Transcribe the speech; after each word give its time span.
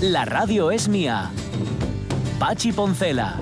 La 0.00 0.24
radio 0.24 0.70
es 0.70 0.88
mía. 0.88 1.30
Pachi 2.38 2.72
Poncela. 2.72 3.38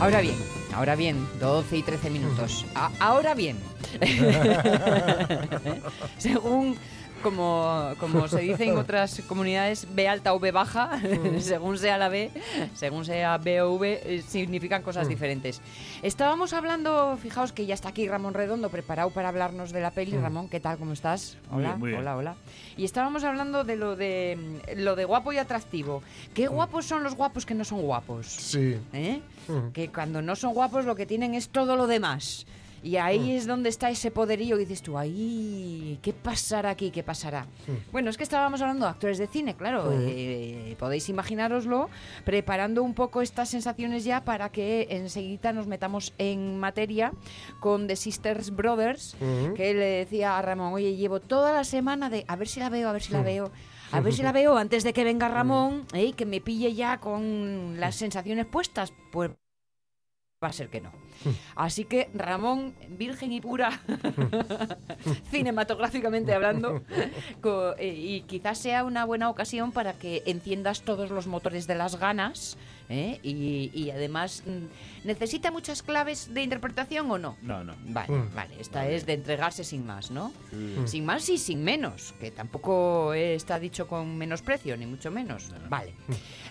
Ahora 0.00 0.20
bien, 0.20 0.34
ahora 0.74 0.96
bien, 0.96 1.28
12 1.38 1.76
y 1.78 1.82
13 1.82 2.10
minutos. 2.10 2.66
A- 2.74 2.90
ahora 2.98 3.34
bien. 3.34 3.56
Según 6.18 6.76
como, 7.22 7.92
como 7.98 8.28
se 8.28 8.40
dice 8.40 8.64
en 8.64 8.76
otras 8.76 9.22
comunidades, 9.26 9.86
B 9.94 10.08
alta 10.08 10.34
o 10.34 10.40
B 10.40 10.50
baja, 10.50 11.00
según 11.40 11.78
sea 11.78 11.98
la 11.98 12.08
B, 12.08 12.30
según 12.74 13.04
sea 13.04 13.38
B 13.38 13.62
o 13.62 13.72
V, 13.74 14.00
eh, 14.04 14.22
significan 14.22 14.82
cosas 14.82 15.08
diferentes. 15.08 15.60
Estábamos 16.02 16.52
hablando, 16.52 17.16
fijaos 17.16 17.52
que 17.52 17.66
ya 17.66 17.74
está 17.74 17.88
aquí 17.90 18.08
Ramón 18.08 18.34
Redondo 18.34 18.68
preparado 18.68 19.10
para 19.10 19.28
hablarnos 19.28 19.72
de 19.72 19.80
la 19.80 19.90
peli. 19.90 20.16
Ramón, 20.16 20.48
¿qué 20.48 20.60
tal? 20.60 20.78
¿Cómo 20.78 20.92
estás? 20.92 21.38
Muy 21.50 21.60
Hola, 21.60 21.68
bien, 21.68 21.80
muy 21.80 21.88
bien. 21.90 22.00
hola, 22.00 22.16
hola. 22.16 22.34
Y 22.76 22.84
estábamos 22.84 23.24
hablando 23.24 23.64
de 23.64 23.76
lo 23.76 23.96
de 23.96 24.36
mm, 24.76 24.80
lo 24.80 24.96
de 24.96 25.04
guapo 25.04 25.32
y 25.32 25.38
atractivo. 25.38 26.02
¿Qué 26.34 26.48
guapos 26.48 26.86
son 26.86 27.02
los 27.02 27.14
guapos 27.14 27.46
que 27.46 27.54
no 27.54 27.64
son 27.64 27.82
guapos? 27.82 28.26
Sí. 28.26 28.76
¿eh? 28.92 29.20
Mm. 29.48 29.72
Que 29.72 29.88
cuando 29.88 30.22
no 30.22 30.36
son 30.36 30.52
guapos 30.54 30.84
lo 30.84 30.94
que 30.96 31.06
tienen 31.06 31.34
es 31.34 31.48
todo 31.48 31.76
lo 31.76 31.86
demás. 31.86 32.46
Y 32.82 32.96
ahí 32.96 33.36
es 33.36 33.46
donde 33.46 33.68
está 33.68 33.90
ese 33.90 34.10
poderío 34.10 34.56
y 34.56 34.60
dices 34.60 34.82
tú, 34.82 34.98
ahí, 34.98 35.98
¿qué 36.02 36.12
pasará 36.12 36.70
aquí? 36.70 36.90
¿Qué 36.90 37.04
pasará? 37.04 37.46
Bueno, 37.92 38.10
es 38.10 38.16
que 38.16 38.24
estábamos 38.24 38.60
hablando 38.60 38.86
de 38.86 38.90
actores 38.90 39.18
de 39.18 39.28
cine, 39.28 39.54
claro. 39.54 39.92
eh, 39.92 40.74
podéis 40.78 41.08
imaginároslo, 41.08 41.88
preparando 42.24 42.82
un 42.82 42.94
poco 42.94 43.22
estas 43.22 43.50
sensaciones 43.50 44.04
ya 44.04 44.24
para 44.24 44.50
que 44.50 44.88
enseguida 44.90 45.52
nos 45.52 45.68
metamos 45.68 46.12
en 46.18 46.58
materia 46.58 47.12
con 47.60 47.86
The 47.86 47.94
Sisters 47.94 48.50
Brothers, 48.50 49.16
que 49.56 49.74
le 49.74 49.84
decía 49.84 50.36
a 50.36 50.42
Ramón, 50.42 50.72
oye, 50.72 50.96
llevo 50.96 51.20
toda 51.20 51.52
la 51.52 51.64
semana 51.64 52.10
de 52.10 52.24
a 52.26 52.36
ver 52.36 52.48
si 52.48 52.58
la 52.58 52.68
veo, 52.68 52.88
a 52.88 52.92
ver 52.92 53.02
si 53.02 53.12
la 53.12 53.22
veo. 53.22 53.52
A 53.92 54.00
ver 54.00 54.14
si 54.14 54.22
la 54.22 54.32
veo 54.32 54.56
antes 54.56 54.84
de 54.84 54.94
que 54.94 55.04
venga 55.04 55.28
Ramón, 55.28 55.86
eh, 55.92 56.06
y 56.06 56.12
que 56.14 56.24
me 56.24 56.40
pille 56.40 56.74
ya 56.74 56.98
con 56.98 57.78
las 57.78 57.94
sensaciones 57.94 58.46
puestas. 58.46 58.92
Pues 59.12 59.30
va 60.42 60.48
a 60.48 60.52
ser 60.52 60.70
que 60.70 60.80
no. 60.80 60.90
Así 61.56 61.84
que 61.84 62.08
Ramón, 62.14 62.74
virgen 62.88 63.32
y 63.32 63.40
pura, 63.40 63.80
cinematográficamente 65.30 66.34
hablando, 66.34 66.82
eh, 67.78 67.94
y 67.96 68.20
quizás 68.22 68.58
sea 68.58 68.84
una 68.84 69.04
buena 69.04 69.30
ocasión 69.30 69.72
para 69.72 69.92
que 69.94 70.22
enciendas 70.26 70.82
todos 70.82 71.10
los 71.10 71.26
motores 71.26 71.66
de 71.66 71.74
las 71.74 71.96
ganas, 71.98 72.56
¿eh? 72.88 73.18
y, 73.22 73.70
y 73.72 73.90
además, 73.90 74.42
mm, 74.46 75.06
¿necesita 75.06 75.50
muchas 75.50 75.82
claves 75.82 76.32
de 76.34 76.42
interpretación 76.42 77.10
o 77.10 77.18
no? 77.18 77.36
No, 77.42 77.64
no. 77.64 77.74
Vale, 77.86 78.12
Mm. 78.12 78.34
vale, 78.34 78.54
esta 78.60 78.88
es 78.88 79.06
de 79.06 79.14
entregarse 79.14 79.64
sin 79.64 79.86
más, 79.86 80.10
¿no? 80.10 80.32
Sin 80.86 81.04
más 81.04 81.28
y 81.28 81.38
sin 81.38 81.62
menos, 81.64 82.14
que 82.20 82.30
tampoco 82.30 83.14
está 83.14 83.58
dicho 83.58 83.86
con 83.86 84.18
menosprecio, 84.18 84.76
ni 84.76 84.86
mucho 84.86 85.10
menos. 85.10 85.48
Vale. 85.68 85.94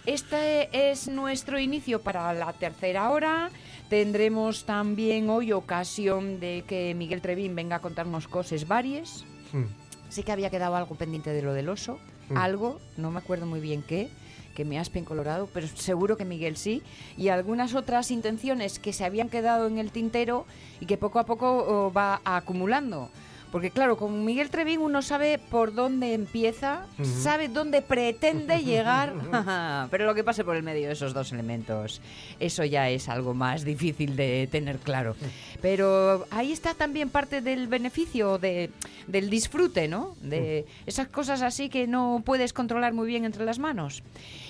Este 0.06 0.90
es 0.92 1.08
nuestro 1.08 1.60
inicio 1.60 2.02
para 2.02 2.34
la 2.34 2.52
tercera 2.54 3.10
hora. 3.12 3.52
Tendremos 3.90 4.51
también 4.66 5.30
hoy 5.30 5.52
ocasión 5.52 6.40
de 6.40 6.64
que 6.68 6.94
Miguel 6.96 7.22
Trevín 7.22 7.56
venga 7.56 7.78
a 7.78 7.80
contarnos 7.80 8.28
cosas 8.28 8.68
varias. 8.68 9.26
Mm. 9.54 9.64
Sí 10.10 10.24
que 10.24 10.32
había 10.32 10.50
quedado 10.50 10.76
algo 10.76 10.96
pendiente 10.96 11.32
de 11.32 11.42
lo 11.42 11.54
del 11.54 11.70
oso, 11.70 11.98
Mm. 12.30 12.38
algo, 12.38 12.80
no 12.98 13.12
me 13.12 13.20
acuerdo 13.20 13.46
muy 13.46 13.60
bien 13.60 13.84
qué, 13.84 14.10
que 14.56 14.66
me 14.66 14.80
aspen 14.80 15.06
colorado, 15.06 15.50
pero 15.54 15.68
seguro 15.68 16.18
que 16.18 16.26
Miguel 16.26 16.58
sí, 16.58 16.82
y 17.18 17.30
algunas 17.30 17.74
otras 17.74 18.12
intenciones 18.12 18.80
que 18.80 18.94
se 18.94 19.06
habían 19.06 19.30
quedado 19.30 19.68
en 19.68 19.78
el 19.78 19.92
tintero 19.92 20.46
y 20.80 20.86
que 20.86 20.98
poco 20.98 21.20
a 21.20 21.26
poco 21.26 21.48
oh, 21.68 21.94
va 21.94 22.22
acumulando. 22.26 23.10
Porque 23.52 23.70
claro, 23.70 23.98
con 23.98 24.24
Miguel 24.24 24.50
Trevín 24.50 24.80
uno 24.80 25.02
sabe 25.02 25.38
por 25.38 25.74
dónde 25.74 26.14
empieza, 26.14 26.86
sabe 27.04 27.50
dónde 27.50 27.82
pretende 27.82 28.60
llegar, 28.64 29.14
pero 29.92 30.06
lo 30.06 30.16
que 30.16 30.24
pase 30.24 30.44
por 30.44 30.56
el 30.56 30.64
medio 30.64 30.88
de 30.88 30.94
esos 30.94 31.14
dos 31.14 31.32
elementos, 31.34 32.02
eso 32.40 32.64
ya 32.64 32.90
es 32.90 33.10
algo 33.10 33.34
más 33.34 33.66
difícil 33.66 34.16
de 34.16 34.48
tener 34.50 34.78
claro. 34.78 35.16
Pero 35.62 36.26
ahí 36.32 36.52
está 36.52 36.74
también 36.74 37.10
parte 37.10 37.42
del 37.42 37.68
beneficio 37.68 38.38
de, 38.38 38.72
del 39.08 39.30
disfrute, 39.30 39.88
¿no? 39.88 40.16
De 40.22 40.66
esas 40.86 41.08
cosas 41.10 41.42
así 41.42 41.70
que 41.70 41.88
no 41.88 42.22
puedes 42.26 42.54
controlar 42.54 42.94
muy 42.94 43.08
bien 43.08 43.26
entre 43.26 43.46
las 43.46 43.60
manos. 43.60 44.02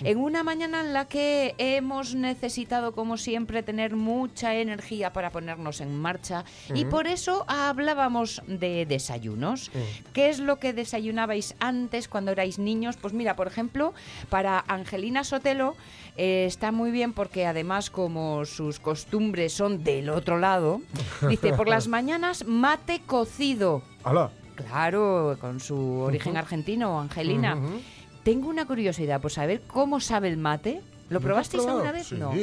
En 0.03 0.17
una 0.19 0.44
mañana 0.44 0.81
en 0.81 0.94
la 0.94 1.06
que 1.06 1.56
hemos 1.57 2.16
necesitado, 2.16 2.94
como 2.94 3.17
siempre, 3.17 3.63
tener 3.63 3.95
mucha 3.95 4.56
energía 4.56 5.11
para 5.11 5.31
ponernos 5.31 5.81
en 5.81 6.00
marcha 6.00 6.45
y 6.73 6.85
por 6.85 7.07
eso 7.07 7.45
hablábamos 7.47 8.41
de 8.47 8.85
desayunos. 8.91 9.72
¿Qué 10.12 10.29
es 10.29 10.40
lo 10.40 10.59
que 10.59 10.74
desayunabais 10.74 11.56
antes 11.59 12.09
cuando 12.09 12.31
erais 12.31 12.59
niños? 12.59 12.97
Pues 12.97 13.13
mira, 13.13 13.38
por 13.38 13.47
ejemplo, 13.47 13.94
para 14.29 14.63
Angelina 14.68 15.24
Sotelo 15.24 15.78
eh, 16.18 16.44
está 16.46 16.74
muy 16.74 16.91
bien 16.91 17.13
porque 17.13 17.46
además 17.46 17.90
como 17.90 18.44
sus 18.44 18.79
costumbres 18.79 19.53
son 19.53 19.84
del 19.85 20.09
otro 20.09 20.38
lado, 20.40 20.81
dice, 21.29 21.53
por 21.53 21.69
las 21.69 21.88
mañanas 21.88 22.46
mate 22.46 23.00
cocido. 23.06 23.81
¡Hala! 24.03 24.29
Claro, 24.56 25.38
con 25.40 25.59
su 25.62 26.02
origen 26.02 26.35
argentino, 26.35 27.00
Angelina. 27.00 27.58
Tengo 28.23 28.50
una 28.50 28.66
curiosidad 28.66 29.22
por 29.22 29.31
saber 29.31 29.62
cómo 29.66 30.00
sabe 30.00 30.28
el 30.28 30.38
mate. 30.38 30.81
¿Lo 31.11 31.19
¿Nunca 31.19 31.39
has 31.39 31.49
probasteis 31.49 31.66
alguna 31.67 31.91
vez? 31.91 32.07
Sí. 32.07 32.16
No. 32.16 32.33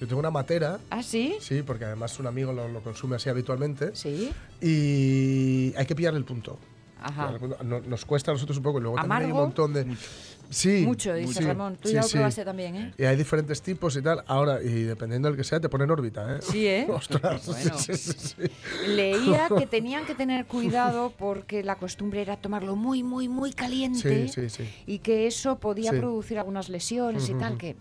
Yo 0.00 0.06
tengo 0.08 0.18
una 0.20 0.30
matera. 0.30 0.78
¿Ah, 0.90 1.02
sí? 1.02 1.36
Sí, 1.40 1.62
porque 1.62 1.84
además 1.84 2.18
un 2.18 2.26
amigo 2.26 2.52
lo, 2.52 2.68
lo 2.68 2.80
consume 2.82 3.16
así 3.16 3.28
habitualmente. 3.28 3.94
Sí. 3.94 4.32
Y 4.60 5.74
hay 5.76 5.86
que 5.86 5.94
pillarle 5.94 6.18
el 6.18 6.24
punto. 6.24 6.58
Ajá. 7.00 7.32
Nos 7.62 8.04
cuesta 8.06 8.30
a 8.30 8.34
nosotros 8.34 8.56
un 8.56 8.62
poco 8.62 8.78
y 8.78 8.82
luego 8.82 8.96
también 8.96 9.22
hay 9.22 9.30
un 9.30 9.36
montón 9.36 9.72
de... 9.74 9.86
Sí. 10.50 10.84
Mucho, 10.86 11.12
dice 11.14 11.40
sí, 11.40 11.44
Ramón. 11.44 11.76
Tú 11.80 11.88
sí, 11.88 11.94
ya 11.94 12.02
lo 12.02 12.06
sí. 12.06 12.12
probaste 12.16 12.44
también, 12.44 12.76
¿eh? 12.76 12.94
Y 12.96 13.04
hay 13.04 13.16
diferentes 13.16 13.60
tipos 13.60 13.96
y 13.96 14.02
tal. 14.02 14.22
Ahora, 14.26 14.62
y 14.62 14.82
dependiendo 14.84 15.28
del 15.28 15.36
que 15.36 15.42
sea, 15.42 15.58
te 15.58 15.68
pone 15.68 15.84
en 15.84 15.90
órbita, 15.90 16.36
¿eh? 16.36 16.40
Sí, 16.42 16.66
¿eh? 16.66 16.86
Ostras. 16.90 17.46
Bueno. 17.46 17.78
sí, 17.78 17.96
sí, 17.96 18.12
sí. 18.12 18.42
Leía 18.86 19.48
que 19.58 19.66
tenían 19.66 20.06
que 20.06 20.14
tener 20.14 20.46
cuidado 20.46 21.12
porque 21.18 21.64
la 21.64 21.76
costumbre 21.76 22.22
era 22.22 22.36
tomarlo 22.36 22.76
muy, 22.76 23.02
muy, 23.02 23.28
muy 23.28 23.52
caliente. 23.52 24.28
Sí, 24.28 24.48
sí, 24.48 24.50
sí. 24.64 24.70
Y 24.86 24.98
que 25.00 25.26
eso 25.26 25.58
podía 25.58 25.90
Sí. 25.90 25.98
producir 25.98 26.38
algunas 26.38 26.68
lesiones 26.68 27.28
y 27.28 27.34
tal, 27.34 27.58
que... 27.58 27.76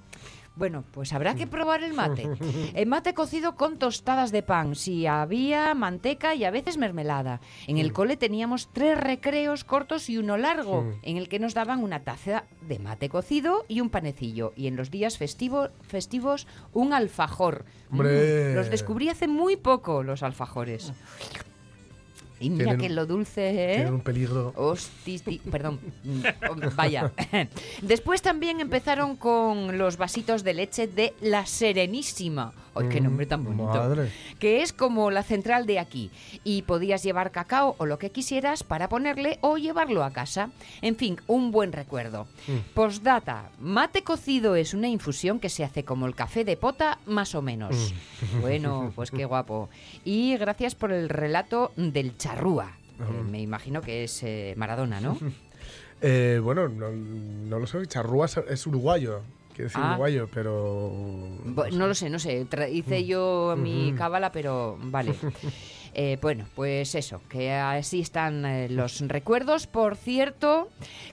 Bueno, 0.56 0.84
pues 0.92 1.14
habrá 1.14 1.34
que 1.34 1.48
probar 1.48 1.84
el 1.84 1.94
mate. 1.94 2.30
El 2.76 2.86
mate 2.86 3.16
cocido 3.16 3.56
con 3.56 3.80
tostadas 3.80 4.32
de 4.32 4.44
pan. 4.44 4.76
Si 4.76 5.08
había 5.08 5.74
manteca 5.74 6.36
y 6.36 6.44
a 6.44 6.52
veces 6.52 6.78
mermelada. 6.78 7.42
En 7.68 7.80
el 7.80 7.92
cole 7.92 8.18
teníamos 8.18 8.70
tres 8.72 9.00
recreos 9.00 9.64
cortos 9.64 10.10
y 10.12 10.18
uno 10.20 10.38
largo, 10.38 10.84
Mm. 10.84 10.92
en 11.02 11.18
el 11.18 11.28
que 11.28 11.40
nos 11.40 11.56
daban 11.56 11.84
una 11.84 12.02
taza 12.04 12.44
de 12.68 12.78
mate 12.78 13.10
cocido 13.10 13.66
y 13.68 13.82
un 13.82 13.90
panecillo. 13.90 14.54
Y 14.56 14.68
en 14.68 14.76
los 14.76 14.92
días 14.92 15.18
festivo- 15.20 15.70
festivos, 15.82 16.46
un 16.72 16.94
alfajor. 16.94 17.66
Hombre. 17.92 18.52
Mm, 18.52 18.56
los 18.56 18.70
descubrí 18.70 19.10
hace 19.10 19.28
muy 19.28 19.56
poco, 19.58 20.04
los 20.04 20.22
alfajores. 20.22 20.94
Y 22.44 22.50
mira 22.50 22.66
Tienen 22.72 22.80
que 22.80 22.90
lo 22.94 23.06
dulce, 23.06 23.50
¿eh? 23.50 23.76
Tienen 23.76 23.94
un 23.94 24.02
peligro. 24.02 24.52
Hosti, 24.56 25.20
ti- 25.20 25.42
perdón, 25.52 25.80
Mm, 26.04 26.22
oh, 26.50 26.56
vaya. 26.76 27.12
Después 27.82 28.22
también 28.22 28.60
empezaron 28.60 29.16
con 29.16 29.78
los 29.78 29.96
vasitos 29.98 30.44
de 30.44 30.54
leche 30.54 30.88
de 30.88 31.14
La 31.22 31.46
Serenísima. 31.46 32.54
¡Ay, 32.76 32.90
qué 32.90 33.02
nombre 33.02 33.26
tan 33.26 33.44
bonito! 33.44 33.66
madre. 33.66 34.12
Que 34.40 34.62
es 34.62 34.74
como 34.74 35.12
la 35.12 35.24
central 35.24 35.66
de 35.66 35.80
aquí. 35.80 36.12
Y 36.44 36.64
podías 36.64 37.04
llevar 37.04 37.32
cacao 37.32 37.76
o 37.78 37.86
lo 37.86 38.00
que 38.00 38.12
quisieras 38.12 38.64
para 38.64 38.90
ponerle 38.90 39.38
o 39.42 39.58
llevarlo 39.58 40.04
a 40.04 40.12
casa. 40.12 40.50
En 40.82 40.96
fin, 40.96 41.18
un 41.28 41.52
buen 41.52 41.72
recuerdo. 41.72 42.28
Mm. 42.48 42.74
Postdata. 42.74 43.50
Mate 43.60 44.04
cocido 44.04 44.56
es 44.56 44.74
una 44.74 44.88
infusión 44.88 45.40
que 45.40 45.50
se 45.50 45.64
hace 45.64 45.84
como 45.84 46.06
el 46.08 46.16
café 46.16 46.44
de 46.44 46.58
pota, 46.58 47.00
más 47.06 47.36
o 47.36 47.42
menos. 47.42 47.94
Mm. 48.36 48.42
Bueno, 48.42 48.92
pues 48.96 49.12
qué 49.12 49.26
guapo. 49.26 49.70
Y 50.04 50.38
gracias 50.38 50.76
por 50.76 50.92
el 50.92 51.10
relato 51.10 51.72
del 51.76 52.18
charrúa. 52.18 52.78
Eh, 53.00 53.24
me 53.30 53.42
imagino 53.42 53.82
que 53.82 54.06
es 54.06 54.24
eh, 54.24 54.54
Maradona, 54.58 55.00
¿no? 55.02 55.18
Eh, 56.06 56.42
bueno, 56.44 56.68
no, 56.68 56.92
no 56.92 57.60
lo 57.60 57.66
sé. 57.66 57.88
Charrúa 57.88 58.26
es 58.26 58.68
uruguayo. 58.68 59.22
Quiere 59.54 59.66
decir 59.66 59.82
Ah. 59.84 59.92
uruguayo, 59.92 60.28
pero. 60.34 60.92
No 61.72 61.88
lo 61.88 61.94
sé, 61.94 62.10
no 62.10 62.20
sé. 62.20 62.46
Tra- 62.50 62.72
hice 62.72 63.06
yo 63.06 63.56
mi 63.58 63.94
cábala, 63.98 64.32
pero 64.32 64.78
vale. 64.82 65.14
Eh, 65.96 66.18
bueno, 66.24 66.48
pues 66.56 66.96
eso, 66.96 67.22
que 67.30 67.52
así 67.52 68.00
están 68.02 68.48
eh, 68.48 68.68
los 68.68 69.00
recuerdos. 69.02 69.68
Por 69.68 69.96
cierto, 69.96 70.68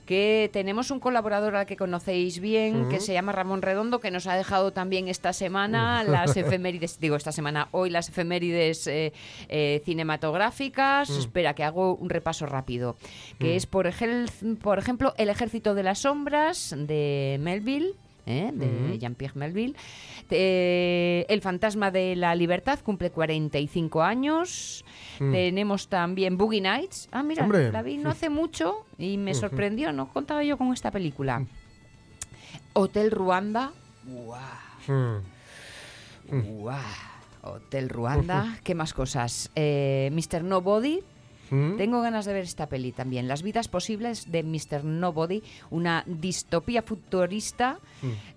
que 0.07 0.49
tenemos 0.51 0.89
un 0.89 0.99
colaborador 0.99 1.55
al 1.55 1.67
que 1.67 1.77
conocéis 1.77 2.39
bien, 2.39 2.89
que 2.89 2.99
se 2.99 3.13
llama 3.13 3.31
Ramón 3.31 3.61
Redondo, 3.61 3.99
que 3.99 4.09
nos 4.09 4.25
ha 4.25 4.33
dejado 4.35 4.73
también 4.73 5.07
esta 5.07 5.33
semana 5.33 6.03
las 6.03 6.35
efemérides, 6.35 6.99
digo 6.99 7.15
esta 7.15 7.31
semana, 7.31 7.67
hoy 7.69 7.91
las 7.91 8.09
efemérides 8.09 8.87
eh, 8.87 9.13
cinematográficas. 9.85 11.11
Espera, 11.11 11.53
que 11.53 11.63
hago 11.63 11.93
un 11.95 12.09
repaso 12.09 12.47
rápido. 12.47 12.95
Que 13.37 13.55
es, 13.57 13.67
por, 13.67 13.85
ejel- 13.85 14.57
por 14.63 14.79
ejemplo, 14.79 15.13
El 15.17 15.29
Ejército 15.29 15.75
de 15.75 15.83
las 15.83 15.99
Sombras 15.99 16.73
de 16.75 17.37
Melville. 17.39 17.93
¿Eh? 18.25 18.51
de 18.53 18.97
Jean-Pierre 18.99 19.37
Melville. 19.37 19.75
Eh, 20.29 21.25
el 21.29 21.41
fantasma 21.41 21.91
de 21.91 22.15
la 22.15 22.35
libertad 22.35 22.79
cumple 22.79 23.11
45 23.11 24.01
años. 24.01 24.85
Tenemos 25.17 25.87
también 25.87 26.37
Boogie 26.37 26.61
Nights. 26.61 27.07
Ah, 27.11 27.21
mira, 27.23 27.43
Hombre. 27.43 27.71
la 27.71 27.81
vi 27.81 27.97
no 27.97 28.09
hace 28.09 28.29
mucho 28.29 28.85
y 28.97 29.17
me 29.17 29.33
sorprendió, 29.33 29.91
no 29.91 30.11
contaba 30.11 30.43
yo 30.43 30.57
con 30.57 30.73
esta 30.73 30.89
película. 30.91 31.45
Hotel 32.73 33.11
Ruanda. 33.11 33.71
¡Guau! 34.03 34.41
Mm. 34.87 36.41
¡Guau! 36.59 36.77
Hotel 37.43 37.89
Ruanda. 37.89 38.57
¿Qué 38.63 38.75
más 38.75 38.93
cosas? 38.93 39.51
Eh, 39.55 40.09
Mr. 40.13 40.43
Nobody. 40.43 41.01
Mm. 41.51 41.77
Tengo 41.77 42.01
ganas 42.01 42.25
de 42.25 42.33
ver 42.33 42.43
esta 42.43 42.67
peli 42.67 42.91
también. 42.91 43.27
Las 43.27 43.43
vidas 43.43 43.67
posibles 43.67 44.31
de 44.31 44.41
Mr. 44.41 44.83
Nobody, 44.83 45.43
una 45.69 46.03
distopía 46.07 46.81
futurista 46.81 47.77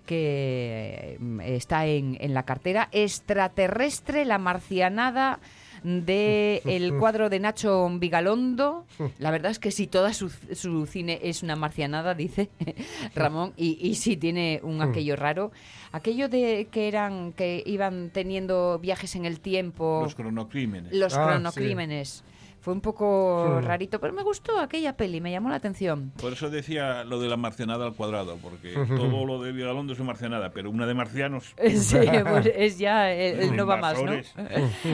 que 0.05 1.17
mm, 1.19 1.41
está 1.41 1.85
en, 1.87 2.17
en 2.19 2.33
la 2.33 2.43
cartera. 2.43 2.89
Extraterrestre, 2.91 4.25
la 4.25 4.37
marcianada 4.37 5.39
de 5.83 6.61
el 6.65 6.97
cuadro 6.97 7.29
de 7.29 7.39
Nacho 7.39 7.87
Vigalondo. 7.99 8.85
La 9.19 9.31
verdad 9.31 9.51
es 9.51 9.59
que 9.59 9.71
sí, 9.71 9.87
toda 9.87 10.13
su, 10.13 10.29
su 10.29 10.85
cine 10.85 11.19
es 11.23 11.43
una 11.43 11.55
marcianada, 11.55 12.13
dice 12.15 12.49
Ramón, 13.15 13.53
y, 13.55 13.77
y 13.87 13.95
sí 13.95 14.17
tiene 14.17 14.59
un 14.63 14.81
aquello 14.81 15.15
raro. 15.15 15.51
Aquello 15.91 16.27
de 16.27 16.67
que 16.71 16.87
eran, 16.87 17.33
que 17.33 17.63
iban 17.65 18.09
teniendo 18.11 18.79
viajes 18.79 19.15
en 19.15 19.25
el 19.25 19.39
tiempo. 19.39 20.01
Los 20.03 20.15
cronocrímenes. 20.15 20.91
Los 20.93 21.13
Ah, 21.15 21.25
cronocrímenes. 21.27 22.23
Fue 22.65 22.73
un 22.73 22.81
poco 22.81 23.59
Hmm. 23.61 23.63
rarito, 23.63 23.99
pero 23.99 24.11
me 24.11 24.23
gustó 24.23 24.59
aquella 24.59 24.97
peli, 24.97 25.21
me 25.21 25.29
llamó 25.29 25.49
la 25.49 25.57
atención. 25.57 26.11
Por 26.19 26.33
eso 26.33 26.49
decía 26.49 27.03
lo 27.03 27.19
de 27.19 27.27
la 27.29 27.37
marcianada 27.37 27.85
al 27.85 27.93
cuadrado, 27.93 28.37
porque 28.41 28.73
todo 29.19 29.23
lo 29.23 29.39
de 29.39 29.51
Vigalondo 29.51 29.93
es 29.93 29.99
una 29.99 30.07
marcianada, 30.07 30.49
pero 30.49 30.71
una 30.71 30.87
de 30.87 30.95
marcianos. 30.95 31.53
Sí, 31.75 31.99
pues 32.27 32.47
es 32.55 32.79
ya 32.79 33.11
el, 33.11 33.39
el 33.51 33.55
no 33.55 33.67
va 33.67 33.77
más, 33.77 34.01
¿no? 34.01 34.13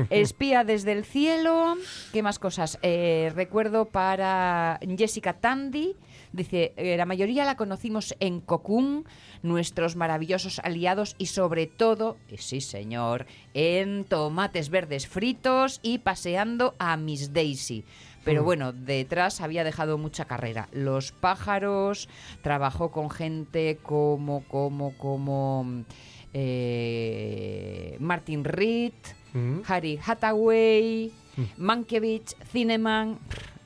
Espía 0.09 0.65
desde 0.65 0.91
el 0.91 1.05
cielo. 1.05 1.75
¿Qué 2.11 2.21
más 2.21 2.39
cosas? 2.39 2.77
Eh, 2.81 3.31
recuerdo 3.35 3.85
para 3.85 4.77
Jessica 4.97 5.31
Tandy. 5.31 5.95
Dice, 6.33 6.73
eh, 6.77 6.95
la 6.97 7.05
mayoría 7.05 7.45
la 7.45 7.57
conocimos 7.57 8.15
en 8.19 8.39
Cocoon, 8.39 9.05
nuestros 9.43 9.95
maravillosos 9.95 10.59
aliados 10.59 11.15
y 11.17 11.25
sobre 11.27 11.67
todo, 11.67 12.17
y 12.29 12.37
sí 12.37 12.61
señor, 12.61 13.25
en 13.53 14.05
tomates 14.05 14.69
verdes 14.69 15.07
fritos 15.07 15.79
y 15.83 15.99
paseando 15.99 16.75
a 16.79 16.95
Miss 16.97 17.33
Daisy. 17.33 17.83
Pero 18.23 18.43
bueno, 18.43 18.71
detrás 18.71 19.41
había 19.41 19.63
dejado 19.63 19.97
mucha 19.97 20.25
carrera. 20.25 20.69
Los 20.71 21.11
pájaros, 21.11 22.07
trabajó 22.43 22.91
con 22.91 23.09
gente 23.09 23.79
como, 23.81 24.43
como, 24.43 24.95
como 24.97 25.83
eh, 26.31 27.97
Martin 27.99 28.43
Reed, 28.43 28.93
Mm. 29.33 29.61
Harry 29.67 29.99
Hathaway, 30.05 31.11
Mankiewicz, 31.57 32.35
Cineman. 32.51 33.19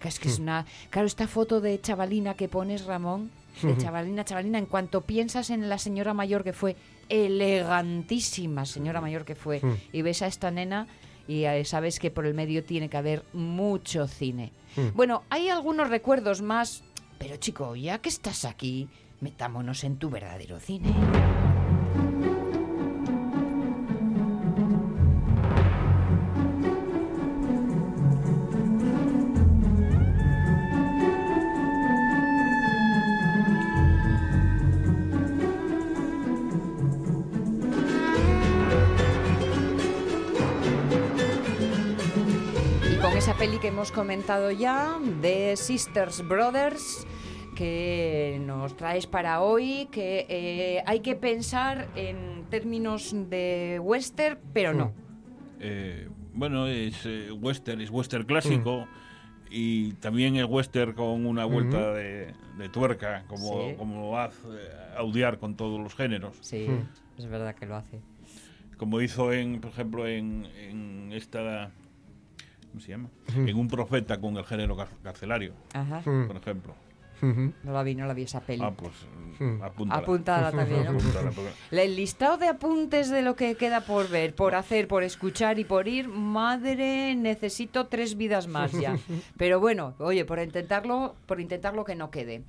Que 0.05 0.09
es 0.09 0.19
que 0.19 0.29
es 0.29 0.37
una. 0.37 0.67
Claro, 0.91 1.07
esta 1.07 1.27
foto 1.27 1.61
de 1.61 1.81
chavalina 1.81 2.35
que 2.35 2.47
pones, 2.47 2.85
Ramón, 2.85 3.31
de 3.63 3.75
chavalina, 3.75 4.23
chavalina, 4.23 4.59
en 4.59 4.67
cuanto 4.67 5.01
piensas 5.01 5.49
en 5.49 5.67
la 5.67 5.79
señora 5.79 6.13
mayor 6.13 6.43
que 6.43 6.53
fue, 6.53 6.75
elegantísima 7.09 8.67
señora 8.67 9.01
mayor 9.01 9.25
que 9.25 9.33
fue, 9.33 9.63
y 9.91 10.03
ves 10.03 10.21
a 10.21 10.27
esta 10.27 10.51
nena 10.51 10.85
y 11.27 11.45
eh, 11.45 11.65
sabes 11.65 11.97
que 11.97 12.11
por 12.11 12.27
el 12.27 12.35
medio 12.35 12.63
tiene 12.63 12.87
que 12.87 12.97
haber 12.97 13.23
mucho 13.33 14.07
cine. 14.07 14.51
Bueno, 14.93 15.23
hay 15.31 15.49
algunos 15.49 15.89
recuerdos 15.89 16.43
más, 16.43 16.83
pero 17.17 17.37
chico, 17.37 17.75
ya 17.75 17.97
que 17.97 18.09
estás 18.09 18.45
aquí, 18.45 18.87
metámonos 19.21 19.83
en 19.83 19.97
tu 19.97 20.11
verdadero 20.11 20.59
cine. 20.59 20.93
Hemos 43.75 43.91
comentado 43.91 44.51
ya, 44.51 44.97
de 45.21 45.57
Sisters 45.57 46.25
Brothers, 46.25 47.05
que 47.57 48.41
nos 48.45 48.77
traes 48.77 49.05
para 49.05 49.41
hoy, 49.41 49.89
que 49.91 50.25
eh, 50.29 50.81
hay 50.85 51.01
que 51.01 51.15
pensar 51.17 51.89
en 51.93 52.45
términos 52.49 53.13
de 53.29 53.81
western, 53.83 54.39
pero 54.53 54.73
no. 54.73 54.93
Eh, 55.59 56.07
bueno, 56.33 56.67
es 56.67 57.05
eh, 57.05 57.33
western, 57.33 57.81
es 57.81 57.89
western 57.89 58.23
clásico 58.23 58.87
y 59.51 59.91
también 59.95 60.37
es 60.37 60.45
western 60.45 60.93
con 60.93 61.25
una 61.25 61.43
vuelta 61.43 61.91
de, 61.91 62.33
de 62.57 62.69
tuerca, 62.69 63.25
como, 63.27 63.67
Sí. 63.71 63.75
como 63.77 63.99
lo 64.09 64.17
hace 64.17 64.37
eh, 64.53 64.69
audiar 64.95 65.37
con 65.37 65.55
todos 65.57 65.81
los 65.81 65.93
géneros. 65.95 66.37
Sí, 66.39 66.65
es 67.17 67.25
verdad 67.27 67.53
que 67.55 67.65
lo 67.65 67.75
hace. 67.75 67.99
Como 68.77 69.01
hizo, 69.01 69.33
en, 69.33 69.59
por 69.59 69.71
ejemplo, 69.71 70.07
en, 70.07 70.45
en 70.57 71.11
esta... 71.11 71.71
¿Cómo 72.75 72.83
se 72.83 72.91
llama? 72.91 73.07
En 73.33 73.55
Un 73.57 73.69
profeta 73.69 74.19
con 74.19 74.35
el 74.35 74.43
género 74.43 74.75
car- 74.75 74.89
carcelario, 75.01 75.53
Ajá. 75.71 76.01
por 76.01 76.35
ejemplo. 76.35 76.75
No 77.21 77.71
la 77.71 77.81
vi, 77.83 77.95
no 77.95 78.05
la 78.05 78.13
vi 78.13 78.23
esa 78.23 78.41
peli. 78.41 78.61
Ah, 78.61 78.71
pues 78.75 78.91
apúntala. 79.63 80.01
Apuntada 80.01 80.51
también, 80.51 80.83
¿no? 80.83 80.89
Apúntala, 80.99 81.31
porque- 81.31 81.51
El 81.71 81.95
listado 81.95 82.35
de 82.37 82.49
apuntes 82.49 83.09
de 83.09 83.21
lo 83.21 83.37
que 83.37 83.55
queda 83.55 83.79
por 83.85 84.09
ver, 84.09 84.35
por 84.35 84.55
hacer, 84.55 84.89
por 84.89 85.03
escuchar 85.03 85.57
y 85.57 85.63
por 85.63 85.87
ir, 85.87 86.09
madre, 86.09 87.15
necesito 87.15 87.87
tres 87.87 88.17
vidas 88.17 88.47
más 88.47 88.73
ya. 88.73 88.97
Pero 89.37 89.61
bueno, 89.61 89.95
oye, 89.99 90.25
por 90.25 90.39
intentarlo, 90.39 91.15
por 91.27 91.39
intentarlo 91.39 91.85
que 91.85 91.95
no 91.95 92.11
quede. 92.11 92.43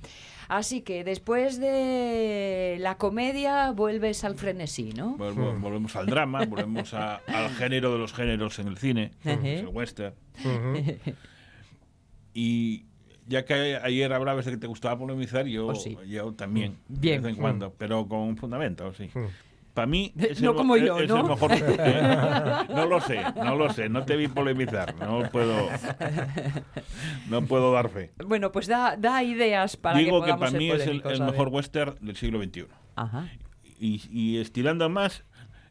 Así 0.49 0.81
que 0.81 1.03
después 1.03 1.59
de 1.59 2.77
la 2.79 2.97
comedia 2.97 3.71
vuelves 3.71 4.23
al 4.23 4.35
frenesí, 4.35 4.93
¿no? 4.95 5.17
Vol- 5.17 5.59
Volvemos 5.59 5.95
al 5.95 6.05
drama, 6.05 6.45
volvemos 6.45 6.93
a- 6.93 7.15
al 7.27 7.49
género 7.51 7.91
de 7.93 7.99
los 7.99 8.13
géneros 8.13 8.57
en 8.59 8.67
el 8.67 8.77
cine, 8.77 9.11
es 9.25 9.59
el 9.61 9.67
western. 9.67 10.13
Y 12.33 12.85
ya 13.27 13.45
que 13.45 13.77
ayer 13.81 14.13
hablabas 14.13 14.45
de 14.45 14.51
que 14.51 14.57
te 14.57 14.67
gustaba 14.67 14.97
polemizar, 14.97 15.45
yo, 15.47 15.67
Oh, 15.67 15.75
sí. 15.75 15.97
yo 16.07 16.33
también, 16.33 16.77
Bien. 16.87 17.21
de 17.21 17.27
vez 17.27 17.35
en 17.35 17.41
cuando, 17.41 17.73
pero 17.77 18.07
con 18.07 18.19
un 18.19 18.37
fundamento, 18.37 18.93
sí. 18.93 19.09
Para 19.77 19.85
mí 19.85 20.11
es 20.17 20.41
No 20.41 20.49
el, 20.51 20.55
como 20.57 20.75
yo, 20.75 20.97
es 20.97 21.07
¿no? 21.07 21.17
el 21.21 21.27
mejor. 21.27 21.51
¿eh? 21.53 22.65
No 22.73 22.87
lo 22.87 22.99
sé, 22.99 23.21
no 23.35 23.55
lo 23.55 23.71
sé, 23.71 23.89
no 23.89 24.03
te 24.05 24.15
vi 24.15 24.27
polemizar, 24.27 24.95
no 24.95 25.29
puedo, 25.29 25.69
no 27.29 27.45
puedo 27.45 27.71
dar 27.71 27.89
fe. 27.89 28.11
Bueno, 28.25 28.51
pues 28.51 28.65
da, 28.65 28.95
da 28.97 29.21
ideas 29.23 29.77
para 29.77 29.99
Digo 29.99 30.23
que 30.23 30.33
para 30.33 30.49
mí 30.49 30.71
es 30.71 30.87
el, 30.87 31.03
el 31.05 31.21
mejor 31.21 31.49
western 31.49 31.95
del 32.01 32.15
siglo 32.15 32.41
XXI. 32.43 32.65
Ajá. 32.95 33.27
Y, 33.79 34.01
y 34.09 34.39
estirando 34.39 34.85
a 34.85 34.89
más, 34.89 35.25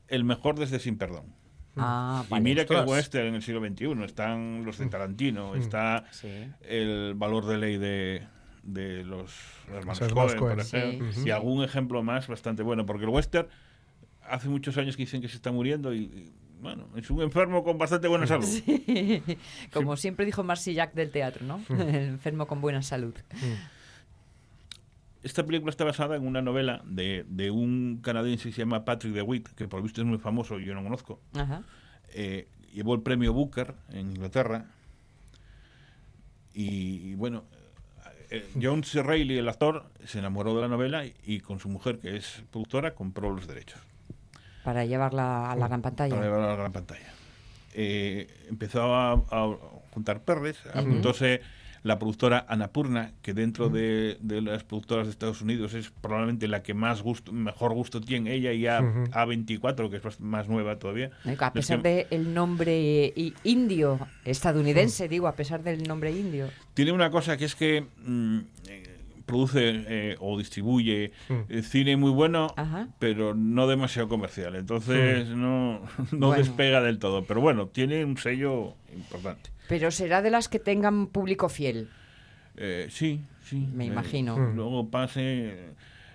el 0.07 0.23
mejor 0.23 0.57
desde 0.57 0.79
Sin 0.79 0.99
Perdón. 0.99 1.35
Ah, 1.77 2.23
Y 2.27 2.31
vale. 2.31 2.45
mira 2.45 2.65
que 2.65 2.75
Ostras. 2.75 2.89
western 2.89 3.27
en 3.27 3.35
el 3.35 3.43
siglo 3.43 3.61
XXI. 3.61 4.05
Están 4.05 4.65
los 4.65 4.79
de 4.79 4.87
Tarantino, 4.87 5.57
está 5.57 6.05
Sí. 6.13 6.29
el 6.63 7.15
valor 7.17 7.45
de 7.47 7.59
ley 7.59 7.77
de, 7.77 8.23
de 8.63 9.03
los 9.03 9.35
hermanos 9.69 9.99
Coen, 10.13 10.39
por 10.39 10.61
ejemplo, 10.61 11.13
Sí. 11.13 11.23
y 11.27 11.31
algún 11.31 11.65
ejemplo 11.65 12.05
más 12.05 12.29
bastante 12.29 12.63
bueno, 12.63 12.87
porque 12.87 13.03
el 13.05 13.11
western 13.11 13.49
hace 14.29 14.49
muchos 14.49 14.77
años 14.79 14.97
que 14.97 15.03
dicen 15.03 15.21
que 15.21 15.29
se 15.29 15.37
está 15.37 15.53
muriendo 15.53 15.95
y, 15.95 15.99
y, 16.01 16.33
bueno, 16.61 16.89
es 16.97 17.11
un 17.11 17.23
enfermo 17.23 17.63
con 17.63 17.79
bastante 17.79 18.09
buena 18.09 18.27
salud. 18.27 18.47
Como 19.73 19.97
siempre 19.97 20.25
dijo 20.25 20.43
Marcillac 20.43 20.95
del 20.95 21.11
teatro, 21.11 21.45
¿no? 21.47 21.61
El 21.69 21.95
enfermo 22.17 22.47
con 22.47 22.61
buena 22.61 22.83
salud. 22.83 23.15
Esta 25.23 25.45
película 25.45 25.71
está 25.71 25.85
basada 25.85 26.17
en 26.17 26.27
una 26.27 26.41
novela 26.41 26.83
de, 26.87 27.25
de 27.29 27.51
un 27.51 27.99
canadiense 28.03 28.49
que 28.49 28.55
se 28.55 28.61
llama 28.63 28.85
Patrick 28.85 29.13
DeWitt, 29.13 29.49
que 29.51 29.67
por 29.69 29.83
visto 29.83 30.01
es 30.01 30.07
muy 30.07 30.19
famoso, 30.19 30.59
yo 30.59 30.75
no 30.75 30.83
conozco. 30.83 31.21
Ajá. 31.35 31.63
eh, 32.15 32.49
llevó 32.73 32.95
el 32.95 33.03
premio 33.03 33.33
Booker 33.33 33.75
en 33.91 34.11
Inglaterra 34.11 34.67
Y, 36.55 37.11
y 37.11 37.15
bueno, 37.17 37.45
eh, 38.31 38.49
John 38.61 38.85
C. 38.85 39.03
Reilly, 39.03 39.39
el 39.39 39.49
actor, 39.49 39.91
se 40.05 40.19
enamoró 40.21 40.55
de 40.55 40.61
la 40.63 40.69
novela 40.69 41.05
y, 41.05 41.15
y 41.25 41.41
con 41.41 41.59
su 41.59 41.69
mujer, 41.69 41.99
que 41.99 42.17
es 42.17 42.43
productora, 42.51 42.95
compró 42.95 43.31
los 43.31 43.47
derechos 43.47 43.81
Para 44.67 44.85
llevarla 44.85 45.51
a 45.51 45.57
la 45.57 45.69
gran 45.69 45.81
pantalla. 45.81 46.15
para 46.15 46.27
llevarla 46.27 46.47
a 46.47 46.51
la 46.51 46.57
gran 46.57 46.73
pantalla. 46.73 47.07
Eh, 47.73 48.27
empezó 48.51 48.95
a, 48.95 49.13
a 49.13 49.57
juntar 49.93 50.21
perres, 50.23 50.59
apuntóse 50.75 51.41
la 51.83 52.01
productora 52.01 52.45
Anapurna, 52.49 53.13
que 53.23 53.33
dentro 53.33 53.69
de, 53.69 54.17
de 54.21 54.43
las 54.43 54.65
productoras 54.65 55.07
de 55.07 55.13
Estados 55.13 55.41
Unidos 55.41 55.73
es 55.75 55.91
probablemente 56.01 56.49
la 56.49 56.65
que 56.65 56.75
más 56.75 57.01
gusto, 57.01 57.31
mejor 57.33 57.75
gusto 57.75 58.01
tiene 58.01 58.35
ella 58.35 58.53
y 58.53 58.67
A, 58.67 58.81
A24, 58.81 59.89
que 59.89 59.97
es 59.99 60.05
más- 60.05 60.19
más 60.21 60.49
nueva 60.49 60.81
todavía. 60.81 61.13
A 61.25 61.31
Es 61.31 61.51
pesar 61.53 61.83
del 61.83 62.35
nombre 62.35 63.13
i- 63.15 63.35
indio, 63.45 64.01
estadounidense, 64.25 65.07
digo, 65.09 65.29
a 65.29 65.37
pesar 65.37 65.63
del 65.63 65.85
nombre 65.87 66.11
indio. 66.11 66.49
Tiene 66.75 66.91
una 66.91 67.09
cosa 67.11 67.37
que 67.37 67.45
es 67.45 67.55
que 67.55 67.85
mm, 68.05 68.39
produce 69.27 69.85
eh, 69.89 70.17
o 70.21 70.39
distribuye 70.39 71.13
eh, 71.49 71.63
cine 71.63 71.97
muy 71.97 72.11
bueno, 72.11 72.55
Ajá. 72.57 72.89
pero 72.99 73.35
no 73.35 73.67
demasiado 73.67 74.09
comercial. 74.09 74.55
Entonces 74.57 75.29
no, 75.29 75.81
no 76.13 76.29
Bueno. 76.29 76.35
despega 76.43 76.81
del 76.81 76.99
todo. 76.99 77.25
Pero 77.25 77.41
bueno, 77.41 77.67
tiene 77.67 78.05
un 78.05 78.17
sello 78.17 78.75
importante. 78.95 79.51
Pero 79.69 79.91
será 79.91 80.23
de 80.23 80.31
las 80.31 80.49
que 80.49 80.59
tengan 80.61 81.09
público 81.09 81.49
fiel. 81.49 81.91
Eh, 82.57 82.87
sí, 82.89 83.21
sí. 83.43 83.69
Me 83.75 83.85
eh, 83.85 83.89
imagino. 83.89 84.39
Luego 84.39 84.89
pase. 84.91 85.73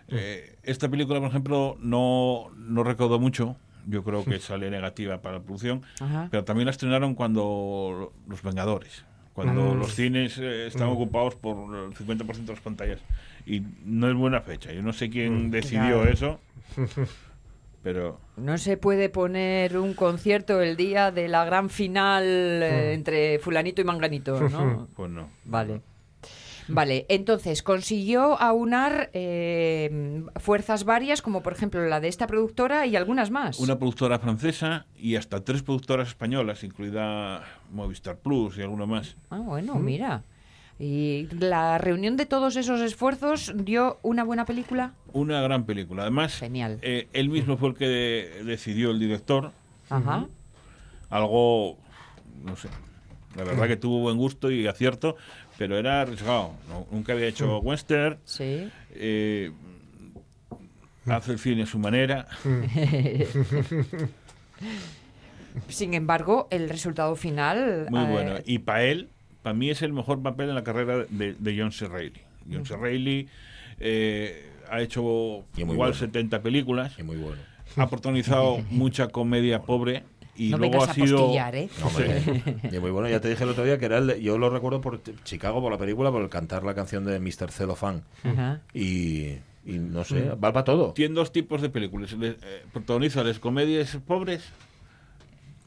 eh, 0.07 0.55
esta 0.63 0.89
película, 0.89 1.19
por 1.19 1.29
ejemplo, 1.29 1.77
no, 1.81 2.47
no 2.55 2.83
recaudó 2.83 3.19
mucho. 3.19 3.57
Yo 3.87 4.03
creo 4.03 4.23
que 4.23 4.39
sale 4.39 4.69
negativa 4.69 5.21
para 5.21 5.39
la 5.39 5.43
producción. 5.43 5.81
Ajá. 5.99 6.27
Pero 6.31 6.43
también 6.43 6.65
la 6.65 6.71
estrenaron 6.71 7.15
cuando 7.15 8.13
Los 8.27 8.41
Vengadores. 8.43 9.03
Cuando 9.33 9.75
los 9.75 9.95
cines 9.95 10.37
eh, 10.37 10.67
están 10.67 10.89
ocupados 10.89 11.35
por 11.35 11.55
el 11.75 11.93
50% 11.93 12.45
de 12.45 12.51
las 12.53 12.61
pantallas. 12.61 12.99
Y 13.45 13.61
no 13.85 14.09
es 14.09 14.15
buena 14.15 14.41
fecha. 14.41 14.71
Yo 14.73 14.81
no 14.83 14.93
sé 14.93 15.09
quién 15.09 15.49
decidió 15.51 16.01
Claro. 16.01 16.09
eso. 16.09 16.39
Pero. 17.83 18.19
No 18.37 18.57
se 18.57 18.77
puede 18.77 19.09
poner 19.09 19.77
un 19.77 19.93
concierto 19.95 20.61
el 20.61 20.75
día 20.77 21.11
de 21.11 21.27
la 21.27 21.45
gran 21.45 21.69
final 21.69 22.23
eh, 22.23 22.93
entre 22.93 23.39
fulanito 23.39 23.81
y 23.81 23.85
manganito, 23.85 24.39
¿no? 24.49 24.87
Pues 24.95 25.09
no. 25.09 25.29
Vale. 25.45 25.81
Vale, 26.73 27.05
entonces 27.09 27.63
consiguió 27.63 28.39
aunar 28.41 29.09
eh, 29.13 30.23
fuerzas 30.37 30.83
varias, 30.83 31.21
como 31.21 31.41
por 31.43 31.53
ejemplo 31.53 31.85
la 31.87 31.99
de 31.99 32.07
esta 32.07 32.27
productora 32.27 32.85
y 32.87 32.95
algunas 32.95 33.31
más. 33.31 33.59
Una 33.59 33.77
productora 33.77 34.19
francesa 34.19 34.85
y 34.97 35.15
hasta 35.15 35.43
tres 35.43 35.63
productoras 35.63 36.09
españolas, 36.09 36.63
incluida 36.63 37.43
Movistar 37.71 38.17
Plus 38.17 38.57
y 38.57 38.61
alguna 38.61 38.85
más. 38.85 39.15
Ah, 39.29 39.39
bueno, 39.39 39.75
mira. 39.75 40.23
Y 40.79 41.27
la 41.39 41.77
reunión 41.77 42.17
de 42.17 42.25
todos 42.25 42.55
esos 42.55 42.81
esfuerzos 42.81 43.53
dio 43.55 43.99
una 44.01 44.23
buena 44.23 44.45
película. 44.45 44.93
Una 45.13 45.39
gran 45.41 45.65
película. 45.65 46.01
Además, 46.01 46.37
Genial. 46.39 46.79
eh, 46.81 47.07
él 47.13 47.29
mismo 47.29 47.57
fue 47.57 47.69
el 47.69 47.75
que 47.75 47.87
de- 47.87 48.43
decidió 48.45 48.89
el 48.89 48.99
director. 48.99 49.51
Ajá. 49.91 50.25
Algo, 51.09 51.77
no 52.43 52.55
sé, 52.55 52.69
la 53.35 53.43
verdad 53.43 53.67
que 53.67 53.75
tuvo 53.75 53.99
buen 53.99 54.17
gusto 54.17 54.49
y 54.49 54.65
acierto, 54.65 55.17
pero 55.61 55.77
era 55.77 56.01
arriesgado. 56.01 56.55
¿no? 56.67 56.87
Nunca 56.89 57.13
había 57.13 57.27
hecho 57.27 57.59
western. 57.59 58.17
Sí. 58.25 58.67
eh, 58.95 59.51
hace 61.05 61.33
el 61.33 61.37
cine 61.37 61.61
a 61.61 61.65
su 61.67 61.77
manera. 61.77 62.25
Sin 65.67 65.93
embargo, 65.93 66.47
el 66.49 66.67
resultado 66.67 67.15
final. 67.15 67.85
Muy 67.91 68.01
eh, 68.01 68.07
bueno. 68.09 68.35
Y 68.43 68.57
para 68.57 68.85
él, 68.85 69.09
para 69.43 69.53
mí 69.53 69.69
es 69.69 69.83
el 69.83 69.93
mejor 69.93 70.19
papel 70.23 70.49
en 70.49 70.55
la 70.55 70.63
carrera 70.63 71.05
de, 71.07 71.35
de 71.37 71.55
John 71.59 71.71
C. 71.71 71.87
Reilly. 71.87 72.21
John 72.51 72.65
C. 72.65 72.75
Reilly 72.75 73.27
eh, 73.79 74.49
ha 74.67 74.81
hecho 74.81 75.43
igual 75.57 75.75
bueno. 75.77 75.93
70 75.93 76.41
películas, 76.41 76.93
Y 76.97 77.03
muy 77.03 77.17
bueno. 77.17 77.37
ha 77.75 77.87
protagonizado 77.87 78.63
mucha 78.71 79.09
comedia 79.09 79.61
pobre 79.61 80.05
y 80.47 80.49
no 80.51 80.57
luego 80.57 80.83
ha 80.83 80.89
a 80.89 80.93
sido... 80.93 81.31
¿eh? 81.53 81.69
No, 81.79 81.87
hombre, 81.87 82.21
y 82.71 82.79
muy 82.79 82.91
bueno, 82.91 83.09
ya 83.09 83.19
te 83.19 83.29
dije 83.29 83.43
el 83.43 83.49
otro 83.49 83.63
día 83.63 83.77
que 83.77 83.85
era 83.85 83.97
el 83.99 84.07
de- 84.07 84.21
yo 84.21 84.37
lo 84.37 84.49
recuerdo 84.49 84.81
por 84.81 85.01
Chicago, 85.23 85.61
por 85.61 85.71
la 85.71 85.77
película, 85.77 86.11
por 86.11 86.21
el 86.21 86.29
cantar 86.29 86.63
la 86.63 86.73
canción 86.73 87.05
de 87.05 87.19
Mr. 87.19 87.51
Cellophane. 87.51 88.01
Ajá. 88.23 88.61
Y, 88.73 89.35
y 89.65 89.77
no 89.79 90.03
sé, 90.03 90.29
va 90.29 90.51
para 90.53 90.63
todo. 90.63 90.93
Tiene 90.93 91.15
dos 91.15 91.31
tipos 91.31 91.61
de 91.61 91.69
películas. 91.69 92.11
Le- 92.13 92.29
eh, 92.41 92.63
protagoniza 92.73 93.23
las 93.23 93.39
comedias 93.39 93.97
pobres, 94.07 94.43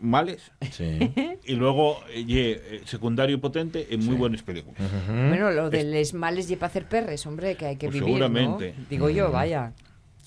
males, 0.00 0.50
Sí. 0.71 0.99
y 1.47 1.54
luego 1.54 1.99
eh, 2.11 2.25
ye, 2.25 2.52
eh, 2.52 2.81
secundario 2.85 3.40
potente 3.40 3.87
en 3.90 4.04
muy 4.04 4.16
buenas 4.16 4.43
películas. 4.43 4.81
Bueno, 5.09 5.50
lo 5.50 5.71
de 5.71 5.85
les 5.85 6.12
males 6.14 6.50
y 6.50 6.57
para 6.57 6.66
hacer 6.69 6.87
perres, 6.87 7.25
hombre, 7.26 7.54
que 7.57 7.66
hay 7.66 7.76
que 7.76 7.87
Pues 7.87 8.00
vivir. 8.00 8.19
¿no? 8.19 8.26
seguramente. 8.26 8.75
Digo 8.90 9.09
yo, 9.09 9.31
vaya. 9.31 9.73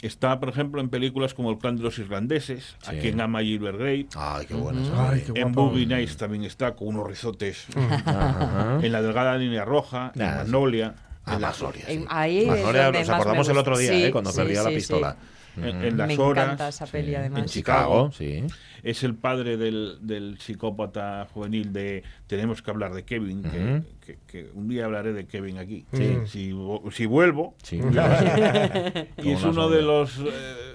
Está, 0.01 0.39
por 0.39 0.49
ejemplo, 0.49 0.79
en 0.79 0.89
películas 0.89 1.33
como 1.33 1.49
El 1.49 1.57
plan 1.57 1.75
de 1.75 1.81
los 1.83 1.97
irlandeses, 1.97 2.75
A 2.85 2.91
Sí. 2.91 2.97
quien 2.99 3.19
ama 3.19 3.39
a 3.39 3.41
Gilbert 3.41 3.77
Grape. 3.79 4.07
Ay, 4.15 4.45
qué 4.45 4.53
buena 4.53 4.83
esa 4.83 5.09
Ay, 5.09 5.21
peli. 5.21 5.33
qué 5.33 5.41
En. 5.41 5.51
Boogie 5.53 5.85
Nights 5.87 6.17
también 6.17 6.43
está 6.43 6.75
con 6.75 6.89
unos 6.89 7.07
rizotes. 7.07 7.65
Ajá. 7.75 8.79
En 8.81 8.91
la 8.91 9.01
delgada 9.01 9.35
línea 9.37 9.65
roja, 9.65 10.11
en 10.13 10.21
Nah, 10.21 10.31
sí. 10.31 10.37
Magnolia, 10.37 10.93
Ah, 11.25 11.33
en, 11.33 11.41
la- 11.41 11.47
Magnolia, 11.49 11.85
sí. 11.87 11.91
En- 11.93 12.05
ahí 12.09 12.45
Magnolia, 12.45 12.91
nos 12.91 13.09
acordamos 13.09 13.49
el 13.49 13.57
otro 13.57 13.77
día, 13.77 13.91
Sí, 13.91 14.03
¿eh? 14.05 14.11
cuando 14.11 14.31
sí, 14.31 14.37
perdía 14.37 14.63
la 14.63 14.69
sí, 14.69 14.75
pistola. 14.75 15.15
En- 15.57 15.83
en 15.83 15.97
las 15.97 16.07
Me 16.07 16.17
horas. 16.17 16.45
encanta 16.45 16.67
esa 16.69 16.85
peli, 16.85 17.15
además. 17.15 17.39
En 17.41 17.45
Chicago, 17.47 18.11
sí. 18.11 18.43
Es 18.83 19.03
el 19.03 19.15
padre 19.15 19.57
del, 19.57 19.97
del 20.01 20.37
psicópata 20.39 21.27
juvenil 21.33 21.73
de 21.73 22.03
Tenemos 22.27 22.61
que 22.61 22.71
hablar 22.71 22.93
de 22.93 23.03
Kevin, 23.03 23.41
que, 23.43 23.47
Ujú. 23.59 23.83
que- 24.05 24.17
que 24.27 24.49
un 24.53 24.67
día 24.69 24.85
hablaré 24.85 25.13
de 25.13 25.25
Kevin 25.25 25.57
aquí. 25.57 25.85
Sí. 25.93 26.17
Si, 26.27 26.53
si 26.91 27.05
vuelvo. 27.05 27.55
Sí. 27.63 27.79
y 29.23 29.31
es 29.31 29.43
uno 29.43 29.69
de 29.69 29.81
los 29.81 30.17
eh, 30.19 30.66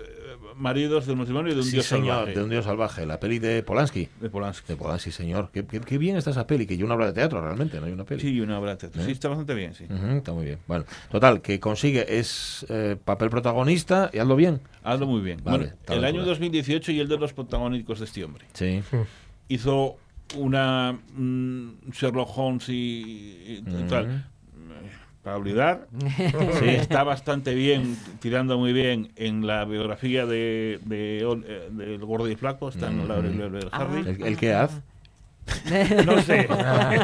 maridos 0.56 1.06
del 1.06 1.16
matrimonio 1.16 1.52
de 1.54 1.60
un 1.60 1.64
Sí, 1.64 1.72
dios 1.72 1.86
señor, 1.86 2.16
salvaje. 2.16 2.34
de 2.34 2.42
un 2.44 2.50
dios 2.50 2.64
salvaje, 2.64 3.06
la 3.06 3.18
peli 3.20 3.38
de 3.38 3.62
Polanski. 3.62 4.08
de 4.20 4.30
Polanski. 4.30 4.66
De 4.68 4.76
Polanski, 4.76 5.10
señor. 5.10 5.50
Qué, 5.52 5.64
qué- 5.66 5.80
qué 5.80 5.98
bien 5.98 6.16
está 6.16 6.30
esa 6.30 6.46
peli, 6.46 6.66
que 6.66 6.76
yo 6.76 6.86
no 6.86 6.92
hablo 6.94 7.06
de 7.06 7.12
teatro 7.12 7.40
realmente, 7.40 7.78
no 7.80 7.86
hay 7.86 7.92
una 7.92 8.04
peli. 8.04 8.20
Sí, 8.20 8.40
una 8.40 8.58
obra 8.58 8.72
de 8.72 8.76
teatro. 8.76 9.02
¿Eh? 9.02 9.04
Sí, 9.06 9.12
está 9.12 9.28
bastante 9.28 9.54
bien, 9.54 9.74
sí. 9.74 9.84
Está 10.16 10.32
muy 10.32 10.44
bien. 10.44 10.58
Bueno, 10.66 10.84
total, 11.10 11.40
que 11.42 11.58
consigue, 11.60 12.18
es 12.18 12.66
eh, 12.68 12.96
papel 13.04 13.30
protagonista 13.30 14.10
y 14.12 14.18
hazlo 14.18 14.36
bien. 14.36 14.60
Hazlo 14.84 15.06
muy 15.06 15.20
bien. 15.20 15.40
Vale, 15.44 15.58
bueno, 15.58 15.72
el 15.88 16.04
año 16.04 16.20
acuerdo. 16.20 16.30
2018 16.30 16.92
y 16.92 17.00
el 17.00 17.08
de 17.08 17.18
los 17.18 17.32
protagónicos 17.32 17.98
de 18.00 18.04
este 18.04 18.24
hombre. 18.24 18.44
Sí. 18.52 18.82
Hizo 19.48 19.96
una 20.36 20.92
mm, 21.14 21.90
Sherlock 21.92 22.30
Holmes 22.38 22.68
y, 22.68 23.62
y 23.66 23.86
tal. 23.88 24.26
Para 25.22 25.36
olvidar, 25.36 25.86
sí, 26.58 26.68
está 26.68 27.04
bastante 27.04 27.54
bien, 27.54 27.96
tirando 28.20 28.58
muy 28.58 28.72
bien 28.72 29.12
en 29.14 29.46
la 29.46 29.64
biografía 29.64 30.26
de, 30.26 30.80
de, 30.84 31.18
eh, 31.20 31.68
del 31.70 32.04
Gordo 32.04 32.28
y 32.28 32.34
Flaco, 32.34 32.68
está 32.70 32.88
en 32.88 33.06
la 33.06 33.20
del 33.20 33.70
Hardy. 33.70 34.00
¿El, 34.10 34.22
el 34.26 34.36
qué 34.36 34.52
haz? 34.54 34.80
No 36.06 36.20
sé, 36.22 36.48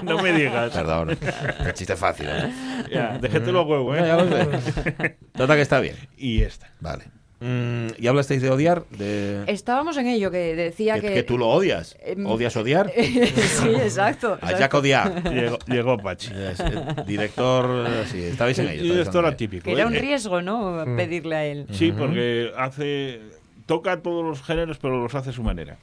no 0.05 0.23
me 0.23 0.33
digas. 0.33 0.73
Perdón. 0.73 1.11
El 1.11 1.75
chiste 1.75 1.97
fácil, 1.97 2.27
¿eh? 2.29 2.53
Ya, 2.93 3.19
déjate 3.19 3.53
los 3.53 3.67
huevos, 3.67 3.97
Ya, 3.99 4.07
ya 4.07 4.17
lo 4.17 4.37
¿eh? 4.37 4.61
sé. 4.61 5.17
Total 5.33 5.57
que 5.57 5.63
está 5.63 5.81
bien. 5.81 5.97
Y 6.17 6.43
esta. 6.43 6.71
Vale. 6.81 7.05
Mm, 7.41 7.89
¿Y 7.99 8.07
hablasteis 8.09 8.43
de 8.43 8.51
odiar? 8.51 8.85
De... 8.91 9.45
Estábamos 9.47 9.97
en 9.97 10.09
ello, 10.09 10.31
que 10.33 10.57
decía 10.57 10.95
Que, 10.97 11.03
que... 11.09 11.15
que 11.15 11.23
tú 11.23 11.39
lo 11.39 11.49
odias. 11.49 11.97
Em, 12.03 12.27
¿Odias 12.27 12.57
odiar? 12.57 12.91
sí, 12.97 13.69
exacto. 13.69 14.39
A 14.43 14.59
Jack 14.59 14.75
Odiar. 14.75 15.23
Llegó, 15.33 15.59
llegó 15.67 15.99
Pachi. 15.99 16.33
Es 16.35 16.59
el 16.59 17.07
director, 17.07 17.87
eh, 17.89 18.05
sí, 18.11 18.23
estabais 18.23 18.59
en 18.59 18.69
ello. 18.69 18.83
Y 18.83 18.87
estabais 18.87 19.07
esto 19.07 19.19
en 19.19 19.25
era 19.25 19.29
ello. 19.29 19.37
típico. 19.37 19.65
Que 19.65 19.73
era 19.73 19.83
¿eh? 19.83 19.87
un 19.87 19.95
riesgo, 19.95 20.43
¿no? 20.43 20.85
Pedirle 20.97 21.37
a 21.37 21.45
él. 21.47 21.67
Sí, 21.71 21.93
porque 21.93 22.51
hace 22.57 23.21
toca 23.67 24.01
todos 24.03 24.25
los 24.25 24.43
géneros, 24.43 24.79
pero 24.79 25.01
los 25.01 25.15
hace 25.15 25.31
a 25.31 25.33
su 25.33 25.43
manera. 25.43 25.77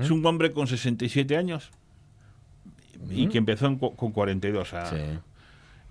Es 0.00 0.10
un 0.10 0.24
hombre 0.26 0.52
con 0.52 0.66
67 0.66 1.36
años 1.36 1.70
y 3.08 3.28
que 3.28 3.38
empezó 3.38 3.66
en 3.66 3.78
con 3.78 4.12
42. 4.12 4.60
o 4.60 4.70
sea, 4.70 4.86
Sí. 4.86 4.96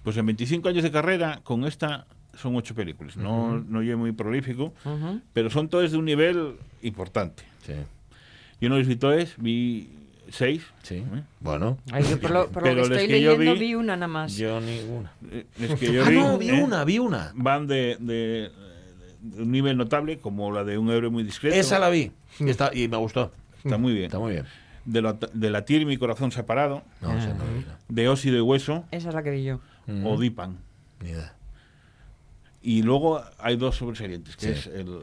Pues 0.04 0.18
en 0.18 0.26
25 0.26 0.68
años 0.68 0.84
de 0.84 0.92
carrera, 0.92 1.42
con 1.44 1.64
esta 1.66 2.06
son 2.36 2.56
ocho 2.56 2.74
películas. 2.76 3.16
No, 3.18 3.58
no 3.60 3.82
es 3.82 3.98
muy 3.98 4.12
prolífico, 4.12 4.74
pero 5.34 5.50
son 5.50 5.70
todas 5.70 5.92
de 5.92 5.98
un 5.98 6.06
nivel 6.06 6.56
importante. 6.82 7.44
Sí, 7.66 7.74
Yo 8.60 8.70
no 8.70 8.78
vi 8.78 8.96
todas, 8.96 9.36
vi 9.38 9.90
seis. 10.30 10.64
sí. 10.84 10.96
¿eh? 10.96 11.24
Bueno, 11.40 11.78
Ay, 11.92 12.04
yo 12.10 12.20
por 12.20 12.32
lo, 12.32 12.50
por 12.50 12.64
lo 12.64 12.70
Pero 12.70 12.76
que 12.84 12.90
las 12.90 12.92
estoy 13.00 13.08
que 13.08 13.22
yo 13.22 13.38
vi- 13.38 13.54
vi, 13.60 13.76
una 13.76 13.96
nada 13.96 14.08
más. 14.08 14.36
yo 14.38 14.60
ninguna. 14.62 15.12
Eh, 15.30 15.46
Es 15.60 15.76
que 15.80 15.92
yo 15.94 16.06
ah, 16.06 16.10
vi, 16.10 16.16
no, 16.16 16.38
vi 16.38 16.50
¿eh? 16.50 16.64
una, 16.64 16.84
vi 16.86 17.00
una. 17.00 17.32
Van 17.36 17.68
de, 17.68 17.98
de- 18.00 18.52
de 19.22 19.44
un 19.44 19.52
nivel 19.52 19.78
notable, 19.78 20.18
como 20.20 20.52
la 20.52 20.64
de 20.64 20.78
un 20.80 20.90
héroe 20.90 21.10
muy 21.12 21.24
discreto. 21.24 21.56
Esa 21.56 21.78
la 21.80 21.90
vi. 21.90 22.12
Y, 22.40 22.50
está, 22.50 22.72
y 22.74 22.88
me 22.88 22.98
gustó. 22.98 23.32
Está 23.64 23.78
muy 23.78 23.94
bien. 23.94 24.06
Está 24.06 24.18
muy 24.20 24.32
bien. 24.32 24.46
De, 24.86 25.02
la, 25.04 25.14
de 25.34 25.50
latir 25.52 25.86
mi 25.86 25.98
corazón 25.98 26.32
separado, 26.32 26.82
No, 27.02 27.16
esa 27.16 27.34
no 27.36 27.46
la 27.46 27.52
vi. 27.52 27.60
no. 27.60 27.66
de 27.90 28.10
óxido 28.10 28.38
y 28.38 28.42
hueso, 28.42 28.84
Esa 28.90 29.10
es 29.10 29.14
la 29.16 29.22
que 29.22 29.30
vi 29.30 29.44
yo. 29.44 29.60
Mm, 29.86 30.08
o 30.08 30.20
Dipan. 30.20 30.58
Ni 31.04 31.10
idea. 31.12 31.36
Y 32.62 32.84
luego 32.84 33.24
hay 33.40 33.58
dos 33.58 33.78
sobresalientes, 33.78 34.36
que 34.36 34.54
Sí. 34.54 34.60
es 34.60 34.68
el, 34.68 35.00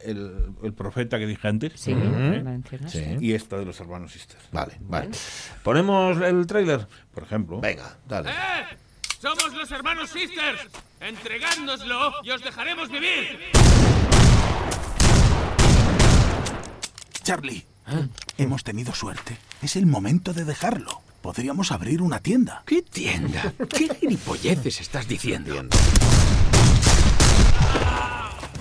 el, 0.00 0.46
el 0.62 0.72
profeta 0.74 1.18
que 1.18 1.26
dije 1.26 1.46
antes. 1.46 1.72
Sí, 1.80 1.94
mencionas. 1.94 2.90
Sí. 2.92 3.04
Y 3.20 3.34
esta 3.34 3.56
de 3.56 3.64
los 3.64 3.78
hermanos 3.80 4.12
Sisters. 4.12 4.42
Vale, 4.52 4.76
vale. 4.80 5.10
¿Ponemos 5.62 6.20
el 6.20 6.46
tráiler? 6.46 6.86
Por 7.14 7.22
ejemplo. 7.22 7.60
Venga, 7.60 7.96
dale. 8.08 8.30
¡Eh! 8.30 8.76
¡Somos 9.20 9.52
los 9.54 9.70
hermanos 9.70 10.10
Sisters! 10.10 10.60
¡Entregádnoslo 11.00 12.12
y 12.24 12.30
os 12.30 12.42
dejaremos 12.42 12.88
vivir! 12.90 13.38
Charlie, 17.22 17.64
hemos 18.38 18.64
tenido 18.64 18.92
suerte. 18.94 19.36
Es 19.62 19.76
el 19.76 19.86
momento 19.86 20.32
de 20.32 20.44
dejarlo. 20.44 21.02
Podríamos 21.20 21.72
abrir 21.72 22.00
una 22.00 22.20
tienda. 22.20 22.62
¿Qué 22.64 22.82
tienda? 22.82 23.52
¿Qué 23.68 23.88
gilipolleces 23.94 24.80
estás 24.80 25.06
diciendo? 25.08 25.54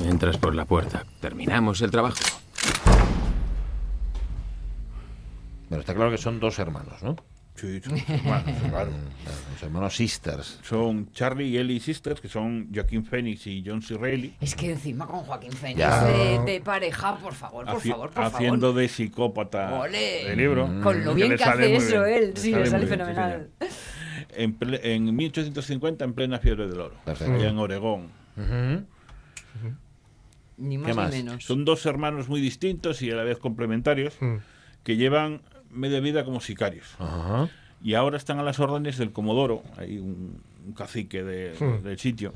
Entras 0.06 0.38
por 0.38 0.54
la 0.56 0.66
puerta. 0.66 1.06
Terminamos 1.20 1.82
el 1.82 1.92
trabajo. 1.92 2.16
Bueno, 5.70 5.82
está 5.82 5.94
claro 5.94 6.12
que 6.12 6.18
son 6.18 6.40
dos 6.40 6.60
hermanos, 6.60 7.02
¿no? 7.04 7.16
Sí, 7.56 7.82
son 7.82 7.98
hermanos, 8.08 8.56
claro. 8.70 8.92
Los 9.54 9.64
hermanos 9.64 9.96
Sisters. 9.96 10.60
Son 10.64 11.12
Charlie 11.12 11.48
y 11.48 11.58
Ellie 11.58 11.80
Sisters, 11.80 12.22
que 12.22 12.30
son 12.30 12.70
Joaquín 12.74 13.04
Phoenix 13.04 13.48
y 13.48 13.64
John 13.66 13.82
C. 13.82 13.98
Reilly. 13.98 14.36
Es 14.40 14.54
que 14.54 14.72
encima 14.72 15.08
con 15.08 15.22
Joaquín 15.22 15.52
Phoenix 15.52 15.80
Ya. 15.80 16.04
de, 16.06 16.40
de 16.46 16.62
pareja, 16.62 17.18
por 17.18 17.34
favor, 17.34 17.66
por 17.66 17.76
haci- 17.78 17.90
favor, 17.90 18.12
por 18.12 18.24
haciendo 18.26 18.68
favor. 18.68 18.82
de 18.82 18.88
psicópata 18.88 19.74
Ole. 19.80 20.26
de 20.26 20.36
libro. 20.36 20.68
Con 20.84 21.04
lo 21.04 21.16
bien 21.16 21.36
que 21.36 21.44
hace 21.44 21.76
eso 21.76 22.04
bien, 22.04 22.24
él, 22.26 22.34
sí, 22.36 22.54
le 22.54 22.68
sale 22.68 22.86
bien, 22.86 22.90
sí, 23.00 23.04
fenomenal. 23.04 23.50
en, 24.30 24.60
ple- 24.60 24.80
en 24.84 25.16
1850, 25.16 26.06
en 26.06 26.14
plena 26.14 26.38
fiebre 26.38 26.68
del 26.68 26.80
oro, 26.80 26.96
Perfecto. 27.04 27.34
allá 27.34 27.50
en 27.50 27.58
Oregón. 27.58 28.12
Ni 30.58 30.78
¿Qué 30.78 30.88
más 30.88 30.96
más? 30.96 31.12
ni 31.12 31.24
menos. 31.24 31.44
Son 31.46 31.66
dos 31.66 31.86
hermanos 31.86 32.30
muy 32.30 32.42
distintos 32.42 33.02
y 33.02 33.12
a 33.12 33.16
la 33.16 33.24
vez 33.24 33.38
complementarios 33.38 34.18
que 34.84 34.96
llevan 34.98 35.42
media 35.72 36.00
vida 36.00 36.24
como 36.26 36.40
sicarios. 36.42 36.96
Ajá. 37.00 37.50
Y 37.84 37.94
ahora 37.94 38.18
están 38.18 38.40
a 38.40 38.44
las 38.44 38.60
órdenes 38.60 38.98
del 38.98 39.12
Comodoro, 39.12 39.62
hay 39.78 40.00
un, 40.00 40.42
un 40.66 40.74
cacique 40.74 41.24
de- 41.24 41.54
del 41.84 42.00
sitio, 42.00 42.34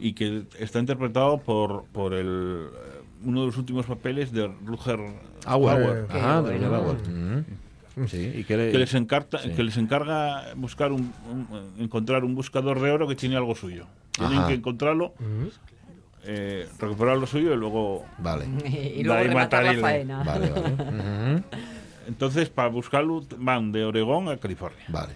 y 0.00 0.14
que 0.14 0.44
está 0.58 0.78
interpretado 0.78 1.38
por, 1.42 1.84
por 1.92 2.14
el, 2.14 2.68
eh, 2.72 3.00
uno 3.24 3.40
de 3.40 3.46
los 3.48 3.58
últimos 3.58 3.84
papeles 3.84 4.32
de 4.32 4.50
Rutger 4.64 4.98
Agua. 5.44 5.72
Hauer, 5.74 6.06
Qué 6.06 6.18
Ajá, 6.18 6.42
de 6.42 6.58
bueno. 6.58 6.74
Agua. 6.74 6.92
Ujú. 6.92 8.06
Sí, 8.08 8.32
y 8.34 8.44
que 8.44 8.56
le- 8.56 8.72
que 8.72 8.78
les, 8.78 8.94
encarta, 8.94 9.38
Sí. 9.40 9.50
que 9.50 9.62
les 9.62 9.76
encarga 9.76 10.54
buscar 10.54 10.90
un, 10.92 11.12
un- 11.30 11.72
encontrar 11.78 12.24
un 12.24 12.34
buscador 12.34 12.80
de 12.80 12.90
oro 12.90 13.06
que 13.06 13.14
tiene 13.14 13.36
algo 13.36 13.54
suyo. 13.54 13.86
Tienen 14.12 14.38
Ajá. 14.38 14.48
que 14.48 14.54
encontrarlo, 14.54 15.12
eh, 16.26 16.68
recuperar 16.78 17.16
lo 17.16 17.26
suyo 17.26 17.54
y 17.54 17.56
luego... 17.56 18.04
Vale. 18.18 18.46
y 18.96 19.02
luego 19.04 19.22
y 19.24 19.28
rematar 19.28 19.64
la 19.64 19.72
matarile. 19.72 19.82
faena. 19.82 20.22
Vale, 20.24 20.50
vale. 20.50 21.42
Entonces, 22.08 22.48
para 22.50 22.68
buscarlo 22.68 23.24
van 23.38 23.72
de 23.72 23.84
Oregón 23.84 24.28
a 24.28 24.36
California. 24.36 24.84
Vale. 24.88 25.14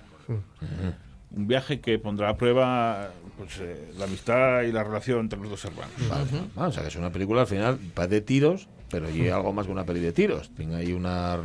Un 1.33 1.47
viaje 1.47 1.81
que 1.81 1.99
pondrá 1.99 2.31
a 2.31 2.37
prueba 2.37 3.11
pues, 3.39 3.59
eh, 3.61 3.93
la 3.97 4.05
amistad 4.07 4.63
y 4.63 4.73
la 4.73 4.83
relación 4.83 5.21
entre 5.21 5.39
los 5.39 5.51
dos 5.51 5.65
hermanos. 5.65 5.93
Vale. 6.09 6.25
Ah, 6.57 6.67
o 6.67 6.73
sea 6.73 6.83
que 6.83 6.89
es 6.89 6.97
una 6.97 7.11
película 7.13 7.43
al 7.43 7.47
final 7.47 7.79
va 7.97 8.07
de 8.09 8.21
tiros, 8.21 8.69
pero 8.91 9.09
y 9.09 9.29
algo 9.29 9.53
más 9.53 9.67
que 9.67 9.73
una 9.73 9.85
peli 9.85 10.01
de 10.01 10.11
tiros. 10.13 10.51
Tiene 10.57 10.75
ahí 10.77 10.93
una, 10.93 11.37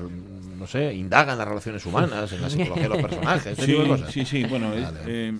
no 0.57 0.65
sé, 0.65 0.91
indaga 0.95 1.34
en 1.34 1.38
las 1.38 1.48
relaciones 1.48 1.86
humanas, 1.86 2.31
en 2.34 2.41
la 2.41 2.50
psicología 2.50 2.84
de 2.84 2.89
los 2.89 2.98
personajes, 3.01 3.45
este 3.45 3.62
Sí, 3.65 3.72
tipo 3.72 3.84
de 3.84 3.89
cosas. 3.89 4.12
sí, 4.12 4.25
sí, 4.25 4.43
bueno, 4.45 4.74
es, 4.74 4.88
eh, 5.05 5.34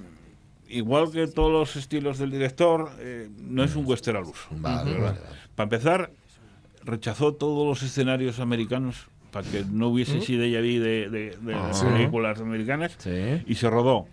igual 0.77 1.12
que 1.12 1.27
todos 1.27 1.51
los 1.51 1.75
estilos 1.75 2.17
del 2.17 2.32
director, 2.32 2.91
eh, 3.00 3.29
no 3.41 3.63
es 3.63 3.75
un 3.75 3.86
western 3.86 4.17
al 4.17 4.24
uso. 4.25 4.48
Vale, 4.51 4.91
vale, 4.94 5.03
vale. 5.03 5.17
Para 5.55 5.63
empezar, 5.65 6.12
rechazó 6.84 7.34
todos 7.34 7.65
los 7.67 7.82
escenarios 7.84 8.39
americanos 8.39 9.08
para 9.32 9.50
que 9.50 9.65
no 9.65 9.89
hubiese 9.89 10.22
sido 10.22 10.44
ella 10.44 10.62
de, 10.62 11.10
de- 11.10 11.10
de 11.38 11.51
las 11.53 11.84
Ah. 11.84 11.89
películas 11.94 12.39
americanas 12.39 12.96
Sí. 13.00 13.44
y 13.46 13.55
se 13.55 13.70
rodó 13.70 14.05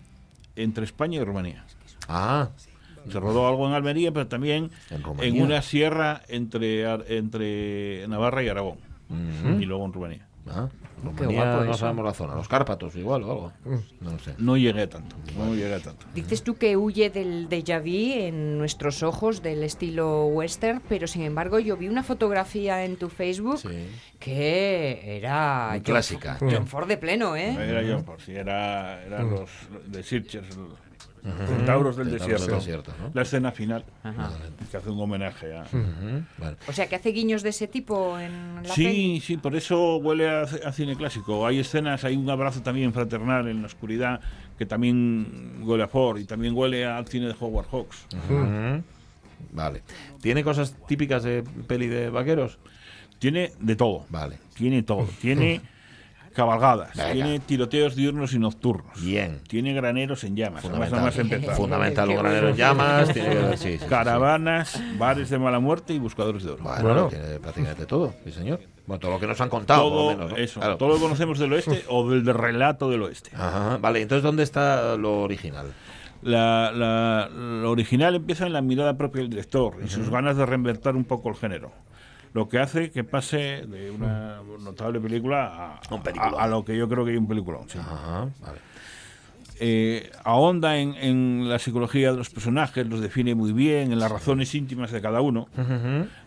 entre 0.55 0.83
España 0.85 1.21
y 1.21 1.23
Rumanía. 1.23 1.65
Ah, 2.07 2.49
Se 3.09 3.19
rodó 3.19 3.47
algo 3.49 3.67
en 3.67 3.73
Almería, 3.73 4.13
pero 4.13 4.27
también 4.27 4.71
En 5.19 5.41
una 5.41 5.61
sierra 5.61 6.21
entre, 6.29 6.83
entre 7.17 8.07
Navarra 8.07 8.43
y 8.43 8.47
Aragón. 8.47 8.77
Y 9.59 9.65
luego 9.65 9.85
en 9.85 9.93
Rumanía. 9.93 10.27
Ah. 10.49 10.69
Qué 11.17 11.25
guapo 11.25 11.65
no 11.65 11.71
eso. 11.71 11.79
sabemos 11.79 12.05
la 12.05 12.13
zona. 12.13 12.35
Los 12.35 12.47
Cárpatos 12.47 12.95
igual 12.95 13.23
o 13.23 13.31
algo. 13.31 13.51
No 13.99 14.11
lo 14.11 14.19
sé. 14.19 14.35
No 14.37 14.55
llegué 14.55 14.87
tanto. 14.87 15.17
No 15.37 15.53
llegué 15.53 15.77
tanto. 15.81 16.05
Dices 16.15 16.43
tú 16.43 16.55
que 16.55 16.77
huye 16.77 17.09
del 17.09 17.49
déjà 17.49 17.81
vu 17.81 18.13
en 18.25 18.57
nuestros 18.57 19.03
ojos 19.03 19.41
del 19.41 19.63
estilo 19.65 20.27
western, 20.27 20.81
pero 20.87 21.05
sin 21.07 21.23
embargo 21.23 21.59
yo 21.59 21.75
vi 21.75 21.89
una 21.89 22.03
fotografía 22.03 22.85
en 22.85 22.95
tu 22.95 23.09
Facebook 23.09 23.57
Sí. 23.59 23.67
que 24.19 25.17
era 25.17 25.67
Muy 25.71 25.79
John 25.79 25.83
clásica. 25.83 26.37
John 26.39 26.67
Ford 26.67 26.87
de 26.87 26.95
pleno, 26.97 27.35
¿eh? 27.35 27.51
Era 27.53 27.81
yo, 27.81 28.01
por 28.05 28.21
si 28.21 28.31
era, 28.31 29.03
eran 29.03 29.29
los 29.29 29.49
de 29.85 30.03
Sitges, 30.03 30.45
centauros 31.47 31.95
del 31.95 32.09
Centauros 32.09 32.19
desierto. 32.19 32.45
del 32.47 32.59
desierto, 32.59 32.93
¿no? 33.01 33.11
La 33.13 33.21
escena 33.21 33.51
final, 33.51 33.85
Ajá. 34.03 34.31
que 34.69 34.77
hace 34.77 34.89
un 34.89 34.99
homenaje 34.99 35.55
a... 35.57 35.61
Ujú. 35.63 36.23
Vale. 36.37 36.57
O 36.67 36.73
sea, 36.73 36.87
que 36.89 36.95
hace 36.97 37.09
guiños 37.11 37.43
de 37.43 37.49
ese 37.49 37.67
tipo 37.67 38.19
en 38.19 38.63
la 38.63 38.73
Sí, 38.73 38.83
peli. 38.85 39.21
sí, 39.21 39.37
por 39.37 39.55
eso 39.55 39.97
huele 39.97 40.29
a, 40.29 40.41
a 40.41 40.71
cine 40.73 40.95
clásico. 40.95 41.47
Hay 41.47 41.59
escenas, 41.59 42.03
hay 42.03 42.15
un 42.17 42.29
abrazo 42.29 42.61
también 42.61 42.91
fraternal 42.93 43.47
en 43.47 43.61
la 43.61 43.67
oscuridad 43.67 44.19
que 44.57 44.65
también 44.65 45.61
huele 45.63 45.83
a 45.83 45.87
Ford 45.87 46.19
y 46.19 46.25
también 46.25 46.53
huele 46.55 46.85
al 46.85 47.07
cine 47.07 47.27
de 47.27 47.35
Howard 47.39 47.67
Hawks. 47.71 48.05
Vale. 49.51 49.81
¿Tiene 50.21 50.43
cosas 50.43 50.75
típicas 50.87 51.23
de 51.23 51.43
peli 51.67 51.87
de 51.87 52.09
vaqueros? 52.09 52.59
Tiene 53.19 53.51
de 53.59 53.75
todo. 53.75 54.05
Vale. 54.09 54.37
Tiene 54.55 54.83
todo. 54.83 55.07
Tiene 55.21 55.61
cabalgadas, 56.33 56.95
Venga. 56.95 57.13
tiene 57.13 57.39
tiroteos 57.39 57.95
diurnos 57.95 58.33
y 58.33 58.39
nocturnos. 58.39 59.01
Bien. 59.01 59.39
Tiene 59.47 59.73
graneros 59.73 60.23
en 60.23 60.35
llamas. 60.35 60.63
Fundamental. 60.63 60.99
nada 60.99 61.47
más. 61.47 61.55
Fundamental, 61.57 62.09
un 62.09 62.15
Qué 62.15 62.21
granero 62.21 62.49
en 62.49 62.55
llamas. 62.55 63.13
Tiene 63.13 63.57
sí, 63.57 63.77
sí. 63.77 63.85
Caravanas, 63.87 64.81
bares 64.97 65.29
de 65.29 65.39
mala 65.39 65.59
muerte 65.59 65.93
y 65.93 65.99
buscadores 65.99 66.43
de 66.43 66.51
oro. 66.51 66.63
Bueno, 66.63 66.81
Bueno. 66.83 67.07
tiene 67.07 67.39
prácticamente 67.39 67.85
todo, 67.85 68.13
sí 68.25 68.31
señor. 68.31 68.59
Bueno, 68.85 68.99
todo 68.99 69.11
lo 69.11 69.19
que 69.19 69.27
nos 69.27 69.39
han 69.39 69.47
contado, 69.49 69.83
todo 69.89 70.11
lo 70.11 70.17
menos. 70.17 70.31
¿no? 70.31 70.37
eso, 70.37 70.59
Claro. 70.59 70.75
todo 70.77 70.89
lo 70.89 70.95
que 70.95 71.01
conocemos 71.01 71.39
del 71.39 71.53
oeste 71.53 71.85
o 71.87 72.09
del 72.09 72.25
de 72.25 72.33
relato 72.33 72.89
del 72.89 73.03
oeste. 73.03 73.29
Ajá, 73.33 73.77
Vale, 73.77 74.01
entonces, 74.01 74.23
¿dónde 74.23 74.43
está 74.43 74.97
lo 74.97 75.21
original? 75.21 75.67
La, 76.21 76.71
la- 76.73 77.29
lo 77.29 77.69
original 77.71 78.15
empieza 78.15 78.45
en 78.45 78.53
la 78.53 78.61
mirada 78.61 78.97
propia 78.97 79.21
del 79.21 79.29
director 79.29 79.75
y 79.85 79.89
sus 79.89 80.09
ganas 80.09 80.37
de 80.37 80.45
reinventar 80.45 80.95
un 80.95 81.03
poco 81.03 81.29
el 81.29 81.35
género. 81.35 81.71
Lo 82.33 82.49
que 82.49 82.57
hace 82.59 82.89
que 82.91 83.03
pase 83.03 83.63
de 83.67 83.91
una 83.91 84.41
notable 84.59 84.99
película 84.99 85.79
a, 85.89 85.93
Un 85.93 86.01
a- 86.19 86.43
a 86.43 86.47
lo 86.47 86.65
que 86.65 86.75
yo 86.75 86.89
creo 86.89 87.05
que 87.05 87.11
hay 87.11 87.17
un 87.17 87.27
peliculón. 87.27 87.69
sí. 87.69 87.77
Ajá, 87.79 88.27
vale. 88.41 88.59
Eh, 89.59 90.11
ahonda 90.23 90.77
en, 90.77 90.95
en 90.95 91.47
la 91.47 91.59
psicología 91.59 92.11
de 92.11 92.17
los 92.17 92.29
personajes, 92.31 92.87
los 92.87 93.01
define 93.01 93.35
muy 93.35 93.53
bien, 93.53 93.91
en 93.93 93.99
las 93.99 94.11
razones 94.11 94.53
íntimas 94.55 94.91
de 94.91 94.99
cada 94.99 95.21
uno, 95.21 95.47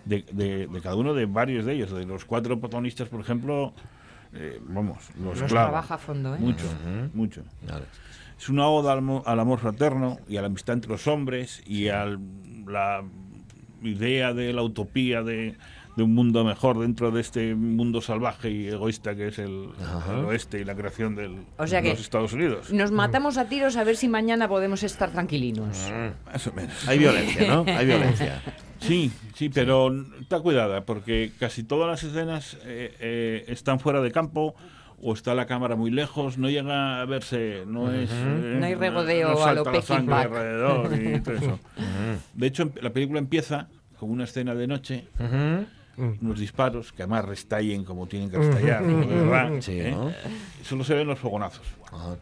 de, 0.04 0.24
de- 0.32 0.68
de 0.68 0.80
cada 0.80 0.94
uno 0.94 1.12
de 1.12 1.26
varios 1.26 1.64
de 1.64 1.74
ellos. 1.74 1.90
De 1.90 2.06
los 2.06 2.24
cuatro 2.24 2.58
protagonistas, 2.60 3.08
por 3.08 3.20
ejemplo, 3.20 3.74
eh, 4.32 4.60
vamos, 4.68 4.98
los, 5.20 5.40
Los 5.40 5.50
clava. 5.50 5.70
trabaja 5.70 5.94
a 5.94 5.98
fondo, 5.98 6.34
¿eh? 6.36 6.38
Mucho, 6.38 6.66
mucho. 7.14 7.42
Vale. 7.68 7.84
Es 8.38 8.48
una 8.48 8.68
oda 8.68 8.92
al, 8.92 9.22
al 9.24 9.40
amor 9.40 9.58
fraterno 9.58 10.18
y 10.28 10.36
a 10.36 10.40
la 10.42 10.46
amistad 10.46 10.74
entre 10.74 10.90
los 10.92 11.06
hombres 11.08 11.62
y 11.66 11.88
a 11.88 12.06
la 12.66 13.02
idea 13.82 14.32
de 14.34 14.52
la 14.52 14.62
utopía 14.62 15.22
de, 15.22 15.56
de 15.96 16.02
un 16.02 16.14
mundo 16.14 16.44
mejor 16.44 16.78
dentro 16.78 17.10
de 17.10 17.20
este 17.22 17.54
mundo 17.54 18.00
salvaje 18.02 18.50
y 18.50 18.68
egoísta 18.68 19.14
que 19.16 19.28
es 19.28 19.38
el, 19.38 19.70
el 20.10 20.24
oeste 20.26 20.60
y 20.60 20.64
la 20.64 20.74
creación 20.76 21.14
del, 21.16 21.38
O 21.56 21.66
sea 21.66 21.80
de 21.80 21.84
que- 21.84 21.90
los 21.94 22.00
Estados 22.00 22.32
Unidos. 22.34 22.70
Nos 22.72 22.92
matamos 22.92 23.38
a 23.38 23.48
tiros 23.48 23.76
a 23.76 23.84
ver 23.84 23.96
si 23.96 24.06
mañana 24.08 24.46
podemos 24.48 24.82
estar 24.82 25.10
tranquilinos. 25.10 25.90
Más 26.26 26.46
o 26.46 26.52
menos. 26.52 26.86
Hay 26.88 26.98
violencia, 26.98 27.48
¿no? 27.48 27.64
Hay 27.66 27.86
violencia. 27.86 28.42
Sí, 28.78 29.10
sí, 29.34 29.48
pero 29.48 29.90
está 30.20 30.38
cuidada 30.40 30.84
porque 30.84 31.32
casi 31.40 31.62
todas 31.64 31.88
las 31.88 32.02
escenas 32.04 32.58
eh, 32.66 32.94
eh, 33.00 33.44
están 33.48 33.80
fuera 33.80 34.02
de 34.02 34.12
campo 34.12 34.54
o 35.00 35.14
está 35.14 35.34
la 35.34 35.46
cámara 35.46 35.76
muy 35.76 35.90
lejos, 35.90 36.36
no 36.36 36.50
llega 36.50 37.00
a 37.00 37.04
verse, 37.06 37.64
no 37.66 37.90
es... 37.90 38.10
eh, 38.12 38.56
No 38.60 38.66
hay 38.66 38.74
regodeo 38.74 39.32
no 39.32 39.44
a 39.44 39.54
lo 39.54 39.64
Peking 39.64 40.10
alrededor 40.12 40.92
y 41.00 41.20
todo 41.20 41.34
eso. 41.36 41.58
De 42.34 42.46
hecho, 42.46 42.70
la 42.82 42.90
película 42.92 43.18
empieza 43.18 43.68
con 43.98 44.10
una 44.10 44.24
escena 44.24 44.54
de 44.54 44.66
noche, 44.66 45.08
unos 45.96 46.38
disparos 46.38 46.92
que 46.92 47.02
además 47.02 47.24
restallen 47.24 47.84
como 47.84 48.06
tienen 48.06 48.30
que 48.30 48.38
restallar, 48.38 48.84
de 48.86 48.94
verdad. 49.06 49.50
Sí, 49.60 49.80
¿eh? 49.80 49.90
¿no? 49.92 50.12
Solo 50.62 50.84
se 50.84 50.94
ven 50.94 51.06
los 51.06 51.18
fogonazos. 51.18 51.66
Ajá. 51.92 52.16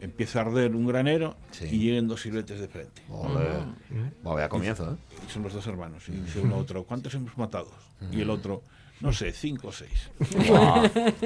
Empieza 0.00 0.38
a 0.38 0.42
arder 0.42 0.76
un 0.76 0.86
granero 0.86 1.36
Sí. 1.50 1.66
y 1.72 1.78
llegan 1.80 2.06
dos 2.06 2.22
siluetes 2.22 2.60
de 2.60 2.68
frente. 2.68 3.02
Bueno, 3.08 3.74
vaya 4.22 4.48
comienzo, 4.48 4.92
¿eh? 4.92 4.96
Y 5.26 5.30
son 5.32 5.42
los 5.42 5.52
dos 5.52 5.66
hermanos. 5.66 6.08
Y 6.08 6.12
dice 6.12 6.38
uno 6.40 6.54
a 6.54 6.58
otro, 6.58 6.84
¿cuántos 6.84 7.12
hemos 7.14 7.36
matado? 7.36 7.68
Y 8.12 8.20
el 8.20 8.30
otro, 8.30 8.62
no 9.00 9.12
sé, 9.12 9.32
cinco 9.32 9.68
o 9.68 9.72
seis. 9.72 10.08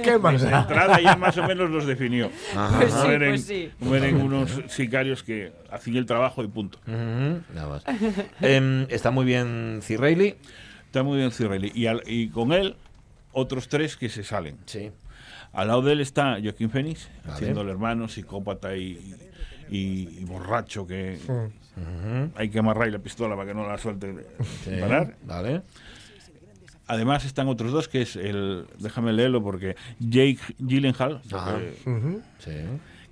¿Qué 0.03 0.19
más 0.19 0.41
La 0.41 0.51
da? 0.51 0.61
entrada 0.63 1.01
ya 1.03 1.17
más 1.17 1.37
o 1.37 1.47
menos 1.47 1.69
los 1.69 1.85
definió. 1.87 2.31
Pues 2.79 2.93
sí, 2.93 2.99
Mueren, 3.05 3.31
pues 3.31 3.45
sí. 3.45 3.71
mueren 3.81 4.23
unos 4.23 4.61
sicarios 4.69 5.23
que 5.23 5.53
hacían 5.71 5.97
el 5.97 6.07
trabajo 6.07 6.43
y 6.43 6.49
punto. 6.49 6.79
Nada 6.87 7.69
más. 7.69 7.85
Em, 8.41 8.87
está 8.89 9.11
muy 9.11 9.27
bien 9.27 9.81
Cirreilly. 9.83 10.37
Está 10.93 11.03
muy 11.03 11.17
bien 11.17 11.31
Cirelli. 11.33 11.73
Y, 11.75 11.87
al- 11.87 12.03
y 12.07 12.29
con 12.29 12.53
él, 12.53 12.77
otros 13.33 13.67
tres 13.69 13.97
que 13.97 14.11
se 14.11 14.23
salen. 14.25 14.59
Sí. 14.67 14.91
Al 15.55 15.69
lado 15.69 15.81
de 15.81 15.93
él 15.95 16.03
está 16.03 16.37
Joaquín 16.43 16.69
Phoenix, 16.69 17.09
Vale. 17.25 17.33
haciendo 17.35 17.63
el 17.63 17.71
hermano, 17.71 18.09
psicópata 18.09 18.77
y, 18.77 19.15
y- 19.71 20.19
y 20.21 20.25
borracho, 20.27 20.87
que 20.87 21.19
hay 22.37 22.51
que 22.51 22.59
amarrar 22.59 22.91
la 22.91 22.99
pistola 22.99 23.35
para 23.37 23.49
que 23.49 23.55
no 23.55 23.67
la 23.67 23.79
suelte 23.79 24.15
Sí, 24.67 24.73
parar. 24.79 25.17
Vale. 25.25 25.63
Además 26.89 27.25
están 27.25 27.49
otros 27.49 27.73
dos, 27.73 27.89
que 27.89 28.03
es 28.03 28.17
el, 28.17 28.67
déjame 28.79 29.15
leerlo 29.15 29.43
porque 29.43 29.77
Jake 29.99 30.41
Gyllenhaal, 30.59 31.23
Ajá. 31.33 31.53
porque- 31.53 32.21
Sí. 32.39 32.51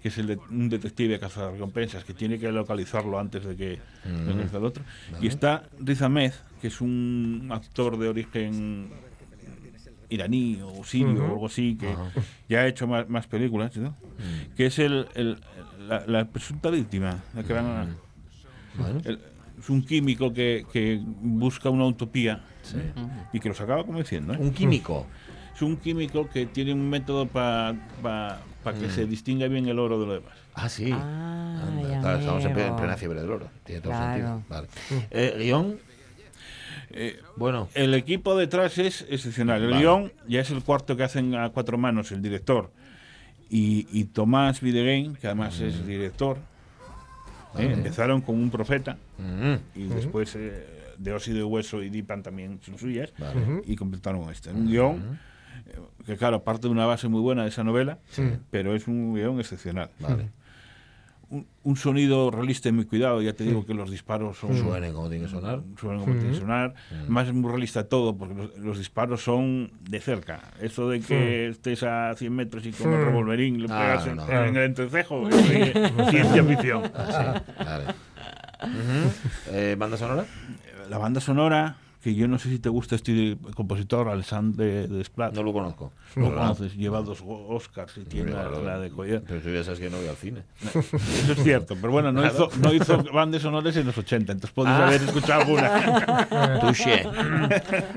Que 0.02 0.08
es 0.08 0.18
el 0.18 0.26
de- 0.28 0.38
un 0.50 0.68
detective 0.68 1.18
cazarrecompensas, 1.18 2.04
que 2.04 2.14
tiene 2.14 2.38
que 2.38 2.50
localizarlo 2.50 3.18
antes 3.18 3.44
de 3.44 3.56
que 3.56 3.78
Mm. 4.04 4.26
venga 4.26 4.58
el 4.58 4.64
otro. 4.64 4.82
Y 5.20 5.26
está 5.26 5.64
Riz 5.78 6.00
Ahmed, 6.02 6.32
que 6.60 6.68
es 6.68 6.80
un 6.80 7.48
actor 7.52 7.98
de 7.98 8.08
origen 8.08 8.88
iraní 10.08 10.58
o 10.62 10.82
sirio 10.84 11.22
o 11.24 11.26
algo 11.26 11.46
así, 11.46 11.76
que 11.76 11.94
ya 12.48 12.60
ha 12.60 12.66
hecho 12.66 12.86
más, 12.88 13.08
más 13.08 13.26
películas, 13.26 13.76
¿no? 13.76 13.90
Mm. 13.90 14.54
que 14.56 14.66
es 14.66 14.78
el, 14.78 15.06
el- 15.14 15.38
la, 15.88 16.04
la 16.06 16.24
presunta 16.26 16.70
víctima, 16.70 17.22
la 17.34 17.42
que 17.44 17.54
a- 17.56 17.62
Mm. 17.84 17.96
Bueno. 18.78 19.00
el- 19.04 19.20
es 19.58 19.68
un 19.68 19.82
químico 19.82 20.32
que, 20.32 20.64
que 20.72 21.00
busca 21.04 21.68
una 21.70 21.84
utopía 21.84 22.42
Sí. 22.62 22.78
y 23.32 23.40
que 23.40 23.48
los 23.50 23.60
acaba 23.60 23.84
convenciendo. 23.84 24.32
¿eh? 24.32 24.38
Un 24.40 24.52
químico. 24.52 25.06
Es 25.60 25.62
un 25.62 25.76
químico 25.76 26.26
que 26.30 26.46
tiene 26.46 26.72
un 26.72 26.88
método 26.88 27.26
para 27.26 27.74
que 28.64 28.86
Mm. 28.86 28.90
se 28.90 29.04
distinga 29.04 29.46
bien 29.46 29.66
el 29.68 29.78
oro 29.78 30.00
de 30.00 30.06
lo 30.06 30.14
demás. 30.14 30.32
Ah, 30.54 30.70
sí. 30.70 30.90
Ah, 30.90 31.66
Anda, 31.68 32.18
estamos 32.18 32.42
en, 32.46 32.54
plena 32.54 32.96
fiebre 32.96 33.20
del 33.20 33.30
oro. 33.30 33.50
Tiene 33.64 33.82
todo 33.82 33.92
Claro. 33.92 34.12
sentido. 34.14 34.42
Vale. 34.48 34.68
Eh, 35.10 35.36
guion. 35.38 35.76
Eh, 36.92 37.20
Bueno. 37.36 37.68
El 37.74 37.92
equipo 37.92 38.34
detrás 38.38 38.78
es 38.78 39.04
excepcional. 39.10 39.60
El 39.62 39.72
Vale. 39.72 39.82
guion 39.82 40.12
ya 40.26 40.40
es 40.40 40.50
el 40.50 40.62
cuarto 40.62 40.96
que 40.96 41.02
hacen 41.02 41.34
a 41.34 41.50
cuatro 41.50 41.76
manos 41.76 42.10
el 42.10 42.22
director. 42.22 42.72
Y, 43.50 43.86
y 43.92 44.04
Tomás 44.04 44.62
Videgain, 44.62 45.14
que 45.16 45.26
además 45.26 45.60
es 45.60 45.86
director, 45.86 46.38
¿eh? 46.38 46.40
Vale. 47.56 47.72
empezaron 47.74 48.22
con 48.22 48.36
un 48.36 48.50
profeta 48.50 48.96
Mm. 49.18 49.54
y 49.78 49.82
después 49.88 50.34
eh, 50.36 50.94
de 50.96 51.12
Óxido 51.12 51.36
de 51.36 51.44
Hueso 51.44 51.82
y 51.82 51.90
Dipan 51.90 52.22
también 52.22 52.60
son 52.64 52.78
suyas 52.78 53.12
Vale. 53.18 53.60
y 53.66 53.76
completaron 53.76 54.30
este. 54.30 54.50
Un 54.52 54.66
guion 54.66 54.96
eh, 54.96 55.18
que, 56.06 56.16
claro, 56.16 56.42
parte 56.42 56.62
de 56.68 56.72
una 56.72 56.86
base 56.86 57.08
muy 57.08 57.20
buena 57.20 57.42
de 57.42 57.48
esa 57.48 57.64
novela, 57.64 57.98
pero 58.50 58.74
es 58.74 58.86
un 58.88 59.14
guion 59.14 59.38
excepcional. 59.40 59.90
Vale. 60.00 60.28
Un, 61.28 61.46
un 61.62 61.76
sonido 61.76 62.32
realista 62.32 62.68
y 62.68 62.72
muy 62.72 62.86
cuidado. 62.86 63.22
Ya 63.22 63.32
te 63.34 63.44
digo 63.44 63.64
que 63.64 63.72
los 63.72 63.88
disparos 63.88 64.36
son. 64.38 64.56
Suenen 64.58 64.92
como 64.92 65.08
tiene 65.08 65.26
que 65.26 65.30
sonar. 65.30 65.60
suenan 65.80 66.00
como 66.00 66.14
tiene 66.16 66.32
que 66.34 66.40
sonar. 66.40 66.74
Más 67.06 67.28
es 67.28 67.34
muy 67.34 67.48
realista 67.48 67.84
todo, 67.88 68.16
porque 68.16 68.34
los, 68.34 68.58
los 68.58 68.78
disparos 68.78 69.22
son 69.22 69.70
de 69.88 70.00
cerca. 70.00 70.40
Eso 70.60 70.88
de 70.88 70.98
que 71.00 71.48
estés 71.50 71.84
a 71.84 72.12
100 72.16 72.34
metros 72.34 72.66
y 72.66 72.72
con 72.72 72.92
el 72.92 73.04
revolverín 73.04 73.62
le 73.62 73.68
Ah, 73.70 73.78
pegas 73.78 74.06
en, 74.08 74.16
no. 74.16 74.28
en 74.28 74.56
el 74.56 74.62
entrecejo, 74.64 75.30
sí 75.30 75.48
que- 75.54 75.92
ciencia 76.10 76.42
ficción. 76.42 76.82
Ah, 76.96 77.40
sí. 77.46 77.52
Vale. 77.64 77.84
Ujú. 78.62 79.10
Eh, 79.52 79.76
¿Banda 79.78 79.96
sonora? 79.96 80.24
La 80.90 80.98
banda 80.98 81.20
sonora, 81.20 81.76
que 82.02 82.14
yo 82.14 82.26
no 82.28 82.38
sé 82.38 82.48
si 82.48 82.58
te 82.58 82.68
gusta 82.68 82.94
este 82.96 83.36
compositor, 83.54 84.08
Alexandre 84.08 84.88
Desplat. 84.88 85.34
No 85.34 85.42
lo 85.42 85.52
conozco. 85.52 85.92
Lo 86.16 86.34
conoces, 86.34 86.74
lleva 86.76 87.02
dos 87.02 87.22
Oscars 87.26 87.96
y 87.98 88.04
tiene 88.04 88.32
la, 88.32 88.78
de 88.78 88.90
Collier. 88.90 89.22
Pero 89.26 89.40
tú 89.40 89.50
ya 89.50 89.62
sabes 89.62 89.78
que 89.80 89.90
no 89.90 89.98
voy 89.98 90.08
al 90.08 90.16
cine. 90.16 90.42
Eso 90.64 91.32
es 91.32 91.42
cierto, 91.42 91.76
pero 91.80 91.92
bueno, 91.92 92.10
no, 92.10 92.20
Claro. 92.22 92.48
hizo, 92.50 92.60
no 92.60 92.72
hizo 92.72 93.02
bandas 93.12 93.42
sonoras 93.42 93.76
en 93.76 93.86
los 93.86 93.96
80, 93.98 94.32
entonces 94.32 94.50
podéis 94.54 94.76
Ah. 94.76 94.86
haber 94.88 95.02
escuchado 95.02 95.42
alguna. 95.42 96.58
Touché. 96.60 97.04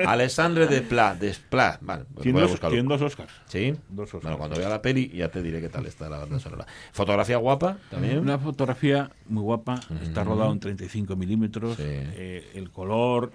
Alessandre 0.05 0.67
de 0.67 0.81
Pla, 0.81 1.15
de 1.15 1.35
Pla. 1.49 1.77
Vale, 1.81 2.05
pues 2.13 2.23
Tiene 2.23 2.43
voy 2.43 2.51
a 2.51 2.69
tiene 2.69 2.87
dos 2.89 3.01
Oscars. 3.01 3.31
¿Sí? 3.47 3.73
Dos 3.89 4.07
Oscars. 4.07 4.23
Bueno, 4.23 4.37
cuando 4.37 4.57
vea 4.57 4.69
la 4.69 4.81
peli 4.81 5.09
ya 5.09 5.29
te 5.29 5.41
diré 5.41 5.61
qué 5.61 5.69
tal 5.69 5.85
está 5.85 6.09
la 6.09 6.19
banda 6.19 6.39
sonora. 6.39 6.65
Fotografía 6.91 7.37
guapa 7.37 7.77
también. 7.89 8.19
Una 8.19 8.37
fotografía 8.37 9.09
muy 9.27 9.41
guapa, 9.43 9.79
está 10.03 10.23
rodado 10.23 10.51
en 10.51 10.59
35 10.59 11.15
milímetros, 11.15 11.77
Sí. 11.77 11.83
eh, 11.85 12.51
el 12.55 12.69
color, 12.71 13.31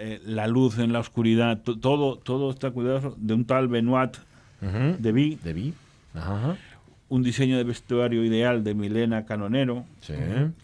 eh, 0.00 0.20
la 0.24 0.46
luz 0.48 0.78
en 0.78 0.92
la 0.92 0.98
oscuridad, 1.00 1.58
to- 1.62 1.78
todo, 1.78 2.16
todo 2.16 2.50
está 2.50 2.70
cuidado 2.70 3.14
de 3.18 3.34
un 3.34 3.44
tal 3.44 3.68
Benoit 3.68 4.16
de 4.60 5.12
Vi, 5.12 5.36
De 5.36 5.52
Vi. 5.52 5.74
Ajá. 6.14 6.56
un 7.08 7.22
diseño 7.22 7.56
de 7.56 7.64
vestuario 7.64 8.24
ideal 8.24 8.62
de 8.64 8.74
Milena 8.74 9.24
Canonero, 9.24 9.84
Sí. 10.00 10.14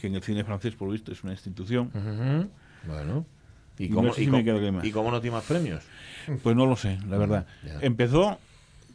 que 0.01 0.07
en 0.09 0.15
el 0.17 0.23
cine 0.23 0.45
francés 0.45 0.75
por 0.75 0.89
lo 0.89 0.93
visto 0.93 1.13
es 1.13 1.23
una 1.25 1.33
institución. 1.33 1.91
Ujú. 1.95 2.49
Bueno. 2.93 3.27
¿Y 3.79 3.89
No 3.89 3.97
cómo, 3.97 4.13
sé 4.15 4.23
y 4.23 4.25
si 4.27 4.31
cómo- 4.31 4.73
más. 4.73 4.85
¿Y 4.85 4.91
cómo 4.91 5.11
no 5.11 5.21
tiene 5.21 5.37
más 5.37 5.45
premios? 5.45 5.83
Pues 6.43 6.57
no 6.57 6.67
lo 6.67 6.77
sé, 6.77 6.99
la 7.09 7.19
verdad. 7.19 7.47
ya. 7.65 7.79
Empezó 7.83 8.39